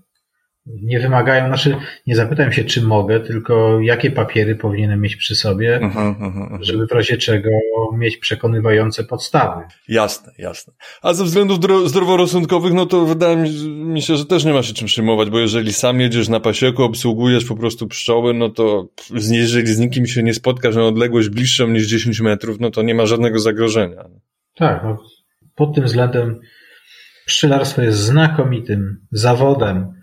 [0.66, 1.76] nie wymagają, znaczy
[2.08, 6.58] nie zapytałem się, czy mogę, tylko jakie papiery powinienem mieć przy sobie, -huh, uh -huh.
[6.62, 7.50] żeby w razie czego
[7.98, 9.62] mieć przekonywające podstawy.
[9.88, 10.74] Jasne, jasne.
[11.02, 14.88] A ze względów zdroworozsądkowych, no to wydaje mi się, że też nie ma się czym
[14.88, 19.80] przejmować, bo jeżeli sam jedziesz na pasieku, obsługujesz po prostu pszczoły, no to jeżeli z
[19.80, 23.40] nikim się nie spotkasz na odległość bliższą niż 10 metrów, no to nie ma żadnego
[23.40, 24.06] zagrożenia.
[24.56, 24.98] Tak, no,
[25.56, 26.40] pod tym względem
[27.26, 29.95] pszczelarstwo jest znakomitym zawodem,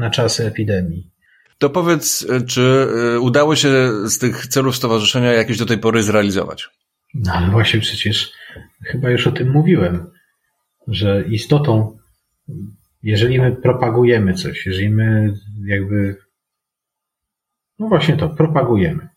[0.00, 1.10] na czasy epidemii.
[1.58, 2.86] To powiedz, czy
[3.16, 3.68] y, udało się
[4.04, 6.68] z tych celów stowarzyszenia jakieś do tej pory zrealizować?
[7.14, 8.32] No ale właśnie przecież
[8.84, 10.10] chyba już o tym mówiłem,
[10.88, 11.98] że istotą,
[13.02, 15.34] jeżeli my propagujemy coś, jeżeli my
[15.66, 16.16] jakby,
[17.78, 19.08] no właśnie to, propagujemy,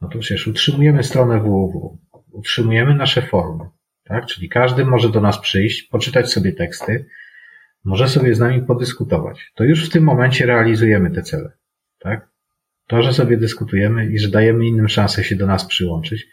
[0.00, 1.98] no to przecież utrzymujemy stronę www,
[2.32, 3.68] utrzymujemy nasze forum,
[4.04, 4.26] tak?
[4.26, 7.06] Czyli każdy może do nas przyjść, poczytać sobie teksty,
[7.84, 9.52] może sobie z nami podyskutować.
[9.54, 11.52] To już w tym momencie realizujemy te cele.
[11.98, 12.28] Tak?
[12.86, 16.26] To, że sobie dyskutujemy i że dajemy innym szansę się do nas przyłączyć,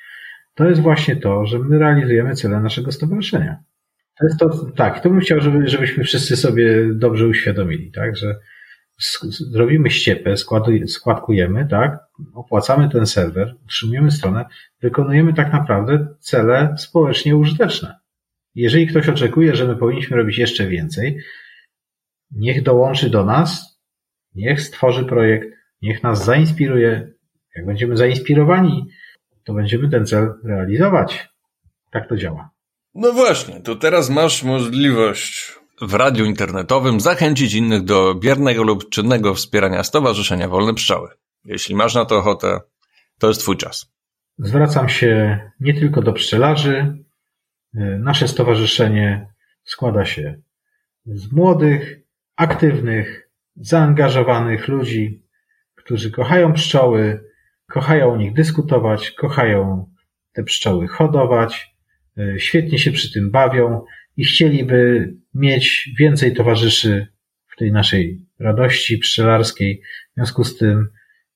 [0.56, 3.64] to jest właśnie to, że my realizujemy cele naszego stowarzyszenia.
[4.20, 8.40] To jest to, tak, to bym chciał, żeby, żebyśmy wszyscy sobie dobrze uświadomili, tak, że
[9.52, 10.36] zrobimy ściepę,
[10.88, 12.00] składkujemy, tak,
[12.34, 14.46] opłacamy ten serwer, utrzymujemy stronę,
[14.82, 18.01] wykonujemy tak naprawdę cele społecznie użyteczne.
[18.56, 21.18] Jeżeli ktoś oczekuje, że my powinniśmy robić jeszcze więcej,
[22.32, 23.80] niech dołączy do nas,
[24.36, 25.48] niech stworzy projekt,
[25.82, 27.12] niech nas zainspiruje.
[27.56, 28.86] Jak będziemy zainspirowani,
[29.44, 31.30] to będziemy ten cel realizować.
[31.92, 32.50] Tak to działa.
[32.96, 39.34] No właśnie, to teraz masz możliwość w radiu internetowym zachęcić innych do biernego lub czynnego
[39.34, 41.10] wspierania Stowarzyszenia Wolne Pszczoły.
[41.46, 42.60] Jeśli masz na to ochotę,
[43.20, 43.92] to jest Twój czas.
[44.38, 46.98] Zwracam się nie tylko do pszczelarzy.
[48.00, 49.28] Nasze stowarzyszenie
[49.64, 50.42] składa się
[51.06, 52.00] z młodych,
[52.36, 55.24] aktywnych, zaangażowanych ludzi,
[55.76, 57.24] którzy kochają pszczoły,
[57.68, 59.90] kochają o nich dyskutować, kochają
[60.34, 61.76] te pszczoły hodować,
[62.18, 63.86] e, świetnie się przy tym bawią
[64.18, 67.08] i chcieliby mieć więcej towarzyszy
[67.48, 69.82] w tej naszej radości pszczelarskiej.
[70.12, 70.90] W związku z tym,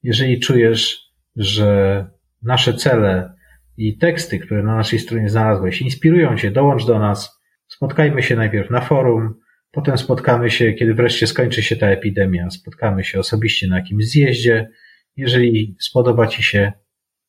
[0.03, 2.09] jeżeli czujesz, że
[2.43, 3.34] nasze cele
[3.77, 7.41] i teksty, które na naszej stronie znalazłeś, inspirują cię, dołącz do nas.
[7.67, 9.33] Spotkajmy się najpierw na forum,
[9.75, 14.69] Potem spotkamy się, kiedy wreszcie skończy się ta epidemia, spotkamy się osobiście na jakimś zjeździe.
[15.15, 16.73] Jeżeli spodoba Ci się,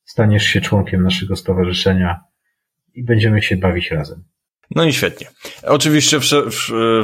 [0.05, 2.19] staniesz się członkiem naszego stowarzyszenia
[2.93, 4.23] i będziemy się bawić razem.
[4.75, 5.27] No i świetnie.
[5.63, 6.19] Oczywiście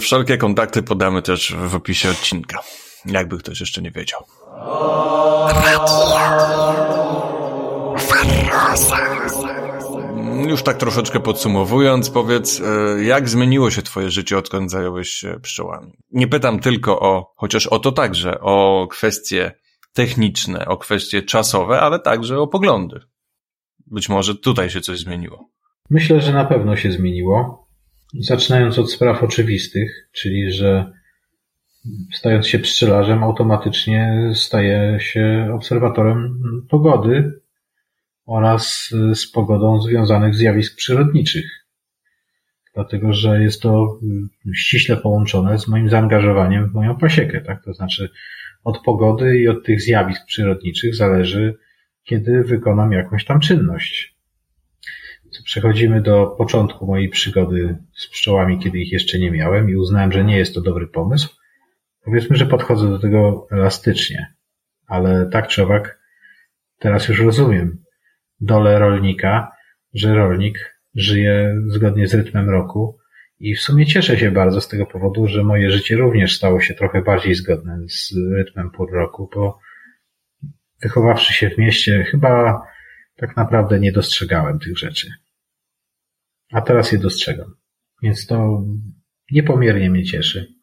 [0.02, 2.60] wszelkie kontakty podamy też w opisie odcinka,
[3.06, 4.20] jakby ktoś jeszcze nie wiedział.
[10.50, 15.94] Już tak troszeczkę podsumowując, powiedz, e, jak zmieniło się twoje życie, odkąd zająłeś się pszczołami?
[16.12, 19.52] Nie pytam tylko o, chociaż o to także, o kwestie
[19.94, 23.00] techniczne, o kwestie czasowe, ale także o poglądy.
[23.88, 25.50] Być może tutaj się coś zmieniło.
[25.90, 27.68] Myślę, że na pewno się zmieniło.
[28.20, 30.94] Zaczynając od spraw oczywistych, czyli że
[32.14, 36.40] stając się pszczelarzem, automatycznie staje się obserwatorem
[36.70, 37.43] pogody,
[38.26, 41.46] oraz y, z pogodą związanych zjawisk przyrodniczych.
[42.76, 44.00] dlatego że jest to
[44.48, 47.64] y, ściśle połączone z moim zaangażowaniem w moją pasiekę, tak?
[47.64, 48.10] To znaczy
[48.64, 51.58] od pogody i od tych zjawisk przyrodniczych zależy,
[52.04, 54.14] kiedy wykonam jakąś tam czynność.
[55.44, 60.24] Przechodzimy do początku mojej przygody z pszczołami, kiedy ich jeszcze nie miałem i uznałem, że
[60.24, 61.30] nie jest to dobry pomysł.
[62.04, 64.34] Powiedzmy, że podchodzę do tego elastycznie,
[64.88, 66.00] ale tak czy owak
[66.80, 67.83] teraz już rozumiem
[68.42, 69.52] dolę rolnika,
[69.94, 72.98] że rolnik żyje zgodnie z rytmem roku
[73.40, 76.74] i w sumie cieszę się bardzo z tego powodu, że moje życie również stało się
[76.74, 79.60] trochę bardziej zgodne z rytmem pór roku, bo
[80.84, 82.62] wychowawszy się w mieście, chyba
[83.16, 85.08] tak naprawdę nie dostrzegałem tych rzeczy.
[86.52, 87.56] A teraz je dostrzegam.
[88.04, 88.64] Więc to
[89.32, 90.54] niepomiernie mnie cieszy.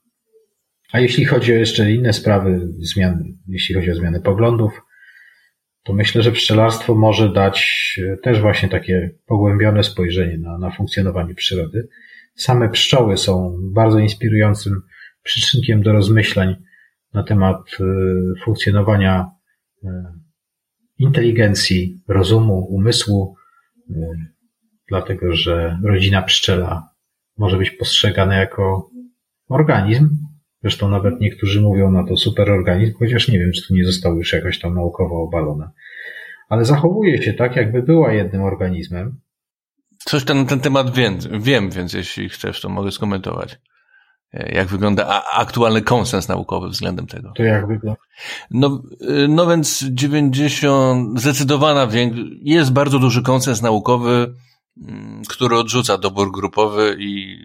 [0.93, 4.81] A jeśli chodzi o jeszcze inne sprawy, zmiany, jeśli chodzi o zmiany poglądów,
[5.82, 11.89] to myślę, że pszczelarstwo może dać też właśnie takie pogłębione spojrzenie na, na funkcjonowanie przyrody.
[12.35, 14.82] Same pszczoły są bardzo inspirującym
[15.23, 16.57] przyczynkiem do rozmyślań
[17.15, 17.85] na temat y,
[18.44, 19.31] funkcjonowania
[19.85, 19.89] y,
[20.98, 23.36] inteligencji, rozumu, umysłu,
[24.89, 26.89] dlatego że rodzina pszczela
[27.39, 28.90] może być postrzegana jako
[29.48, 30.09] organizm.
[30.62, 34.32] Zresztą nawet niektórzy mówią na to superorganizm, chociaż nie wiem, czy to nie zostało już
[34.32, 35.70] jakoś tam naukowo obalone.
[36.49, 39.20] Ale zachowuje się tak, jakby była jednym organizmem.
[39.99, 43.59] Coś na ten temat wiem, wiem, więc jeśli chcesz, to mogę skomentować.
[44.32, 47.32] Jak wygląda aktualny konsens naukowy względem tego?
[47.37, 48.01] To jak wygląda?
[48.51, 48.82] No,
[49.28, 54.35] no więc 90, zdecydowana większość, jest bardzo duży konsens naukowy,
[54.89, 57.39] mm, który odrzuca dobór grupowy i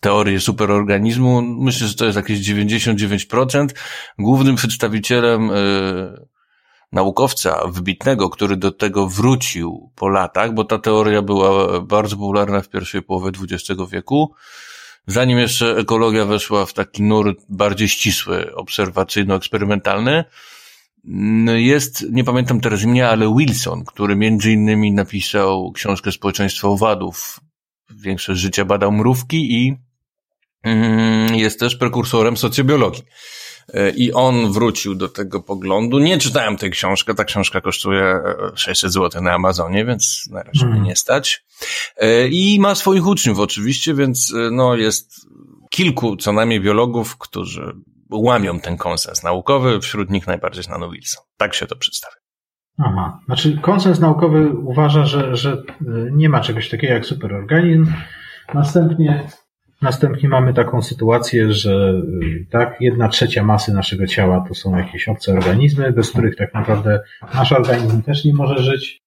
[0.00, 1.42] teorię superorganizmu.
[1.42, 3.68] Myślę, że to jest jakieś 99%.
[4.18, 6.26] Głównym przedstawicielem y,
[6.92, 12.68] naukowca wybitnego, który do tego wrócił po latach, bo ta teoria była bardzo popularna w
[12.68, 14.34] pierwszej połowie XX wieku,
[15.06, 20.24] zanim jeszcze ekologia weszła w taki nurt bardziej ścisły, obserwacyjno-eksperymentalny,
[21.54, 27.40] jest, nie pamiętam teraz imienia, ale Wilson, który między innymi napisał książkę Społeczeństwo owadów.
[28.04, 29.76] Większość życia badał mrówki i
[30.62, 33.02] mm, jest też prekursorem socjobiologii.
[33.74, 35.98] E, I on wrócił do tego poglądu.
[35.98, 38.20] Nie czytałem tej książki, ta książka kosztuje
[38.54, 41.44] 600 e, zł na Amazonie, więc na razie mnie nie stać.
[41.96, 45.14] E, I ma swoich uczniów oczywiście, więc no jest
[45.70, 47.72] kilku co najmniej biologów, którzy
[48.10, 51.24] łamią ten konsens naukowy, wśród nich najbardziej znano Wilson.
[51.36, 52.23] Tak się to przedstawia.
[52.78, 55.62] Aha, znaczy konsens naukowy uważa, że, że
[56.12, 57.92] nie ma czegoś takiego jak superorganizm.
[58.54, 59.28] Następnie
[59.84, 65.08] Następnie mamy taką sytuację, że y, tak, jedna trzecia masy naszego ciała to są jakieś
[65.08, 67.00] obce organizmy, bez których tak naprawdę
[67.34, 69.02] nasz organizm też nie może żyć.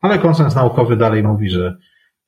[0.00, 1.76] Ale konsens naukowy dalej mówi, że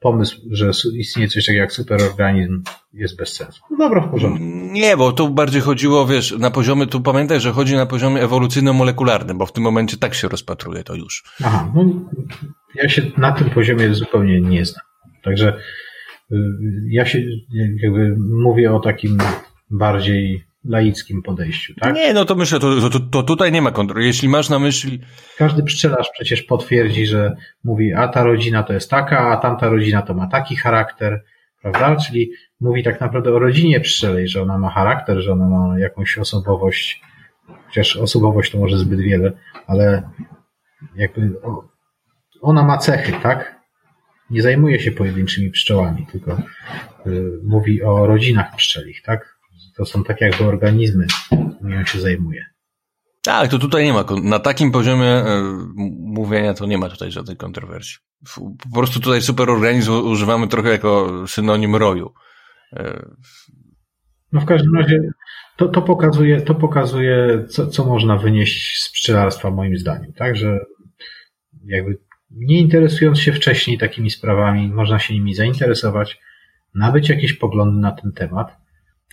[0.02, 2.62] pomysł, że istnieje coś takiego jak superorganizm
[2.94, 3.62] jest bez sensu.
[3.70, 4.44] No dobra, w porządku.
[4.72, 9.38] Nie, bo tu bardziej chodziło, wiesz, na poziomie, tu pamiętaj, że chodzi na poziomie ewolucyjno-molekularnym,
[9.38, 11.24] bo w tym momencie tak się rozpatruje to już.
[11.44, 11.84] Aha, no
[12.74, 14.84] ja się na tym poziomie zupełnie nie znam.
[15.22, 15.58] Także
[16.88, 17.22] ja się
[17.82, 19.18] jakby mówię o takim
[19.70, 21.94] bardziej laickim podejściu, tak?
[21.94, 24.06] Nie, no to myślę, to, to, to tutaj nie ma kontroli.
[24.06, 25.00] Jeśli masz na myśli...
[25.36, 30.02] Każdy pszczelarz przecież potwierdzi, że mówi, a ta rodzina to jest taka, a tamta rodzina
[30.02, 31.24] to ma taki charakter,
[31.62, 31.96] prawda?
[31.96, 32.30] Czyli
[32.60, 37.02] mówi tak naprawdę o rodzinie pszczelej, że ona ma charakter, że ona ma jakąś osobowość,
[37.66, 39.32] chociaż osobowość to może zbyt wiele,
[39.66, 40.02] ale
[40.96, 41.30] jakby
[42.40, 43.62] ona ma cechy, tak?
[44.32, 46.38] nie zajmuje się pojedynczymi pszczołami, tylko
[47.06, 49.38] y, mówi o rodzinach pszczelich, tak?
[49.76, 51.06] To są tak jakby organizmy,
[51.56, 52.44] którymi on się zajmuje.
[53.22, 55.24] Tak, to tutaj nie ma, na takim poziomie y,
[55.98, 57.96] mówienia to nie ma tutaj żadnej kontrowersji.
[58.36, 62.12] Po prostu tutaj superorganizm używamy trochę jako synonim roju.
[62.72, 63.06] Y,
[64.32, 65.00] no w każdym razie
[65.56, 70.36] to, to pokazuje, to pokazuje co, co można wynieść z pszczelarstwa moim zdaniem, tak?
[70.36, 70.58] Że
[71.64, 71.98] jakby
[72.30, 76.20] nie interesując się wcześniej takimi sprawami, można się nimi zainteresować,
[76.74, 78.61] nabyć jakieś poglądy na ten temat,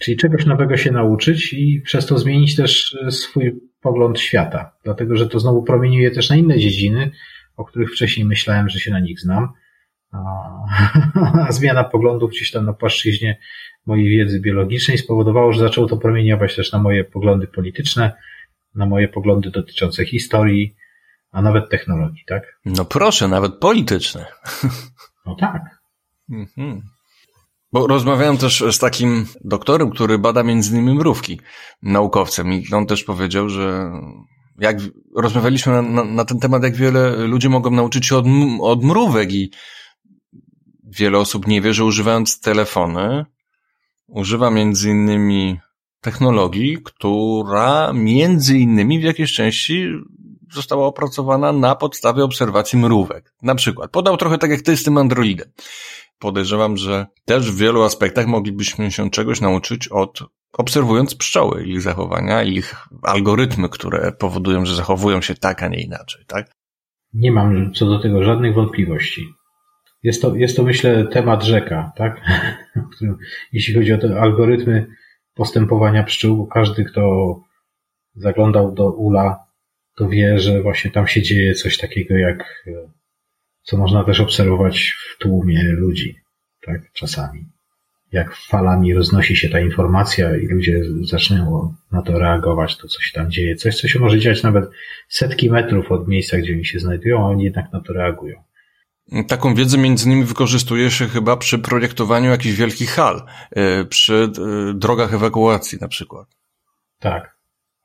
[0.01, 5.15] czyli czegoś nowego się nauczyć i przez to zmienić też e, swój pogląd świata, dlatego
[5.15, 7.11] że to znowu promieniuje też na inne dziedziny,
[7.57, 9.49] o których wcześniej myślałem, że się na nich znam.
[10.11, 13.39] A zmiana poglądów gdzieś tam na płaszczyźnie
[13.85, 18.13] mojej wiedzy biologicznej spowodowało, że zaczęło to promieniować też na moje poglądy polityczne,
[18.76, 20.76] na moje poglądy dotyczące historii,
[21.31, 22.59] a nawet technologii, tak?
[22.65, 24.26] No proszę, nawet polityczne.
[25.26, 25.61] No tak.
[26.31, 26.81] Mhm.
[27.71, 31.39] Bo rozmawiałem też z takim doktorem, który bada między innymi mrówki,
[31.81, 33.91] naukowcem i on też powiedział, że
[34.59, 34.77] jak
[35.15, 38.25] rozmawialiśmy na, na, na ten temat, jak wiele ludzi mogą nauczyć się od,
[38.61, 39.51] od mrówek i
[40.83, 43.25] wiele osób nie wie, że używając telefony,
[44.07, 45.59] używa między innymi
[46.01, 49.87] technologii, która między innymi w jakiejś części
[50.53, 53.33] została opracowana na podstawie obserwacji mrówek.
[53.41, 55.51] Na przykład, podał trochę tak jak ty z tym androidem.
[56.19, 60.19] Podejrzewam, że też w wielu aspektach moglibyśmy się czegoś nauczyć od
[60.53, 66.25] obserwując pszczoły, ich zachowania, ich algorytmy, które powodują, że zachowują się tak, a nie inaczej,
[66.27, 66.51] tak?
[67.13, 69.25] Nie mam co do tego żadnych wątpliwości.
[70.03, 72.21] Jest to, jest to myślę, temat rzeka, tak?
[73.53, 74.87] Jeśli chodzi o te algorytmy
[75.33, 77.35] postępowania pszczół, każdy, kto
[78.15, 79.45] zaglądał do ula,
[79.97, 82.65] to wie, że właśnie tam się dzieje coś takiego jak,
[83.69, 86.15] co można też obserwować w tłumie ludzi,
[86.65, 86.81] tak?
[86.93, 87.45] Czasami.
[88.11, 93.31] Jak falami roznosi się ta informacja i ludzie zaczynają na to reagować, to coś tam
[93.31, 93.55] dzieje.
[93.55, 94.69] Coś, co się może dziać nawet
[95.09, 98.43] setki metrów od miejsca, gdzie oni się znajdują, a oni jednak na to reagują.
[99.27, 104.73] Taką wiedzę między innymi wykorzystuje się chyba przy projektowaniu jakichś wielkich hal, e, przy e,
[104.73, 106.27] drogach ewakuacji na przykład.
[106.99, 107.35] Tak.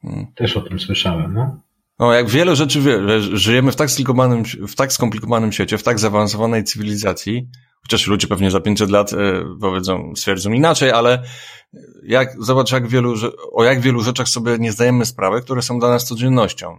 [0.03, 0.27] Hmm.
[0.35, 1.61] Też o tym słyszałem, no.
[1.99, 5.99] No, jak wiele rzeczy wie, żyjemy w tak, skomplikowanym, w tak skomplikowanym świecie, w tak
[5.99, 7.49] zaawansowanej cywilizacji,
[7.83, 9.17] chociaż ludzie pewnie za 500 lat e,
[9.61, 11.23] powiedzą, stwierdzą inaczej, ale
[12.03, 13.15] jak, zobacz, jak wielu,
[13.53, 16.77] o jak wielu rzeczach sobie nie zdajemy sprawy, które są dla nas codziennością.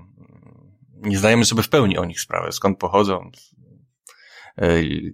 [1.01, 3.31] Nie zdajemy sobie w pełni o nich sprawy, skąd pochodzą,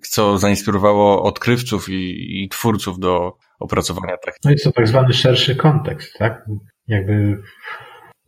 [0.10, 4.36] co zainspirowało odkrywców i, i twórców do opracowania tak.
[4.46, 6.46] No jest to tak zwany szerszy kontekst, tak?
[6.88, 7.42] Jakby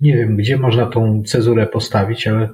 [0.04, 2.50] nie wiem, gdzie można tą cezurę postawić, ale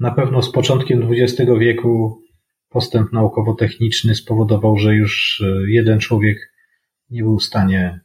[0.00, 2.22] na pewno z początkiem XX wieku
[2.68, 6.52] postęp naukowo-techniczny spowodował, że już e, jeden człowiek
[7.10, 8.00] nie był w stanie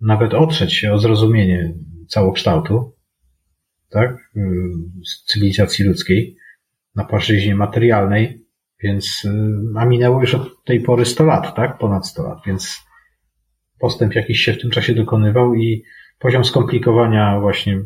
[0.00, 1.74] nawet otrzeć się o zrozumienie
[2.08, 2.94] całokształtu,
[3.90, 4.40] tak, e,
[5.26, 6.36] cywilizacji ludzkiej
[6.94, 8.42] na płaszczyźnie materialnej,
[8.82, 9.30] więc, y,
[9.76, 11.78] a minęło już od tej pory 100 lat, tak?
[11.78, 12.80] Ponad 100 lat, więc
[13.78, 15.84] postęp jakiś się w tym czasie dokonywał i
[16.18, 17.78] poziom skomplikowania właśnie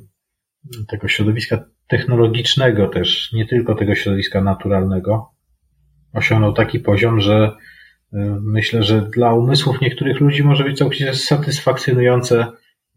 [0.88, 5.30] tego środowiska technologicznego też, nie tylko tego środowiska naturalnego,
[6.12, 7.56] osiągnął taki poziom, że
[8.12, 12.46] y, myślę, że dla umysłów niektórych ludzi może być całkowicie satysfakcjonujące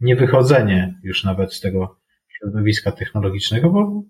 [0.01, 4.03] niewychodzenie już nawet z tego środowiska technologicznego, bo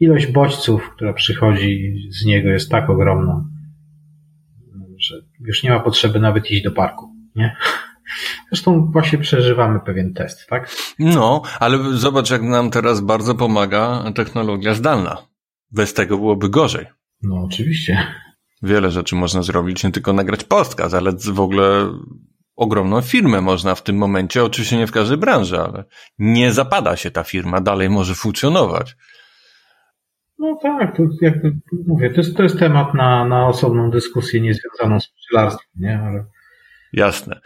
[0.00, 3.44] ilość bodźców, która przychodzi z niego jest tak ogromna,
[4.98, 7.56] że już nie ma potrzeby nawet iść do parku, nie?
[8.48, 10.70] Zresztą właśnie przeżywamy pewien test, tak?
[10.98, 15.26] No, ale zobacz, jak nam teraz bardzo pomaga technologia zdalna.
[15.70, 16.86] Bez tego byłoby gorzej.
[17.22, 18.06] No, oczywiście.
[18.62, 21.92] Wiele rzeczy można zrobić, nie tylko nagrać podcast, ale w ogóle
[22.56, 25.84] ogromną firmę można w tym momencie, oczywiście nie w każdej branży, ale
[26.18, 28.96] nie zapada się ta firma, dalej może funkcjonować.
[30.38, 31.56] No tak, to jakby
[31.86, 35.98] mówię, to jest, to jest temat na, na osobną dyskusję niezwiązaną z pszczelarstwem, nie?
[35.98, 36.24] Ale...
[36.92, 37.40] Jasne.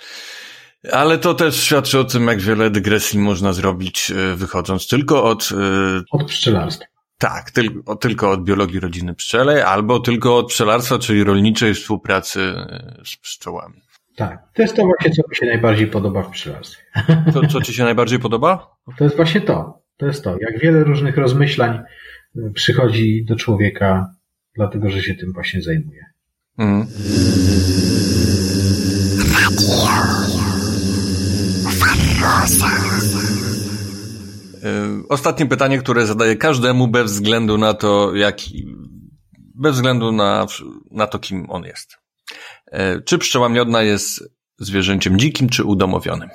[0.93, 5.49] Ale to też świadczy o tym, jak wiele dygresji można zrobić, e, wychodząc tylko od.
[5.53, 6.87] E, od pszczelarstwa.
[7.19, 13.01] Tak, tylko, tylko od biologii rodziny pszczelej, albo tylko od pszczelarstwa, czyli rolniczej współpracy e,
[13.05, 13.83] z pszczołami.
[14.17, 16.83] Tak, to jest to właśnie, co mi się najbardziej podoba w pszczelarstwie.
[17.35, 18.77] To, co ci się najbardziej podoba?
[18.99, 19.83] To jest właśnie to.
[19.97, 20.37] To jest to.
[20.41, 21.79] Jak wiele różnych rozmyślań
[22.55, 24.11] przychodzi do człowieka,
[24.55, 26.05] dlatego że się tym właśnie zajmuje.
[26.59, 26.87] Mm.
[35.09, 38.67] Ostatnie pytanie, które zadaję każdemu bez względu na to, jaki,
[39.55, 40.47] bez względu na,
[40.91, 41.97] na to, kim on jest.
[42.73, 46.29] E, czy pszczoła miodna jest zwierzęciem dzikim czy udomowionym?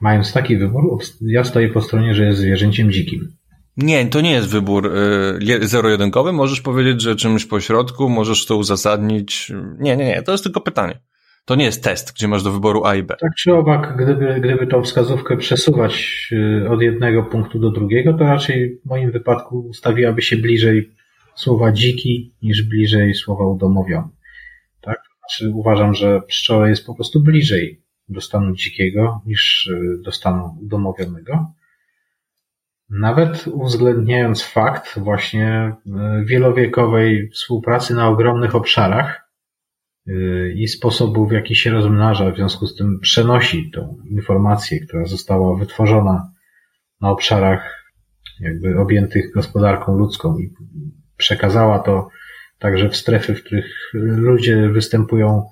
[0.00, 3.36] Mając taki wybór, ja stoję po stronie, że jest zwierzęciem dzikim.
[3.76, 4.92] Nie, to nie jest wybór
[5.42, 6.32] y, zero-jedynkowy.
[6.32, 9.52] Możesz powiedzieć, że czymś pośrodku, możesz to uzasadnić.
[9.78, 11.00] Nie, nie, nie, to jest tylko pytanie.
[11.46, 13.16] To nie jest test, gdzie masz do wyboru A i B.
[13.20, 18.24] Tak czy owak, gdyby, gdyby tą wskazówkę przesuwać y, od jednego punktu do drugiego, to
[18.24, 20.90] raczej w moim wypadku ustawiłaby się bliżej
[21.34, 24.08] słowa dziki niż bliżej słowa udomowiony.
[24.80, 24.98] Tak?
[25.18, 30.58] Znaczy uważam, że pszczoła jest po prostu bliżej do stanu dzikiego niż y, do stanu
[30.62, 31.52] udomowionego.
[32.90, 39.25] Nawet uwzględniając fakt właśnie e, wielowiekowej współpracy na ogromnych obszarach
[40.54, 45.58] i sposobu, w jaki się rozmnaża, w związku z tym przenosi tą informację, która została
[45.58, 46.32] wytworzona
[47.00, 47.92] na obszarach
[48.40, 50.50] jakby objętych gospodarką ludzką i
[51.16, 52.08] przekazała to
[52.58, 55.42] także w strefy, w których ludzie występują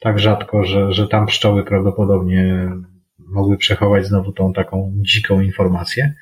[0.00, 2.70] tak rzadko, że, że tam pszczoły prawdopodobnie
[3.18, 6.14] mogły przechować znowu tą taką dziką informację.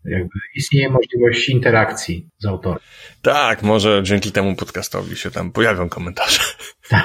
[0.05, 2.79] jakby istnieje możliwość interakcji z autorem.
[3.23, 6.43] Tak, może dzięki temu podcastowi się tam pojawią komentarze.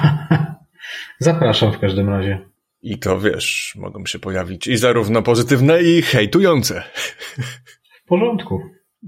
[1.18, 2.55] Zapraszam w każdym razie.
[2.82, 6.82] I to wiesz, mogą się pojawić i zarówno pozytywne, i hejtujące.
[8.04, 8.60] W porządku.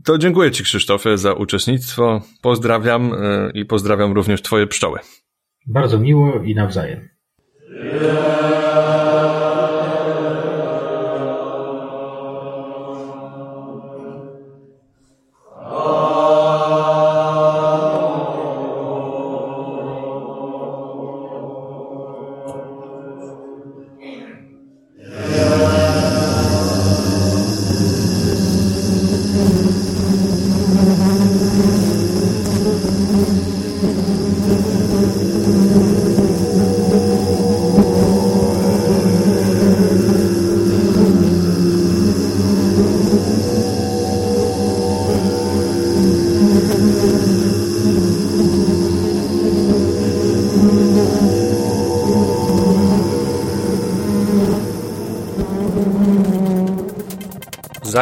[0.05, 2.23] To dziękuję Ci, Krzysztofie, za uczestnictwo.
[2.43, 4.99] Pozdrawiam y, i pozdrawiam również Twoje pszczoły.
[5.67, 7.09] Bardzo miło i nawzajem.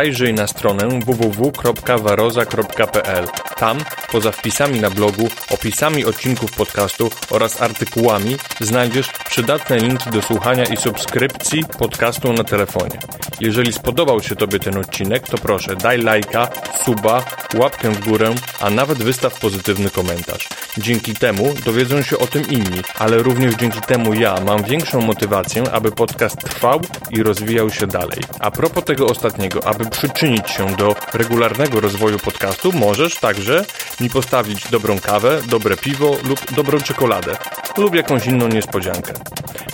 [0.07, 3.27] Zajrzyj na stronę www.waroza.pl.
[3.57, 3.79] Tam,
[4.13, 10.77] poza wpisami na blogu, opisami odcinków podcastu oraz artykułami, znajdziesz przydatne linki do słuchania i
[10.77, 12.99] subskrypcji podcastu na telefonie.
[13.41, 16.49] Jeżeli spodobał się Tobie ten odcinek, to proszę daj lajka,
[16.85, 17.25] suba,
[17.55, 20.49] łapkę w górę, a nawet wystaw pozytywny komentarz.
[20.79, 25.63] Dzięki temu dowiedzą się o tym inni, ale również dzięki temu ja mam większą motywację,
[25.73, 26.81] aby podcast trwał
[27.11, 28.19] i rozwijał się dalej.
[28.41, 33.65] A propos tego ostatniego, aby przyczynić się do regularnego rozwoju podcastu, możesz także
[34.01, 37.37] mi postawić dobrą kawę, dobre piwo lub dobrą czekoladę
[37.77, 39.13] lub jakąś inną niespodziankę.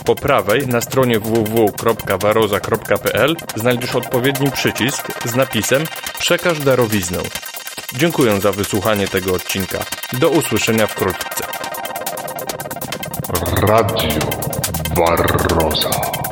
[0.05, 5.83] Po prawej na stronie www.waroza.pl znajdziesz odpowiedni przycisk z napisem
[6.19, 7.19] Przekaż darowiznę.
[7.95, 9.79] Dziękuję za wysłuchanie tego odcinka.
[10.13, 11.43] Do usłyszenia wkrótce.
[13.61, 14.19] Radio
[14.95, 16.22] Barroza.